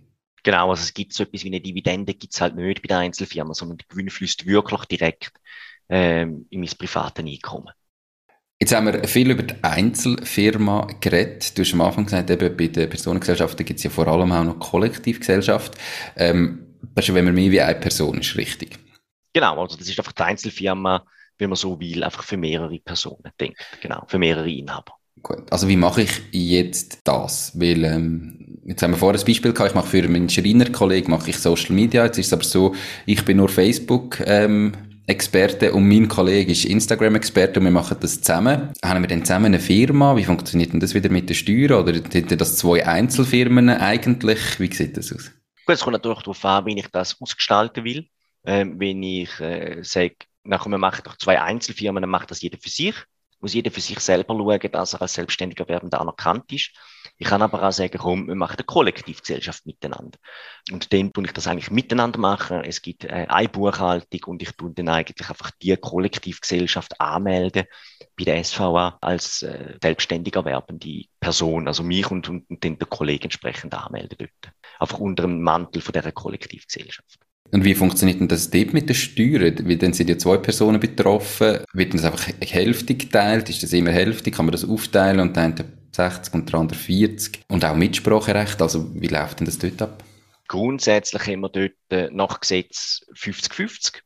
Genau, 0.43 0.71
also 0.71 0.83
es 0.83 0.93
gibt 0.93 1.15
so 1.15 1.23
etwas 1.23 1.45
wie 1.45 1.49
eine 1.49 1.61
Dividende, 1.61 2.13
gibt 2.13 2.35
es 2.35 2.41
halt 2.41 2.57
nicht 2.57 2.83
bei 2.83 2.89
der 2.89 2.99
Einzelfirma, 2.99 3.55
sondern 3.55 3.79
der 3.79 3.87
Gewinn 3.89 4.11
fließt 4.11 4.47
wirklich 4.47 4.85
direkt 4.87 5.33
ähm, 5.89 6.47
in 6.51 6.61
mein 6.61 6.71
privates 6.77 7.25
Einkommen. 7.25 7.71
Jetzt 8.61 8.75
haben 8.75 8.87
wir 8.87 9.07
viel 9.09 9.31
über 9.31 9.43
die 9.43 9.63
Einzelfirma 9.63 10.89
geredet. 11.01 11.57
Du 11.57 11.63
hast 11.63 11.73
am 11.73 11.81
Anfang 11.81 12.05
gesagt, 12.05 12.31
eben 12.31 12.57
bei 12.57 12.69
den 12.69 12.89
Personengesellschaften 12.89 13.65
gibt 13.65 13.79
es 13.79 13.85
ja 13.85 13.91
vor 13.91 14.07
allem 14.07 14.33
auch 14.33 14.45
noch 14.45 14.59
Kollektivgesellschaft. 14.59 15.77
Ähm, 16.17 16.64
wenn 16.95 17.25
man 17.25 17.35
mehr 17.35 17.51
wie 17.51 17.61
eine 17.61 17.79
Person 17.79 18.19
ist, 18.19 18.37
richtig? 18.37 18.79
Genau, 19.33 19.61
also 19.61 19.77
das 19.77 19.89
ist 19.89 19.99
einfach 19.99 20.13
die 20.13 20.23
Einzelfirma, 20.23 21.05
wenn 21.39 21.51
man 21.51 21.57
so 21.57 21.79
will, 21.81 22.05
einfach 22.05 22.23
für 22.23 22.37
mehrere 22.37 22.79
Personen 22.79 23.33
denkt. 23.41 23.59
Genau, 23.81 24.05
für 24.07 24.19
mehrere 24.19 24.51
Inhaber. 24.51 24.95
Gut. 25.23 25.51
Also 25.51 25.69
wie 25.69 25.77
mache 25.77 26.03
ich 26.03 26.23
jetzt 26.33 27.01
das? 27.05 27.59
Weil, 27.59 27.85
ähm, 27.85 28.59
jetzt 28.65 28.83
haben 28.83 28.93
wir 28.93 28.99
vorher 28.99 29.19
ein 29.19 29.27
Beispiel 29.27 29.53
gehabt, 29.53 29.71
ich 29.71 29.75
mache 29.75 29.89
für 29.89 30.09
meinen 30.09 30.29
Schreinerkollegen 30.29 31.11
mache 31.11 31.31
ich 31.31 31.39
Social 31.39 31.75
Media. 31.75 32.05
Jetzt 32.05 32.19
ist 32.19 32.27
es 32.27 32.33
aber 32.33 32.45
so, 32.45 32.75
ich 33.07 33.25
bin 33.25 33.39
nur 33.39 33.49
Facebook, 33.49 34.21
ähm, 34.27 34.73
Experte 35.07 35.73
und 35.73 35.87
mein 35.87 36.09
Kollege 36.09 36.53
ist 36.53 36.65
Instagram-Experte 36.65 37.61
und 37.61 37.67
wir 37.67 37.73
machen 37.73 37.97
das 38.01 38.21
zusammen. 38.23 38.71
Haben 38.83 39.03
wir 39.03 39.09
dann 39.09 39.25
zusammen 39.25 39.47
eine 39.47 39.61
Firma? 39.61 40.17
Wie 40.17 40.25
funktioniert 40.25 40.73
denn 40.73 40.81
das 40.81 40.95
wieder 40.95 41.11
mit 41.11 41.29
der 41.29 41.35
Steuer? 41.35 41.81
Oder 41.81 41.95
sind 42.11 42.41
das 42.41 42.57
zwei 42.57 42.87
Einzelfirmen 42.87 43.69
eigentlich? 43.69 44.59
Wie 44.59 44.73
sieht 44.73 44.97
das 44.97 45.13
aus? 45.13 45.31
Gut, 45.67 45.75
es 45.75 45.81
kommt 45.83 45.95
natürlich 45.95 46.19
darauf 46.21 46.45
an, 46.45 46.67
wie 46.67 46.79
ich 46.79 46.89
das 46.89 47.21
ausgestalten 47.21 47.85
will. 47.85 48.09
Ähm, 48.45 48.79
wenn 48.79 49.03
ich 49.03 49.41
äh, 49.41 49.83
sage, 49.83 50.17
nachher 50.43 50.71
wir 50.71 50.79
machen 50.79 51.03
doch 51.05 51.17
zwei 51.17 51.41
Einzelfirmen, 51.41 52.03
dann 52.03 52.11
macht 52.11 52.31
das 52.31 52.43
jeder 52.43 52.59
für 52.59 52.69
sich 52.69 52.95
muss 53.45 53.53
jeder 53.53 53.71
für 53.71 53.83
sich 53.83 54.01
selber 54.01 54.35
schauen, 54.35 54.73
dass 54.73 54.95
er 54.95 55.03
als 55.03 55.15
selbstständiger 55.15 55.69
Werbender 55.69 56.01
anerkannt 56.01 56.51
ist. 56.51 56.71
Ich 57.19 57.27
kann 57.27 57.43
aber 57.43 57.63
auch 57.63 57.73
sagen, 57.73 57.99
komm, 57.99 58.27
wir 58.27 58.35
machen 58.35 58.57
eine 58.57 58.65
Kollektivgesellschaft 58.65 59.67
miteinander. 59.67 60.19
Und 60.73 60.91
dann 60.93 61.13
tue 61.13 61.27
ich 61.27 61.33
das 61.33 61.47
eigentlich 61.47 61.71
miteinander 61.71 62.19
machen. 62.19 62.65
Es 62.65 62.81
gibt 62.81 63.05
äh, 63.05 63.27
eine 63.29 63.49
Buchhaltung 63.51 64.21
und 64.25 64.43
ich 64.43 64.53
tue 64.53 64.73
dann 64.73 64.89
eigentlich 64.89 65.29
einfach 65.29 65.51
die 65.61 65.77
Kollektivgesellschaft 65.77 66.99
anmelden 66.99 67.65
bei 68.17 68.25
der 68.25 68.43
SVA 68.43 68.97
als 69.03 69.43
äh, 69.43 69.77
selbstständiger 69.81 70.45
werbende 70.47 71.05
Person, 71.21 71.69
also 71.69 71.83
mich 71.83 72.11
und, 72.11 72.27
und, 72.31 72.49
und 72.49 72.65
dann 72.65 72.79
der 72.79 72.89
Kollege 72.89 73.25
entsprechend 73.25 73.75
anmelden 73.75 74.17
dort. 74.19 74.54
Einfach 74.79 74.99
unter 74.99 75.23
dem 75.23 75.43
Mantel 75.43 75.81
von 75.81 75.93
dieser 75.93 76.13
Kollektivgesellschaft. 76.13 77.19
Und 77.51 77.65
wie 77.65 77.75
funktioniert 77.75 78.21
denn 78.21 78.29
das 78.29 78.51
dort 78.51 78.73
mit 78.73 78.89
den 78.89 78.97
Steuern? 78.97 79.69
Weil 79.69 79.77
dann 79.77 79.93
sind 79.93 80.09
ja 80.11 80.19
zwei 80.19 80.39
Personen 80.39 80.81
betroffen. 80.81 81.59
Wird 81.73 81.95
das 81.95 82.05
einfach 82.05 82.29
hälftig 82.41 82.99
geteilt? 83.01 83.49
Ist 83.49 83.63
das 83.63 83.73
immer 83.73 83.93
hälftig? 83.93 84.35
Kann 84.35 84.47
man 84.47 84.53
das 84.53 84.69
aufteilen 84.69 85.21
und 85.21 85.37
dann 85.37 85.55
60 85.93 86.35
und 86.35 86.53
der 86.53 86.61
andere 86.61 86.79
40? 86.79 87.43
Und 87.49 87.65
auch 87.65 87.77
Mitspracherecht? 87.77 88.61
Also 88.61 88.93
wie 88.95 89.07
läuft 89.07 89.41
denn 89.41 89.47
das 89.47 89.59
dort 89.59 89.81
ab? 89.83 90.03
Grundsätzlich 90.49 91.27
haben 91.27 91.41
wir 91.41 91.49
dort 91.49 91.73
äh, 91.91 92.11
nach 92.11 92.41
Gesetz 92.41 93.07
50-50. 93.15 94.01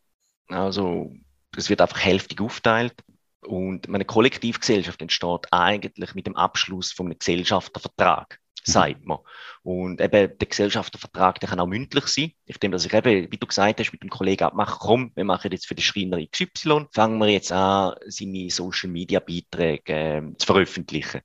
Also 0.48 1.12
es 1.56 1.70
wird 1.70 1.80
einfach 1.80 2.00
hälftig 2.00 2.40
aufteilt. 2.40 2.94
Und 3.40 3.88
meine 3.88 4.04
Kollektivgesellschaft 4.04 5.00
entsteht 5.00 5.46
eigentlich 5.52 6.14
mit 6.14 6.26
dem 6.26 6.36
Abschluss 6.36 6.92
von 6.92 7.06
einem 7.06 7.18
Gesellschaftervertrag 7.18 8.38
sagt 8.64 9.04
man. 9.04 9.18
Und 9.62 10.00
eben 10.00 10.38
der 10.38 10.48
Gesellschaftervertrag, 10.48 11.40
der 11.40 11.48
kann 11.48 11.60
auch 11.60 11.66
mündlich 11.66 12.06
sein. 12.06 12.32
Ich 12.46 12.58
denke, 12.58 12.76
dass 12.76 12.86
ich 12.86 12.92
eben, 12.92 13.30
wie 13.30 13.36
du 13.36 13.46
gesagt 13.46 13.80
hast, 13.80 13.92
mit 13.92 14.02
dem 14.02 14.10
Kollegen 14.10 14.44
abmache, 14.44 14.78
komm, 14.80 15.12
wir 15.14 15.24
machen 15.24 15.52
jetzt 15.52 15.66
für 15.66 15.74
den 15.74 15.82
Schreiner 15.82 16.18
XY, 16.26 16.86
fangen 16.92 17.18
wir 17.18 17.28
jetzt 17.28 17.52
an, 17.52 17.94
seine 18.06 18.50
Social 18.50 18.90
Media 18.90 19.20
Beiträge 19.20 19.92
äh, 19.92 20.22
zu 20.36 20.46
veröffentlichen. 20.46 21.20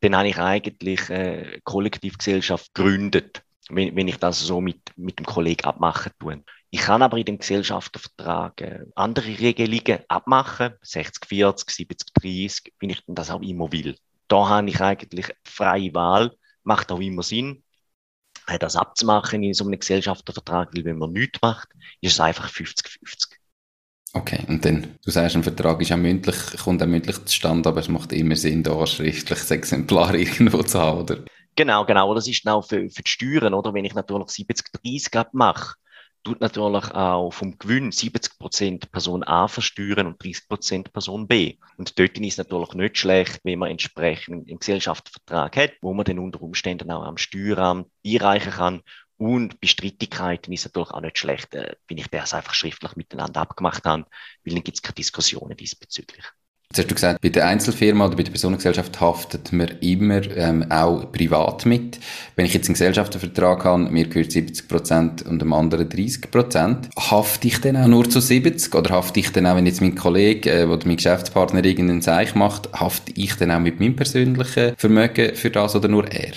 Dann 0.00 0.16
habe 0.16 0.28
ich 0.28 0.38
eigentlich 0.38 1.10
äh, 1.10 1.60
Kollektivgesellschaft 1.64 2.74
gegründet, 2.74 3.42
wenn, 3.68 3.96
wenn 3.96 4.08
ich 4.08 4.16
das 4.16 4.40
so 4.40 4.60
mit, 4.60 4.96
mit 4.96 5.18
dem 5.18 5.26
Kollegen 5.26 5.64
abmachen 5.64 6.12
tue. 6.18 6.42
Ich 6.72 6.82
kann 6.82 7.02
aber 7.02 7.18
in 7.18 7.24
dem 7.24 7.38
Gesellschaftervertrag 7.38 8.60
äh, 8.60 8.84
andere 8.94 9.26
Regelungen 9.26 10.04
abmachen, 10.06 10.74
60, 10.82 11.26
40, 11.26 11.70
70, 11.70 12.14
30, 12.14 12.72
wenn 12.78 12.90
ich 12.90 13.02
das 13.08 13.30
auch 13.30 13.42
immer 13.42 13.72
will. 13.72 13.96
Da 14.28 14.48
habe 14.48 14.68
ich 14.68 14.80
eigentlich 14.80 15.26
freie 15.44 15.92
Wahl 15.92 16.36
macht 16.70 16.92
auch 16.92 17.00
immer 17.00 17.24
Sinn, 17.24 17.64
äh, 18.46 18.58
das 18.58 18.76
abzumachen 18.76 19.42
in 19.42 19.54
so 19.54 19.64
einem 19.64 19.78
Gesellschaftervertrag, 19.78 20.70
weil 20.72 20.84
wenn 20.84 20.98
man 20.98 21.12
nichts 21.12 21.40
macht, 21.42 21.68
ist 22.00 22.12
es 22.12 22.20
einfach 22.20 22.48
50-50. 22.48 23.36
Okay, 24.12 24.44
und 24.48 24.64
dann, 24.64 24.98
du 25.04 25.10
sagst, 25.10 25.36
ein 25.36 25.42
Vertrag 25.42 25.80
ist 25.80 25.92
auch 25.92 25.96
mündlich, 25.96 26.36
kommt 26.64 26.82
auch 26.82 26.86
mündlich 26.86 27.24
zustande, 27.24 27.68
aber 27.68 27.80
es 27.80 27.88
macht 27.88 28.12
immer 28.12 28.36
Sinn, 28.36 28.62
da 28.62 28.86
schriftlich 28.86 29.38
das 29.38 29.50
Exemplar 29.50 30.14
irgendwo 30.24 30.62
zu 30.62 30.80
haben, 30.80 31.00
oder? 31.00 31.24
Genau, 31.56 31.84
genau. 31.84 32.14
Das 32.14 32.28
ist 32.28 32.46
auch 32.46 32.62
für, 32.62 32.88
für 32.88 33.02
die 33.02 33.10
Steuern, 33.10 33.54
oder? 33.54 33.74
Wenn 33.74 33.84
ich 33.84 33.94
natürlich 33.94 34.28
70-30 34.28 35.28
mache, 35.32 35.74
tut 36.22 36.40
natürlich 36.40 36.90
auch 36.92 37.30
vom 37.30 37.58
Gewinn 37.58 37.90
70% 37.90 38.90
Person 38.90 39.24
A 39.24 39.48
versteuern 39.48 40.06
und 40.06 40.22
30% 40.22 40.90
Person 40.90 41.26
B. 41.26 41.56
Und 41.76 41.98
dort 41.98 42.18
ist 42.18 42.32
es 42.32 42.38
natürlich 42.38 42.74
nicht 42.74 42.98
schlecht, 42.98 43.40
wenn 43.44 43.58
man 43.58 43.70
entsprechend 43.70 44.48
einen 44.48 44.58
Gesellschaftsvertrag 44.58 45.56
hat, 45.56 45.72
wo 45.80 45.94
man 45.94 46.04
dann 46.04 46.18
unter 46.18 46.42
Umständen 46.42 46.90
auch 46.90 47.04
am 47.04 47.16
Steueramt 47.16 47.88
einreichen 48.06 48.52
kann. 48.52 48.82
Und 49.16 49.60
bei 49.60 49.66
Streitigkeiten 49.66 50.52
ist 50.52 50.64
natürlich 50.64 50.90
auch 50.90 51.00
nicht 51.00 51.18
schlecht, 51.18 51.54
äh, 51.54 51.76
wenn 51.88 51.98
ich 51.98 52.08
das 52.08 52.32
einfach 52.32 52.54
schriftlich 52.54 52.96
miteinander 52.96 53.40
abgemacht 53.42 53.84
habe, 53.84 54.06
weil 54.44 54.54
dann 54.54 54.64
gibt 54.64 54.78
es 54.78 54.82
keine 54.82 54.94
Diskussionen 54.94 55.56
diesbezüglich. 55.56 56.24
Jetzt 56.72 56.78
hast 56.78 56.90
du 56.92 56.94
gesagt, 56.94 57.20
bei 57.20 57.30
der 57.30 57.48
Einzelfirma 57.48 58.06
oder 58.06 58.14
bei 58.14 58.22
der 58.22 58.30
Personengesellschaft 58.30 59.00
haftet 59.00 59.52
man 59.52 59.70
immer 59.80 60.22
ähm, 60.36 60.70
auch 60.70 61.10
privat 61.10 61.66
mit. 61.66 61.98
Wenn 62.36 62.46
ich 62.46 62.54
jetzt 62.54 62.68
einen 62.68 62.74
Gesellschaftervertrag 62.74 63.64
habe, 63.64 63.90
mir 63.90 64.06
gehört 64.06 64.30
70 64.30 64.68
Prozent 64.68 65.22
und 65.22 65.40
dem 65.40 65.52
anderen 65.52 65.88
30 65.88 66.30
Prozent, 66.30 66.88
hafte 66.96 67.48
ich 67.48 67.60
dann 67.60 67.76
auch 67.76 67.88
nur 67.88 68.08
zu 68.08 68.20
70? 68.20 68.72
Oder 68.72 68.90
hafte 68.90 69.18
ich 69.18 69.32
dann 69.32 69.48
auch, 69.48 69.56
wenn 69.56 69.66
jetzt 69.66 69.80
mein 69.80 69.96
Kollege 69.96 70.48
äh, 70.48 70.64
oder 70.64 70.86
mein 70.86 70.94
Geschäftspartner 70.94 71.64
irgendeinen 71.64 72.02
Zeich 72.02 72.36
macht, 72.36 72.72
hafte 72.72 73.10
ich 73.16 73.34
dann 73.34 73.50
auch 73.50 73.58
mit 73.58 73.80
meinem 73.80 73.96
persönlichen 73.96 74.76
Vermögen 74.76 75.34
für 75.34 75.50
das 75.50 75.74
oder 75.74 75.88
nur 75.88 76.06
er? 76.06 76.34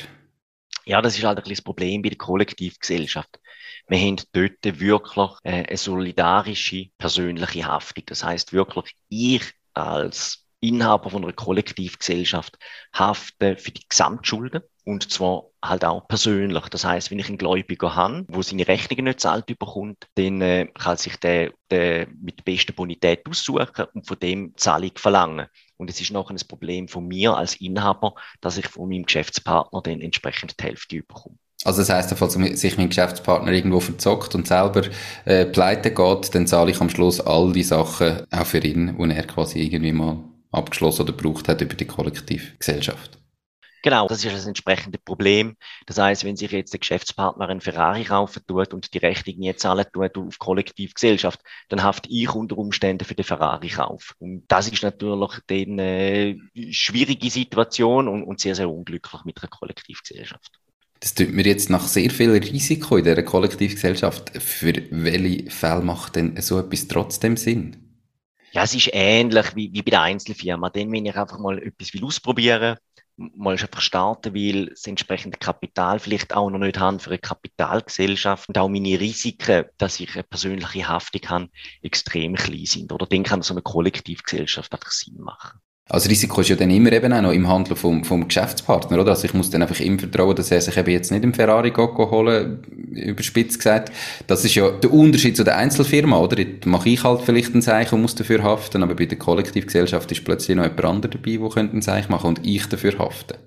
Ja, 0.86 1.04
das 1.04 1.15
ist 1.15 1.24
halt 1.26 1.38
ein 1.38 1.48
das 1.48 1.62
Problem 1.62 2.02
bei 2.02 2.10
der 2.10 2.17
Kollektivgesellschaft. 2.17 3.39
Wir 3.88 4.00
haben 4.00 4.15
dort 4.32 4.80
wirklich 4.80 5.38
äh, 5.43 5.67
eine 5.67 5.78
solidarische 5.78 6.88
persönliche 6.98 7.65
Haftung. 7.65 8.06
Das 8.08 8.24
heißt 8.24 8.52
wirklich, 8.52 8.96
ich 9.10 9.43
als 9.74 10.46
Inhaber 10.60 11.10
von 11.10 11.24
einer 11.24 11.34
Kollektivgesellschaft 11.34 12.58
haften 12.94 13.58
für 13.58 13.72
die 13.72 13.86
Gesamtschulden 13.88 14.62
und 14.86 15.12
zwar 15.12 15.50
halt 15.64 15.84
auch 15.86 16.08
persönlich. 16.08 16.68
Das 16.70 16.86
heißt, 16.86 17.12
wenn 17.12 17.20
ich 17.20 17.28
einen 17.28 17.38
Gläubiger 17.38 17.96
habe, 17.96 18.26
wo 18.28 18.42
seine 18.42 18.68
Rechnungen 18.68 19.06
nicht 19.06 19.20
zahlt 19.20 19.46
bekommt, 19.46 20.08
dann 20.16 20.42
äh, 20.42 20.68
kann 20.74 20.98
sich 20.98 21.18
der, 21.18 21.52
der 21.70 22.08
mit 22.22 22.40
der 22.40 22.44
besten 22.44 22.74
Bonität 22.76 23.28
aussuchen 23.28 23.86
und 23.94 24.08
von 24.08 24.20
dem 24.20 24.54
Zahlung 24.58 24.92
verlangen. 24.96 25.48
Und 25.78 25.90
es 25.90 26.00
ist 26.00 26.12
nachher 26.12 26.32
ein 26.32 26.48
Problem 26.48 26.88
von 26.88 27.08
mir 27.08 27.36
als 27.36 27.56
Inhaber, 27.56 28.16
dass 28.42 28.58
ich 28.58 28.68
von 28.68 28.90
meinem 28.90 29.06
Geschäftspartner 29.06 29.82
dann 29.82 30.02
entsprechend 30.02 30.60
die 30.60 30.64
Hälfte 30.64 30.98
bekomme. 30.98 31.38
Also 31.65 31.82
das 31.82 31.89
heisst, 31.89 32.13
falls 32.17 32.34
sich 32.34 32.78
mein 32.78 32.89
Geschäftspartner 32.89 33.52
irgendwo 33.52 33.80
verzockt 33.80 34.36
und 34.36 34.47
selber 34.47 34.84
äh, 35.26 35.45
pleite 35.45 35.93
geht, 35.93 36.36
dann 36.36 36.47
zahle 36.47 36.71
ich 36.71 36.82
am 36.82 36.89
Schluss 36.89 37.21
all 37.21 37.54
die 37.54 37.63
Sachen 37.63 38.23
auch 38.32 38.45
für 38.45 38.60
ihn, 38.60 38.97
die 38.97 39.15
er 39.15 39.28
quasi 39.28 39.62
irgendwie 39.62 39.93
mal 39.93 40.17
abgeschlossen 40.52 41.04
oder 41.04 41.13
gebraucht 41.13 41.47
hat 41.47 41.62
über 41.62 41.76
die 41.76 41.86
Kollektivgesellschaft. 41.86 43.17
Genau, 43.84 44.08
das 44.08 44.23
ist 44.23 44.34
das 44.34 44.45
entsprechende 44.45 44.97
Problem. 44.97 45.58
Das 45.88 45.97
heißt, 45.97 46.23
wenn 46.23 46.38
sich 46.38 46.52
jetzt 46.52 46.71
der 46.71 46.80
Geschäftspartner 46.80 47.49
einen 47.49 47.60
Ferrari 47.60 48.06
kaufen 48.06 48.41
tut 48.47 48.73
und 48.73 48.93
die 48.93 48.99
Rechnung 48.99 49.36
nie 49.39 49.54
zahlen 49.58 49.86
tut 49.91 50.17
auf 50.17 50.39
Kollektivgesellschaft, 50.39 51.41
dann 51.67 51.84
hafte 51.84 52.08
ich 52.10 52.34
unter 52.34 52.58
Umständen 52.58 53.04
für 53.04 53.13
den 53.13 53.26
Ferrari-Kauf. 53.26 54.13
Und 54.19 54.45
das 54.47 54.69
ist 54.69 54.84
natürlich 54.84 55.41
eine 55.49 56.38
schwierige 56.71 57.30
Situation 57.30 58.08
und, 58.08 58.23
und 58.23 58.39
sehr, 58.39 58.56
sehr 58.56 58.69
unglücklich 58.69 59.26
mit 59.26 59.41
einer 59.41 59.49
Kollektivgesellschaft. 59.49 60.62
Das 61.04 61.13
tut 61.13 61.34
mir 61.34 61.44
jetzt 61.44 61.70
nach 61.70 61.86
sehr 61.86 62.10
viel 62.10 62.32
Risiko 62.32 62.96
in 62.96 63.04
dieser 63.04 63.24
Kollektivgesellschaft. 63.24 64.42
Für 64.42 64.74
welche 64.89 65.52
Fälle 65.52 65.82
macht 65.82 66.16
denn 66.16 66.42
so 66.42 66.58
etwas 66.58 66.88
trotzdem 66.88 67.36
Sinn? 67.36 68.00
Ja, 68.54 68.63
es 68.63 68.74
ist 68.74 68.89
ähnlich 68.94 69.54
wie, 69.54 69.70
wie 69.74 69.82
bei 69.82 69.92
der 69.92 70.04
Einzelfirma. 70.04 70.70
Dann, 70.70 70.94
wenn 70.94 71.06
ich 71.06 71.18
einfach 71.18 71.39
mal 71.39 71.62
etwas 71.62 71.94
will 71.94 72.06
ausprobieren 72.06 72.78
mal 73.18 73.52
einfach 73.52 73.82
starten 73.82 74.34
will, 74.34 74.70
das 74.70 74.88
entsprechende 74.88 75.38
Kapital 75.38 76.00
vielleicht 76.00 76.34
auch 76.34 76.50
noch 76.50 76.58
nicht 76.58 76.80
haben 76.80 77.00
für 77.00 77.12
eine 77.12 77.20
Kapitalgesellschaft 77.20 78.50
und 78.50 78.58
auch 78.58 78.70
meine 78.70 79.00
Risiken, 79.00 79.66
dass 79.78 80.00
ich 80.00 80.16
eine 80.16 80.24
persönliche 80.24 80.88
Haftung 80.88 81.22
habe, 81.28 81.50
extrem 81.82 82.36
klein 82.36 82.66
sind. 82.66 82.92
Oder 82.92 83.06
dann 83.06 83.24
kann 83.24 83.42
so 83.42 83.54
eine 83.54 83.62
Kollektivgesellschaft 83.62 84.74
einfach 84.74 84.92
Sinn 84.92 85.20
machen. 85.20 85.60
Also 85.93 86.10
Risiko 86.10 86.41
ist 86.41 86.49
ja 86.49 86.56
dann 86.56 86.71
immer 86.71 86.91
eben 86.91 87.13
auch 87.13 87.21
noch 87.21 87.34
im 87.34 87.47
Handel 87.47 87.75
vom, 87.75 88.03
vom 88.03 88.27
Geschäftspartner, 88.27 88.99
oder? 88.99 89.12
Also 89.12 89.25
ich 89.25 89.36
muss 89.36 89.51
dann 89.51 89.62
einfach 89.62 89.79
ihm 89.79 89.99
vertrauen, 89.99 90.36
dass 90.36 90.49
er 90.49 90.60
sich 90.60 90.75
eben 90.75 90.89
jetzt 90.89 91.12
nicht 91.12 91.23
im 91.23 91.36
Ferrari 91.36 91.69
holen, 91.69 92.63
überspitzt 92.95 93.60
gesagt. 93.60 93.91
Das 94.25 94.43
ist 94.43 94.56
ja 94.56 94.71
der 94.71 94.91
Unterschied 94.91 95.38
zu 95.38 95.43
der 95.43 95.56
Einzelfirma, 95.56 96.17
oder? 96.17 96.39
Jetzt 96.39 96.65
mache 96.65 96.89
ich 96.89 97.03
halt 97.03 97.21
vielleicht 97.21 97.53
ein 97.53 97.62
Zeichen 97.62 97.93
und 97.93 98.01
muss 98.01 98.15
dafür 98.15 98.41
haften, 98.41 98.82
aber 98.82 98.95
bei 98.95 99.06
der 99.06 99.19
Kollektivgesellschaft 99.19 100.12
ist 100.12 100.25
plötzlich 100.25 100.58
noch 100.58 100.63
jemand 100.63 100.84
anderes 100.84 101.13
dabei, 101.13 101.38
der 101.38 101.63
ein 101.71 101.82
Zeichen 101.84 102.12
machen 102.12 102.27
und 102.27 102.43
ich 102.43 102.65
dafür 102.65 102.97
haften. 102.97 103.38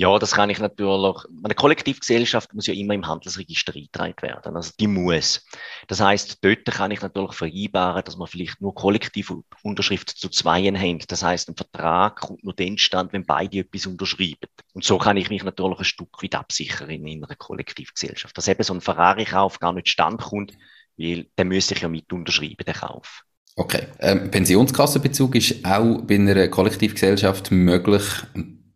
Ja, 0.00 0.16
das 0.16 0.30
kann 0.30 0.48
ich 0.48 0.60
natürlich. 0.60 1.16
Eine 1.42 1.56
Kollektivgesellschaft 1.56 2.54
muss 2.54 2.68
ja 2.68 2.74
immer 2.74 2.94
im 2.94 3.04
Handelsregister 3.04 3.74
eingetragen 3.74 4.14
werden. 4.22 4.54
Also 4.54 4.70
die 4.78 4.86
muss. 4.86 5.44
Das 5.88 6.00
heißt, 6.00 6.38
dort 6.40 6.64
kann 6.66 6.92
ich 6.92 7.02
natürlich 7.02 7.32
vereinbaren, 7.32 8.04
dass 8.04 8.16
man 8.16 8.28
vielleicht 8.28 8.60
nur 8.60 8.76
kollektive 8.76 9.42
Unterschrift 9.64 10.10
zu 10.10 10.28
zweien 10.28 10.78
haben. 10.78 11.00
Das 11.08 11.24
heißt, 11.24 11.48
ein 11.48 11.56
Vertrag 11.56 12.20
kommt 12.20 12.44
nur 12.44 12.54
dann 12.54 12.78
stand, 12.78 13.12
wenn 13.12 13.26
beide 13.26 13.58
etwas 13.58 13.86
unterschreiben. 13.86 14.46
Und 14.72 14.84
so 14.84 14.98
kann 14.98 15.16
ich 15.16 15.30
mich 15.30 15.42
natürlich 15.42 15.80
ein 15.80 15.84
Stück 15.84 16.22
weit 16.22 16.36
absichern 16.36 16.90
in 16.90 17.24
einer 17.24 17.34
Kollektivgesellschaft. 17.34 18.38
Dass 18.38 18.46
eben 18.46 18.62
so 18.62 18.74
ein 18.74 18.80
Ferrari-Kauf 18.80 19.58
gar 19.58 19.72
nicht 19.72 19.88
standkommt, 19.88 20.52
weil 20.96 21.26
der 21.36 21.44
müsste 21.44 21.74
ich 21.74 21.80
ja 21.80 21.88
mit 21.88 22.12
unterschreiben, 22.12 22.64
den 22.64 22.74
Kauf. 22.74 23.24
Okay. 23.56 23.88
Ähm, 23.98 24.30
Pensionskassenbezug 24.30 25.34
ist 25.34 25.64
auch 25.64 26.02
bei 26.02 26.14
einer 26.14 26.46
Kollektivgesellschaft 26.46 27.50
möglich 27.50 28.04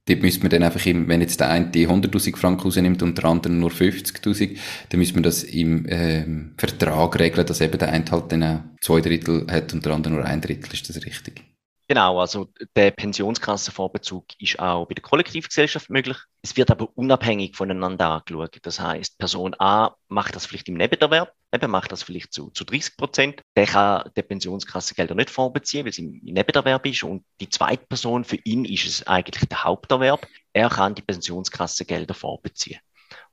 dort 0.07 0.23
müsste 0.23 0.41
man 0.41 0.51
dann 0.51 0.62
einfach, 0.65 0.85
im, 0.87 1.09
wenn 1.09 1.21
jetzt 1.21 1.41
der 1.41 1.51
eine 1.51 1.71
die 1.71 1.88
100.000 1.88 2.37
Franken 2.37 2.62
rausnimmt 2.62 3.03
und 3.03 3.19
der 3.19 3.25
andere 3.25 3.53
nur 3.53 3.71
50.000, 3.71 4.57
dann 4.88 4.99
müsste 4.99 5.15
man 5.15 5.23
das 5.23 5.45
im 5.45 5.87
ähm, 5.88 6.55
Vertrag 6.57 7.19
regeln, 7.19 7.47
dass 7.47 7.61
eben 7.61 7.79
der 7.79 7.88
eine 7.91 8.05
halt 8.11 8.33
dann 8.33 8.71
zwei 8.81 9.01
Drittel 9.01 9.47
hat 9.51 9.73
und 9.73 9.85
der 9.85 9.93
andere 9.93 10.15
nur 10.15 10.25
ein 10.25 10.41
Drittel. 10.41 10.73
Ist 10.73 10.88
das 10.88 11.05
richtig? 11.05 11.52
Genau, 11.93 12.21
also 12.21 12.49
der 12.75 12.91
Pensionskassenvorbezug 12.91 14.25
ist 14.39 14.59
auch 14.59 14.87
bei 14.87 14.95
der 14.95 15.03
Kollektivgesellschaft 15.03 15.91
möglich. 15.91 16.17
Es 16.41 16.57
wird 16.57 16.71
aber 16.71 16.89
unabhängig 16.97 17.55
voneinander 17.55 18.09
angeschaut. 18.09 18.57
Das 18.63 18.81
heißt, 18.81 19.19
Person 19.19 19.55
A 19.59 19.95
macht 20.09 20.35
das 20.35 20.47
vielleicht 20.47 20.71
im 20.71 20.77
Nebenerwerb, 20.77 21.35
eben 21.55 21.71
macht 21.71 21.93
das 21.93 22.03
vielleicht 22.03 22.33
zu, 22.33 22.49
zu 22.49 22.65
30 22.65 22.97
Prozent. 22.97 23.43
Der 23.57 23.67
kann 23.67 24.11
der 24.17 24.23
Pensionskassengelder 24.23 25.15
nicht 25.15 25.29
vorbeziehen, 25.29 25.85
weil 25.85 25.91
es 25.91 25.99
im 25.99 26.19
Nebenerwerb 26.23 26.87
ist. 26.87 27.03
Und 27.03 27.27
die 27.43 27.51
zweite 27.51 27.85
Person, 27.85 28.25
für 28.25 28.39
ihn 28.43 28.65
ist 28.65 28.87
es 28.87 29.07
eigentlich 29.07 29.47
der 29.51 29.63
Haupterwerb. 29.63 30.27
Er 30.55 30.71
kann 30.71 30.95
die 30.95 31.03
Pensionskassengelder 31.03 32.15
vorbeziehen. 32.15 32.81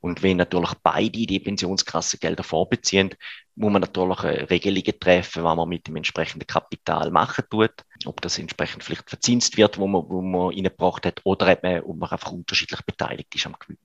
Und 0.02 0.22
wenn 0.22 0.36
natürlich 0.36 0.74
beide 0.84 1.26
die 1.26 1.39
Pensionskassengelder 1.39 2.43
vorbeziehen, 2.43 3.15
muss 3.60 3.72
man 3.72 3.82
natürlich 3.82 4.24
äh, 4.24 4.43
Regelungen 4.45 5.00
treffen, 5.00 5.43
was 5.43 5.56
man 5.56 5.67
mit 5.67 5.88
dem 5.88 5.98
entsprechenden 5.98 6.48
Kapital 6.48 7.12
machen 7.12 7.43
tut. 7.50 7.74
Ob 8.06 8.22
das 8.22 8.39
entsprechend 8.39 8.84
vielleicht 8.84 9.10
verzinst 9.10 9.58
wird, 9.58 9.78
wo 9.78 9.86
man, 9.86 10.04
wo 10.08 10.22
man 10.22 10.54
reingebracht 10.54 11.06
hat, 11.06 11.19
oder 11.26 11.52
ob 11.52 11.63
man, 11.63 11.82
ob 11.82 11.98
man 11.98 12.10
einfach 12.10 12.32
unterschiedlich 12.32 12.82
beteiligt 12.82 13.36
ist 13.36 13.45
am 13.45 13.56
Gewinn. 13.60 13.78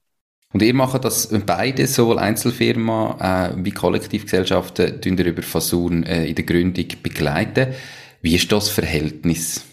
Und 0.52 0.62
ihr 0.62 0.72
macht 0.72 1.04
das 1.04 1.28
beide, 1.44 1.88
sowohl 1.88 2.20
Einzelfirma 2.20 3.50
äh, 3.50 3.64
wie 3.64 3.72
Kollektivgesellschaften, 3.72 5.00
über 5.02 5.42
Fasun 5.42 6.04
äh, 6.04 6.26
in 6.26 6.36
der 6.36 6.44
Gründung 6.44 6.86
begleiten. 7.02 7.74
Wie 8.22 8.36
ist 8.36 8.52
das 8.52 8.68
Verhältnis? 8.68 9.64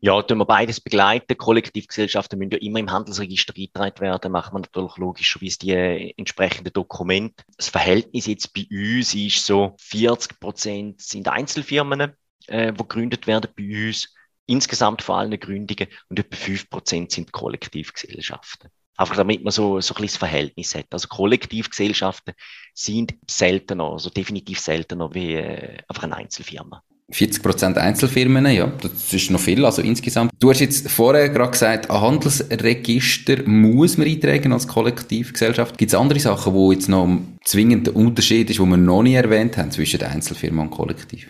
Ja, 0.00 0.20
tun 0.22 0.38
wir 0.38 0.44
beides 0.44 0.80
begleiten. 0.80 1.38
Kollektivgesellschaften 1.38 2.38
müssen 2.38 2.52
ja 2.52 2.58
immer 2.58 2.78
im 2.78 2.90
Handelsregister 2.90 3.54
eingetragen 3.56 4.00
werden. 4.00 4.32
Machen 4.32 4.54
wir 4.54 4.60
natürlich 4.60 4.96
logischerweise 4.98 5.58
die 5.58 5.70
äh, 5.70 6.14
entsprechenden 6.16 6.72
Dokumente. 6.72 7.44
Das 7.56 7.70
Verhältnis 7.70 8.26
jetzt 8.26 8.52
bei 8.52 8.66
uns 8.70 9.14
ist 9.14 9.44
so, 9.46 9.74
40 9.78 10.38
Prozent 10.38 11.00
sind 11.00 11.28
Einzelfirmen, 11.28 12.12
äh, 12.46 12.72
die 12.72 12.76
gegründet 12.76 13.26
werden 13.26 13.50
bei 13.56 13.88
uns. 13.88 14.14
Insgesamt 14.44 15.02
vor 15.02 15.18
allen 15.18 15.40
Gründungen 15.40 15.88
und 16.08 16.20
etwa 16.20 16.36
5 16.36 16.70
Prozent 16.70 17.10
sind 17.10 17.32
Kollektivgesellschaften. 17.32 18.70
Einfach 18.98 19.16
damit 19.16 19.42
man 19.44 19.50
so, 19.50 19.80
so 19.80 19.94
ein 19.94 20.02
das 20.02 20.16
Verhältnis 20.16 20.74
hat. 20.74 20.86
Also 20.90 21.08
Kollektivgesellschaften 21.08 22.34
sind 22.74 23.14
seltener, 23.28 23.84
also 23.84 24.10
definitiv 24.10 24.60
seltener 24.60 25.12
wie 25.14 25.34
äh, 25.34 25.78
einfach 25.88 26.04
eine 26.04 26.16
Einzelfirma. 26.16 26.82
40% 27.12 27.76
Einzelfirmen, 27.76 28.46
ja, 28.46 28.66
das 28.82 29.12
ist 29.12 29.30
noch 29.30 29.40
viel, 29.40 29.64
also 29.64 29.80
insgesamt. 29.80 30.32
Du 30.40 30.50
hast 30.50 30.60
jetzt 30.60 30.90
vorher 30.90 31.28
gerade 31.28 31.52
gesagt, 31.52 31.88
ein 31.88 32.00
Handelsregister 32.00 33.46
muss 33.46 33.96
man 33.96 34.08
eintragen 34.08 34.52
als 34.52 34.66
Kollektivgesellschaft. 34.66 35.78
Gibt 35.78 35.92
es 35.92 35.98
andere 35.98 36.18
Sachen, 36.18 36.52
wo 36.52 36.72
jetzt 36.72 36.88
noch 36.88 37.08
zwingend 37.44 37.86
der 37.86 37.96
Unterschied 37.96 38.50
ist, 38.50 38.58
wo 38.58 38.66
wir 38.66 38.76
noch 38.76 39.04
nie 39.04 39.14
erwähnt 39.14 39.56
haben 39.56 39.70
zwischen 39.70 40.00
der 40.00 40.10
Einzelfirma 40.10 40.62
und 40.62 40.70
Kollektiv? 40.70 41.28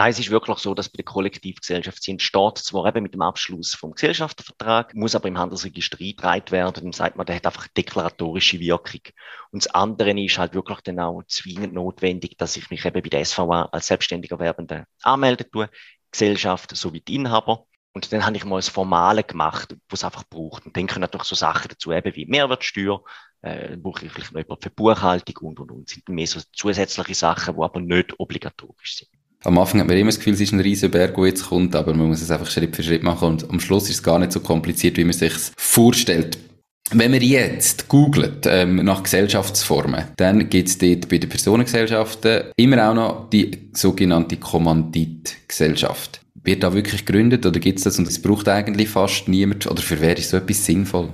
Nein, 0.00 0.12
es 0.12 0.18
ist 0.18 0.30
wirklich 0.30 0.56
so, 0.56 0.72
dass 0.72 0.88
bei 0.88 0.96
der 0.96 1.04
Kollektivgesellschaft 1.04 2.02
sind 2.02 2.22
steht 2.22 2.56
zwar 2.56 2.86
eben 2.86 3.02
mit 3.02 3.12
dem 3.12 3.20
Abschluss 3.20 3.74
vom 3.74 3.92
Gesellschaftervertrag, 3.92 4.94
muss 4.94 5.14
aber 5.14 5.28
im 5.28 5.36
Handelsregister 5.36 6.00
eingetragen 6.00 6.50
werden. 6.52 6.84
Dann 6.84 6.92
sagt 6.94 7.16
man, 7.16 7.26
der 7.26 7.36
hat 7.36 7.44
einfach 7.44 7.68
deklaratorische 7.68 8.58
Wirkung. 8.60 9.02
Und 9.50 9.62
das 9.62 9.74
andere 9.74 10.18
ist 10.18 10.38
halt 10.38 10.54
wirklich 10.54 10.80
dann 10.84 11.00
auch 11.00 11.22
zwingend 11.26 11.74
notwendig, 11.74 12.38
dass 12.38 12.56
ich 12.56 12.70
mich 12.70 12.86
eben 12.86 13.02
bei 13.02 13.10
der 13.10 13.22
SVA 13.26 13.68
als 13.72 13.88
selbstständiger 13.88 14.38
Werbender 14.38 14.86
anmelden 15.02 15.50
tue, 15.52 15.68
Gesellschaft 16.10 16.74
sowie 16.74 17.02
die 17.02 17.16
Inhaber. 17.16 17.66
Und 17.92 18.10
dann 18.10 18.24
habe 18.24 18.38
ich 18.38 18.46
mal 18.46 18.56
das 18.56 18.70
Formale 18.70 19.22
gemacht, 19.22 19.76
was 19.90 20.00
es 20.00 20.04
einfach 20.04 20.24
braucht. 20.30 20.64
Und 20.64 20.78
dann 20.78 20.86
können 20.86 21.02
natürlich 21.02 21.26
so 21.26 21.36
Sachen 21.36 21.68
dazu 21.68 21.92
eben 21.92 22.16
wie 22.16 22.24
Mehrwertsteuer, 22.24 23.02
äh, 23.42 23.76
brauche 23.76 24.06
ich 24.06 24.12
vielleicht 24.12 24.32
noch 24.32 24.40
jemand 24.40 24.62
für 24.62 24.70
Buchhaltung 24.70 25.36
und, 25.46 25.60
und, 25.60 25.70
und. 25.70 25.88
sind 25.90 26.08
mehr 26.08 26.26
so 26.26 26.40
zusätzliche 26.54 27.14
Sachen, 27.14 27.56
die 27.56 27.62
aber 27.62 27.80
nicht 27.80 28.18
obligatorisch 28.18 28.96
sind. 28.96 29.19
Am 29.42 29.58
Anfang 29.58 29.80
hat 29.80 29.88
man 29.88 29.96
immer 29.96 30.10
das 30.10 30.18
Gefühl, 30.18 30.34
es 30.34 30.40
ist 30.40 30.52
ein 30.52 30.60
riesiger 30.60 30.90
Berg, 30.90 31.14
der 31.14 31.26
jetzt 31.26 31.46
kommt, 31.46 31.74
aber 31.74 31.94
man 31.94 32.08
muss 32.08 32.20
es 32.20 32.30
einfach 32.30 32.50
Schritt 32.50 32.76
für 32.76 32.82
Schritt 32.82 33.02
machen 33.02 33.28
und 33.28 33.48
am 33.48 33.58
Schluss 33.58 33.84
ist 33.84 33.96
es 33.96 34.02
gar 34.02 34.18
nicht 34.18 34.32
so 34.32 34.40
kompliziert, 34.40 34.98
wie 34.98 35.04
man 35.04 35.14
sich 35.14 35.32
vorstellt. 35.56 36.36
Wenn 36.92 37.12
man 37.12 37.22
jetzt 37.22 37.88
googelt 37.88 38.46
ähm, 38.46 38.76
nach 38.84 39.02
Gesellschaftsformen, 39.02 40.06
dann 40.16 40.50
gibt 40.50 40.68
es 40.68 40.76
dort 40.76 41.08
bei 41.08 41.18
den 41.18 41.30
Personengesellschaften 41.30 42.50
immer 42.56 42.90
auch 42.90 42.94
noch 42.94 43.30
die 43.30 43.70
sogenannte 43.72 44.36
Kommanditgesellschaft. 44.36 46.20
Wird 46.42 46.62
da 46.62 46.74
wirklich 46.74 47.06
gegründet 47.06 47.46
oder 47.46 47.60
gibt 47.60 47.78
es 47.78 47.84
das 47.84 47.98
und 47.98 48.08
es 48.08 48.20
braucht 48.20 48.48
eigentlich 48.48 48.88
fast 48.88 49.28
niemand 49.28 49.66
oder 49.70 49.80
für 49.80 50.00
wer 50.00 50.18
ist 50.18 50.30
so 50.30 50.36
etwas 50.36 50.66
sinnvoll? 50.66 51.10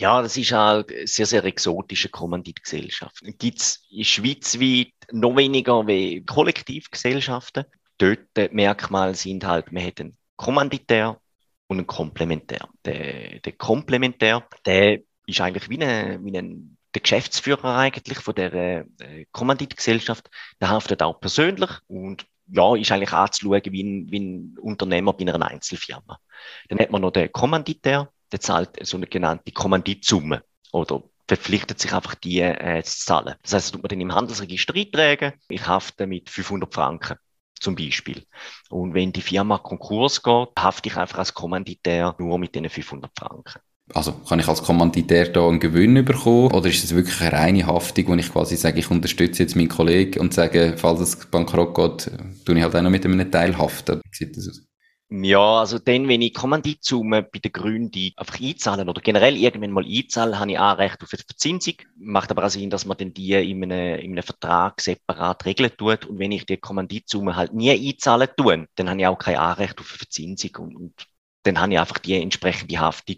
Ja, 0.00 0.22
das 0.22 0.36
ist 0.36 0.52
halt 0.52 0.92
eine 0.92 1.08
sehr, 1.08 1.26
sehr 1.26 1.44
exotische 1.44 2.08
Kommanditgesellschaft. 2.08 3.20
Gibt 3.36 3.58
es 3.58 3.84
schweizweit 4.02 4.92
noch 5.10 5.36
weniger 5.36 5.84
wie 5.88 6.24
Kollektivgesellschaften. 6.24 7.64
Dort 7.98 8.20
die 8.36 8.48
Merkmale 8.52 9.16
sind 9.16 9.44
halt, 9.44 9.72
man 9.72 9.84
hat 9.84 10.00
einen 10.00 10.16
Kommanditär 10.36 11.20
und 11.66 11.78
einen 11.78 11.86
Komplementär. 11.88 12.68
Der, 12.84 13.40
der 13.40 13.52
Komplementär, 13.54 14.46
der 14.64 15.00
ist 15.26 15.40
eigentlich 15.40 15.68
wie, 15.68 15.82
eine, 15.82 16.20
wie 16.22 16.38
ein, 16.38 16.76
der 16.94 17.02
Geschäftsführer 17.02 17.76
eigentlich 17.76 18.20
von 18.20 18.36
der 18.36 18.54
äh, 18.54 19.26
Kommanditgesellschaft. 19.32 20.30
Der 20.60 20.68
haftet 20.68 21.02
auch 21.02 21.18
persönlich 21.18 21.70
und 21.88 22.24
ja, 22.46 22.76
ist 22.76 22.92
eigentlich 22.92 23.12
anzuschauen 23.12 23.62
wie 23.64 23.82
ein, 23.82 24.12
wie 24.12 24.20
ein 24.20 24.58
Unternehmer 24.60 25.12
bei 25.12 25.26
einer 25.26 25.44
Einzelfirma. 25.44 26.20
Dann 26.68 26.78
hat 26.78 26.92
man 26.92 27.02
noch 27.02 27.10
den 27.10 27.32
Kommanditär, 27.32 28.12
der 28.32 28.40
zahlt 28.40 28.86
so 28.86 28.96
eine 28.96 29.06
genannte 29.06 29.52
Kommanditsumme 29.52 30.42
oder 30.72 31.02
verpflichtet 31.26 31.78
sich 31.78 31.92
einfach, 31.92 32.14
die 32.14 32.40
äh, 32.40 32.82
zu 32.82 33.04
zahlen. 33.04 33.34
Das 33.42 33.52
heißt, 33.52 33.66
das 33.66 33.72
tut 33.72 33.82
man 33.82 33.88
dann 33.88 34.00
im 34.00 34.14
Handelsregister 34.14 34.74
eintragen. 34.74 35.34
Ich 35.48 35.66
hafte 35.66 36.06
mit 36.06 36.30
500 36.30 36.72
Franken 36.72 37.16
zum 37.60 37.76
Beispiel. 37.76 38.24
Und 38.70 38.94
wenn 38.94 39.12
die 39.12 39.20
Firma 39.20 39.58
Konkurs 39.58 40.22
geht, 40.22 40.48
hafte 40.58 40.88
ich 40.88 40.96
einfach 40.96 41.18
als 41.18 41.34
Kommanditär 41.34 42.14
nur 42.18 42.38
mit 42.38 42.54
diesen 42.54 42.70
500 42.70 43.10
Franken. 43.16 43.60
Also 43.94 44.12
kann 44.12 44.38
ich 44.38 44.48
als 44.48 44.62
Kommanditär 44.62 45.28
da 45.28 45.48
einen 45.48 45.60
Gewinn 45.60 46.04
bekommen 46.04 46.52
oder 46.52 46.68
ist 46.68 46.84
es 46.84 46.94
wirklich 46.94 47.20
eine 47.22 47.32
reine 47.32 47.66
Haftung, 47.66 48.08
wo 48.08 48.14
ich 48.14 48.30
quasi 48.30 48.56
sage, 48.56 48.80
ich 48.80 48.90
unterstütze 48.90 49.42
jetzt 49.42 49.56
meinen 49.56 49.68
Kollegen 49.68 50.20
und 50.20 50.34
sage, 50.34 50.74
falls 50.76 51.00
es 51.00 51.16
bankrott 51.26 51.74
geht, 51.74 52.10
tue 52.44 52.56
ich 52.56 52.62
halt 52.62 52.76
auch 52.76 52.82
noch 52.82 52.90
mit 52.90 53.06
einem 53.06 53.30
Teil 53.30 53.56
haften? 53.56 54.02
Wie 54.04 54.16
sieht 54.16 54.36
das 54.36 54.48
aus? 54.48 54.67
Ja, 55.10 55.60
also 55.60 55.78
dann, 55.78 56.06
wenn 56.06 56.20
ich 56.20 56.34
Kommanditsumme 56.34 57.22
bei 57.22 57.38
der 57.38 57.50
Gründung 57.50 58.10
einfach 58.16 58.38
einzahlen 58.40 58.90
oder 58.90 59.00
generell 59.00 59.36
irgendwann 59.38 59.70
mal 59.70 59.84
einzahlen, 59.86 60.38
habe 60.38 60.50
ich 60.52 60.58
auch 60.58 60.76
Recht 60.76 61.02
auf 61.02 61.08
eine 61.14 61.22
Verzinsung. 61.26 61.74
Macht 61.96 62.30
aber 62.30 62.44
auch 62.44 62.50
Sinn, 62.50 62.68
dass 62.68 62.84
man 62.84 62.98
dann 62.98 63.14
die 63.14 63.32
in 63.32 63.62
einem, 63.62 63.98
in 64.00 64.12
einem 64.12 64.22
Vertrag 64.22 64.78
separat 64.82 65.46
regeln 65.46 65.70
tut. 65.78 66.04
Und 66.04 66.18
wenn 66.18 66.30
ich 66.32 66.44
die 66.44 66.58
Kommanditsumme 66.58 67.36
halt 67.36 67.54
nie 67.54 67.70
einzahlen 67.70 68.28
tue, 68.36 68.68
dann 68.74 68.90
habe 68.90 69.00
ich 69.00 69.06
auch 69.06 69.18
kein 69.18 69.36
Anrecht 69.36 69.78
auf 69.80 69.88
eine 69.90 69.98
Verzinsung 69.98 70.50
und, 70.58 70.76
und 70.76 71.06
dann 71.42 71.58
habe 71.58 71.72
ich 71.72 71.78
einfach 71.78 71.98
die 71.98 72.20
entsprechende 72.20 72.78
Haftung 72.78 73.16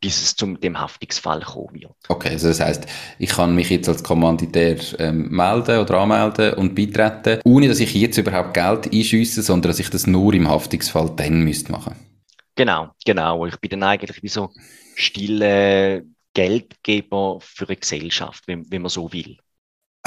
bis 0.00 0.22
es 0.22 0.36
zum 0.36 0.58
dem 0.60 0.80
Haftungsfall 0.80 1.42
kommen 1.42 1.80
wird. 1.80 1.92
Okay, 2.08 2.30
also 2.30 2.48
das 2.48 2.60
heißt, 2.60 2.86
ich 3.18 3.30
kann 3.30 3.54
mich 3.54 3.68
jetzt 3.70 3.88
als 3.88 4.02
Kommanditär 4.02 4.78
ähm, 4.98 5.28
melden 5.30 5.78
oder 5.78 5.98
anmelden 5.98 6.54
und 6.54 6.74
beitreten, 6.74 7.40
ohne 7.44 7.68
dass 7.68 7.80
ich 7.80 7.94
jetzt 7.94 8.16
überhaupt 8.16 8.54
Geld 8.54 8.92
einschüsse, 8.92 9.42
sondern 9.42 9.70
dass 9.70 9.78
ich 9.78 9.90
das 9.90 10.06
nur 10.06 10.32
im 10.32 10.48
Haftungsfall 10.48 11.10
dann 11.16 11.42
müsste 11.42 11.72
machen. 11.72 11.94
Genau, 12.56 12.90
genau. 13.04 13.46
Ich 13.46 13.56
bin 13.56 13.70
dann 13.70 13.82
eigentlich 13.82 14.22
wie 14.22 14.28
so 14.28 14.50
stille 14.94 16.04
Geldgeber 16.34 17.38
für 17.40 17.66
eine 17.66 17.76
Gesellschaft, 17.76 18.44
wenn, 18.46 18.70
wenn 18.70 18.82
man 18.82 18.90
so 18.90 19.12
will. 19.12 19.36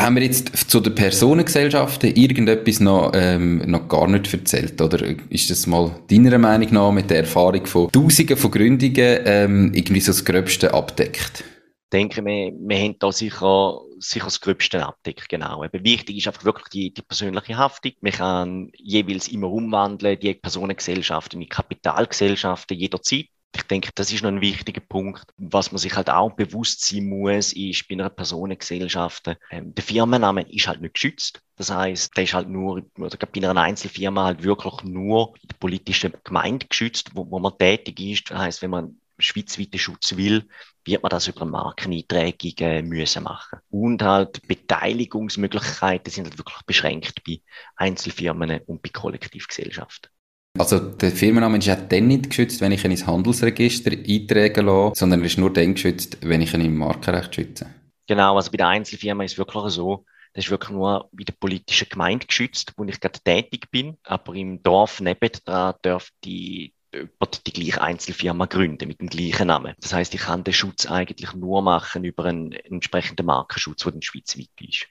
Haben 0.03 0.15
wir 0.17 0.23
jetzt 0.23 0.69
zu 0.69 0.81
den 0.81 0.95
Personengesellschaften 0.95 2.13
irgendetwas 2.13 2.81
noch, 2.81 3.13
ähm, 3.15 3.59
noch 3.59 3.87
gar 3.87 4.05
nicht 4.05 4.33
erzählt? 4.33 4.81
Oder 4.81 5.01
ist 5.29 5.49
das 5.49 5.65
mal 5.65 5.95
deiner 6.11 6.37
Meinung 6.37 6.73
nach 6.73 6.91
mit 6.91 7.09
der 7.09 7.19
Erfahrung 7.19 7.65
von 7.65 7.89
Tausenden 7.89 8.35
von 8.35 8.51
Gründungen 8.51 9.19
ähm, 9.23 9.71
irgendwie 9.73 10.01
so 10.01 10.11
das 10.11 10.25
Gröbste 10.25 10.73
abdeckt? 10.73 11.45
Ich 11.45 11.89
denke, 11.93 12.25
wir, 12.25 12.51
wir 12.51 12.77
haben 12.79 12.97
da 12.99 13.13
sicher, 13.13 13.79
sicher 13.97 14.25
das 14.25 14.41
Gröbste 14.41 14.85
abdeckt, 14.85 15.29
genau. 15.29 15.63
Eben 15.63 15.85
wichtig 15.85 16.17
ist 16.17 16.27
einfach 16.27 16.43
wirklich 16.43 16.67
die, 16.67 16.93
die 16.93 17.01
persönliche 17.01 17.55
Haftung. 17.55 17.93
Man 18.01 18.11
kann 18.11 18.71
jeweils 18.75 19.29
immer 19.29 19.49
umwandeln, 19.49 20.19
die 20.19 20.33
Personengesellschaften 20.33 21.41
in 21.41 21.47
Kapitalgesellschaften 21.47 22.77
jederzeit 22.77 23.27
ich 23.55 23.63
denke, 23.63 23.91
das 23.93 24.11
ist 24.11 24.23
noch 24.23 24.29
ein 24.29 24.41
wichtiger 24.41 24.81
Punkt. 24.81 25.25
Was 25.37 25.71
man 25.71 25.79
sich 25.79 25.95
halt 25.95 26.09
auch 26.09 26.31
bewusst 26.31 26.85
sein 26.85 27.07
muss, 27.07 27.53
ist 27.53 27.87
bei 27.87 27.93
einer 27.93 28.09
Personengesellschaft, 28.09 29.27
ähm, 29.51 29.73
der 29.75 29.83
Firmenname 29.83 30.41
ist 30.51 30.67
halt 30.67 30.81
nicht 30.81 30.95
geschützt. 30.95 31.41
Das 31.55 31.69
heißt, 31.69 32.17
der 32.17 32.23
ist 32.23 32.33
halt 32.33 32.49
nur, 32.49 32.83
oder 32.97 33.17
bei 33.17 33.47
einer 33.47 33.61
Einzelfirma 33.61 34.25
halt 34.25 34.43
wirklich 34.43 34.83
nur 34.83 35.35
in 35.41 35.47
der 35.49 35.55
politischen 35.57 36.13
Gemeinde 36.23 36.65
geschützt, 36.67 37.11
wo, 37.13 37.29
wo 37.29 37.39
man 37.39 37.57
tätig 37.57 37.99
ist. 37.99 38.31
Das 38.31 38.39
heißt, 38.39 38.61
wenn 38.63 38.71
man 38.71 38.99
schweizweiten 39.19 39.79
Schutz 39.79 40.17
will, 40.17 40.47
wird 40.85 41.03
man 41.03 41.09
das 41.11 41.27
über 41.27 41.45
Markeneinträge 41.45 42.83
müssen 42.83 43.23
machen. 43.23 43.59
Und 43.69 44.01
halt 44.01 44.45
Beteiligungsmöglichkeiten 44.47 46.11
sind 46.11 46.25
halt 46.25 46.37
wirklich 46.37 46.61
beschränkt 46.65 47.23
bei 47.23 47.41
Einzelfirmen 47.75 48.61
und 48.65 48.81
bei 48.81 48.89
Kollektivgesellschaften. 48.89 50.09
Also 50.57 50.79
der 50.79 51.11
Firmenname 51.11 51.57
ist 51.57 51.65
ja 51.65 51.75
dann 51.75 52.07
nicht 52.07 52.29
geschützt, 52.29 52.61
wenn 52.61 52.71
ich 52.71 52.85
ihn 52.85 52.91
ins 52.91 53.07
Handelsregister 53.07 53.91
eintragen 53.91 54.65
lasse, 54.67 54.99
sondern 54.99 55.21
er 55.21 55.25
ist 55.25 55.39
nur 55.39 55.51
dann 55.51 55.73
geschützt, 55.73 56.17
wenn 56.21 56.41
ich 56.41 56.53
ihn 56.53 56.61
im 56.61 56.77
Markenrecht 56.77 57.33
schütze. 57.33 57.73
Genau, 58.07 58.35
also 58.35 58.51
bei 58.51 58.57
der 58.57 58.67
Einzelfirma 58.67 59.23
ist 59.23 59.33
es 59.33 59.37
wirklich 59.39 59.73
so, 59.73 60.05
das 60.33 60.45
ist 60.45 60.51
wirklich 60.51 60.71
nur 60.71 61.09
bei 61.11 61.23
der 61.23 61.33
politischen 61.33 61.89
Gemeinde 61.89 62.27
geschützt, 62.27 62.73
wo 62.77 62.83
ich 62.83 62.99
gerade 62.99 63.19
tätig 63.19 63.71
bin. 63.71 63.97
Aber 64.03 64.35
im 64.35 64.61
Dorf 64.61 64.99
nebendran 64.99 65.73
darf 65.81 66.09
die, 66.23 66.73
die 66.91 67.53
gleiche 67.53 67.81
Einzelfirma 67.81 68.45
gründen 68.45 68.87
mit 68.87 69.01
dem 69.01 69.09
gleichen 69.09 69.47
Namen. 69.47 69.73
Das 69.79 69.93
heißt, 69.93 70.13
ich 70.13 70.21
kann 70.21 70.43
den 70.43 70.53
Schutz 70.53 70.85
eigentlich 70.85 71.33
nur 71.33 71.63
machen 71.63 72.03
über 72.03 72.25
einen 72.25 72.51
entsprechenden 72.51 73.25
Markenschutz, 73.25 73.83
der 73.83 73.93
dann 73.93 74.01
schweizweit 74.03 74.49
ist. 74.59 74.87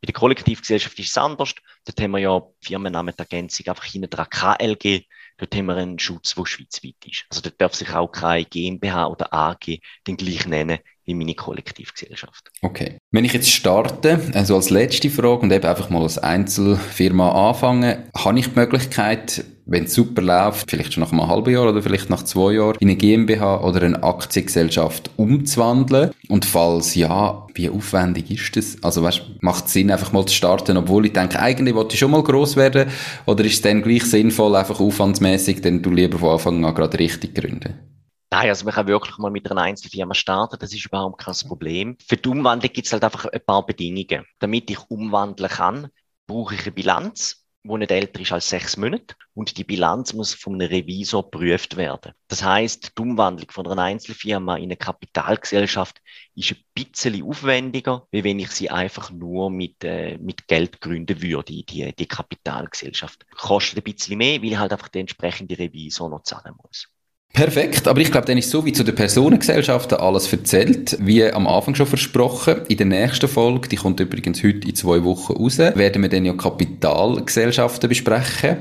Bei 0.00 0.06
der 0.06 0.14
Kollektivgesellschaft 0.14 0.98
ist 0.98 1.10
es 1.10 1.18
anders. 1.18 1.54
Dort 1.84 2.00
haben 2.00 2.12
wir 2.12 2.18
ja 2.18 2.42
Firmennamen 2.60 3.14
Ergänzung 3.16 3.66
einfach 3.68 3.84
hinten 3.84 4.10
dran 4.10 4.28
KLG. 4.28 5.06
Dort 5.40 5.56
haben 5.56 5.66
wir 5.66 5.76
einen 5.76 5.98
Schutz, 5.98 6.34
der 6.34 6.44
schweizweit 6.44 6.94
ist. 7.06 7.24
Also 7.30 7.40
dort 7.40 7.58
darf 7.58 7.74
sich 7.74 7.90
auch 7.94 8.08
kein 8.08 8.44
GmbH 8.50 9.06
oder 9.06 9.32
AG 9.32 9.80
den 10.06 10.16
gleich 10.18 10.46
nennen 10.46 10.80
wie 11.06 11.14
meine 11.14 11.34
Kollektivgesellschaft. 11.34 12.50
Okay. 12.62 12.98
Wenn 13.10 13.24
ich 13.24 13.32
jetzt 13.32 13.50
starte, 13.50 14.20
also 14.34 14.54
als 14.54 14.70
letzte 14.70 15.10
Frage 15.10 15.42
und 15.42 15.52
eben 15.52 15.66
einfach 15.66 15.90
mal 15.90 16.02
als 16.02 16.18
Einzelfirma 16.18 17.48
anfange, 17.48 18.04
habe 18.16 18.38
ich 18.38 18.48
die 18.48 18.58
Möglichkeit, 18.58 19.44
wenn 19.66 19.84
es 19.84 19.94
super 19.94 20.20
läuft, 20.20 20.70
vielleicht 20.70 20.92
schon 20.92 21.02
nach 21.02 21.12
einem 21.12 21.28
halben 21.28 21.52
Jahr 21.52 21.68
oder 21.68 21.82
vielleicht 21.82 22.10
nach 22.10 22.24
zwei 22.24 22.54
Jahren, 22.54 22.76
in 22.80 22.88
eine 22.88 22.96
GmbH 22.96 23.60
oder 23.60 23.82
eine 23.82 24.02
Aktiengesellschaft 24.02 25.10
umzuwandeln? 25.16 26.10
Und 26.28 26.44
falls 26.44 26.94
ja, 26.96 27.46
wie 27.54 27.68
aufwendig 27.68 28.30
ist 28.30 28.56
das? 28.56 28.82
Also 28.82 29.02
weißt, 29.02 29.22
macht 29.40 29.66
es 29.66 29.72
Sinn, 29.72 29.90
einfach 29.90 30.12
mal 30.12 30.26
zu 30.26 30.34
starten, 30.34 30.76
obwohl 30.76 31.06
ich 31.06 31.12
denke, 31.12 31.38
eigentlich 31.38 31.74
wollte 31.74 31.94
ich 31.94 32.00
schon 32.00 32.10
mal 32.10 32.22
groß 32.22 32.56
werden? 32.56 32.88
Oder 33.26 33.44
ist 33.44 33.54
es 33.54 33.62
dann 33.62 33.82
gleich 33.82 34.04
sinnvoll, 34.04 34.56
einfach 34.56 34.80
aufwandsmäßig, 34.80 35.29
denn 35.38 35.82
du 35.82 35.90
lieber 35.90 36.18
von 36.18 36.30
Anfang 36.30 36.64
an 36.64 36.74
gerade 36.74 36.98
richtig 36.98 37.34
gründen? 37.34 37.90
Nein, 38.32 38.48
also 38.48 38.64
man 38.64 38.74
kann 38.74 38.86
wirklich 38.86 39.18
mal 39.18 39.30
mit 39.30 39.50
einer 39.50 39.62
Einzelfirma 39.62 40.14
starten, 40.14 40.56
das 40.60 40.72
ist 40.72 40.86
überhaupt 40.86 41.20
kein 41.20 41.34
Problem. 41.48 41.96
Für 42.06 42.16
die 42.16 42.28
Umwandlung 42.28 42.72
gibt 42.72 42.86
es 42.86 42.92
halt 42.92 43.02
einfach 43.02 43.24
ein 43.24 43.40
paar 43.44 43.66
Bedingungen. 43.66 44.24
Damit 44.38 44.70
ich 44.70 44.78
umwandeln 44.88 45.50
kann, 45.50 45.88
brauche 46.28 46.54
ich 46.54 46.62
eine 46.62 46.70
Bilanz, 46.70 47.39
die 47.62 47.76
nicht 47.76 47.90
älter 47.90 48.20
ist 48.20 48.32
als 48.32 48.48
sechs 48.48 48.76
Monate 48.76 49.14
und 49.34 49.56
die 49.56 49.64
Bilanz 49.64 50.12
muss 50.12 50.34
einem 50.46 50.68
Revisor 50.68 51.24
geprüft 51.24 51.76
werden. 51.76 52.12
Das 52.28 52.42
heißt, 52.42 52.92
die 52.96 53.02
Umwandlung 53.02 53.50
von 53.50 53.66
einer 53.66 53.82
Einzelfirma 53.82 54.56
in 54.56 54.64
eine 54.64 54.76
Kapitalgesellschaft 54.76 56.00
ist 56.34 56.52
ein 56.52 56.64
bisschen 56.74 57.22
aufwendiger, 57.22 58.06
wie 58.10 58.24
wenn 58.24 58.38
ich 58.38 58.50
sie 58.50 58.70
einfach 58.70 59.10
nur 59.10 59.50
mit, 59.50 59.84
äh, 59.84 60.16
mit 60.18 60.46
Geld 60.48 60.80
gründen 60.80 61.20
würde, 61.20 61.62
die, 61.62 61.94
die 61.94 62.06
Kapitalgesellschaft. 62.06 63.26
Kostet 63.36 63.78
ein 63.78 63.92
bisschen 63.92 64.18
mehr, 64.18 64.40
weil 64.40 64.52
ich 64.52 64.58
halt 64.58 64.72
einfach 64.72 64.88
den 64.88 65.00
entsprechenden 65.00 65.56
Revisor 65.56 66.08
noch 66.08 66.22
zahlen 66.22 66.54
muss. 66.62 66.88
Perfekt, 67.32 67.86
aber 67.86 68.00
ich 68.00 68.10
glaube, 68.10 68.26
dann 68.26 68.38
ist 68.38 68.50
so 68.50 68.64
wie 68.64 68.72
zu 68.72 68.82
den 68.82 68.94
Personengesellschaften 68.94 69.98
alles 69.98 70.30
erzählt, 70.32 70.98
wie 71.00 71.24
am 71.24 71.46
Anfang 71.46 71.74
schon 71.74 71.86
versprochen. 71.86 72.56
In 72.68 72.76
der 72.76 72.86
nächsten 72.86 73.28
Folge, 73.28 73.68
die 73.68 73.76
kommt 73.76 74.00
übrigens 74.00 74.42
heute 74.42 74.68
in 74.68 74.74
zwei 74.74 75.04
Wochen 75.04 75.34
raus, 75.34 75.58
werden 75.58 76.02
wir 76.02 76.08
dann 76.08 76.24
ja 76.24 76.32
Kapitalgesellschaften 76.34 77.88
besprechen. 77.88 78.56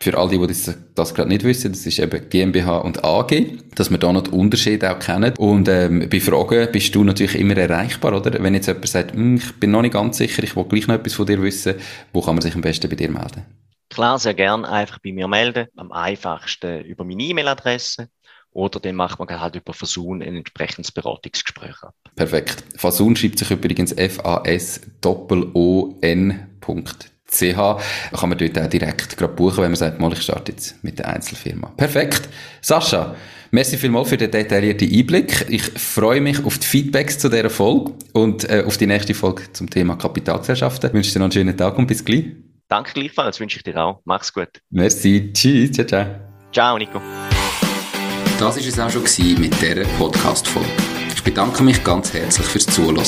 Für 0.00 0.18
all 0.18 0.28
die, 0.28 0.38
die 0.38 0.72
das, 0.94 1.14
gerade 1.14 1.28
nicht 1.28 1.42
wissen, 1.44 1.72
das 1.72 1.86
ist 1.86 1.98
eben 1.98 2.28
GmbH 2.28 2.78
und 2.78 3.02
AG, 3.02 3.32
dass 3.74 3.90
wir 3.90 3.98
da 3.98 4.12
noch 4.12 4.24
die 4.24 4.30
Unterschiede 4.30 4.90
auch 4.90 4.98
kennen. 4.98 5.32
Und 5.38 5.68
ähm, 5.68 6.06
bei 6.10 6.20
Fragen 6.20 6.68
bist 6.70 6.94
du 6.94 7.02
natürlich 7.02 7.38
immer 7.38 7.56
erreichbar, 7.56 8.14
oder? 8.14 8.42
Wenn 8.42 8.54
jetzt 8.54 8.66
jemand 8.66 8.88
sagt, 8.88 9.14
hm, 9.14 9.36
ich 9.36 9.52
bin 9.54 9.70
noch 9.70 9.80
nicht 9.82 9.94
ganz 9.94 10.18
sicher, 10.18 10.42
ich 10.42 10.54
will 10.54 10.64
gleich 10.64 10.86
noch 10.86 10.96
etwas 10.96 11.14
von 11.14 11.26
dir 11.26 11.40
wissen, 11.40 11.76
wo 12.12 12.20
kann 12.20 12.34
man 12.34 12.42
sich 12.42 12.54
am 12.54 12.60
besten 12.60 12.90
bei 12.90 12.96
dir 12.96 13.10
melden? 13.10 13.44
Klar, 13.96 14.18
sehr 14.18 14.34
gern 14.34 14.66
einfach 14.66 14.98
bei 14.98 15.10
mir 15.10 15.26
melden. 15.26 15.68
Am 15.74 15.90
einfachsten 15.90 16.82
über 16.82 17.02
meine 17.02 17.22
E-Mail-Adresse. 17.22 18.10
Oder 18.50 18.78
dann 18.78 18.94
macht 18.94 19.18
man 19.18 19.40
halt 19.40 19.56
über 19.56 19.72
Fasun 19.72 20.20
ein 20.20 20.36
entsprechendes 20.36 20.92
Beratungsgespräch 20.92 21.82
ab. 21.82 21.94
Perfekt. 22.14 22.62
Fasun 22.76 23.16
schreibt 23.16 23.38
sich 23.38 23.50
übrigens 23.50 23.92
F-A-S-O-N.ch. 23.92 24.76
Kann 27.56 28.28
man 28.28 28.36
dort 28.36 28.58
auch 28.58 28.66
direkt 28.68 29.16
gerade 29.16 29.32
buchen, 29.32 29.62
wenn 29.62 29.70
man 29.70 29.76
sagt, 29.76 29.98
mal, 29.98 30.12
ich 30.12 30.20
starte 30.20 30.52
jetzt 30.52 30.84
mit 30.84 30.98
der 30.98 31.08
Einzelfirma. 31.08 31.72
Perfekt. 31.78 32.28
Sascha, 32.60 33.16
merci 33.50 33.78
vielmals 33.78 34.10
für 34.10 34.18
den 34.18 34.30
detaillierten 34.30 34.92
Einblick. 34.92 35.46
Ich 35.48 35.62
freue 35.62 36.20
mich 36.20 36.44
auf 36.44 36.58
die 36.58 36.66
Feedbacks 36.66 37.18
zu 37.18 37.30
dieser 37.30 37.48
Folge 37.48 37.94
und 38.12 38.46
äh, 38.50 38.62
auf 38.66 38.76
die 38.76 38.86
nächste 38.86 39.14
Folge 39.14 39.50
zum 39.54 39.70
Thema 39.70 39.96
Kapitalgesellschaften. 39.96 40.90
Ich 40.90 40.94
wünsche 40.94 41.12
dir 41.14 41.20
noch 41.20 41.24
einen 41.24 41.32
schönen 41.32 41.56
Tag 41.56 41.78
und 41.78 41.86
bis 41.86 42.04
gleich. 42.04 42.26
Danke 42.68 42.94
gleichfalls, 42.94 43.38
wünsche 43.38 43.58
ich 43.58 43.62
dir 43.62 43.76
auch. 43.76 44.00
Mach's 44.04 44.32
gut. 44.32 44.48
Merci. 44.70 45.30
Tschüss. 45.32 45.70
Ciao, 45.72 45.86
ciao. 45.86 46.06
Ciao, 46.52 46.78
Nico. 46.78 47.00
Das 48.38 48.56
war 48.56 48.56
es 48.56 48.78
auch 48.78 48.90
schon 48.90 49.02
mit 49.40 49.60
dieser 49.60 49.84
Podcast-Folge. 49.98 50.68
Ich 51.14 51.22
bedanke 51.22 51.62
mich 51.62 51.84
ganz 51.84 52.12
herzlich 52.12 52.46
fürs 52.46 52.66
Zuhören. 52.66 53.04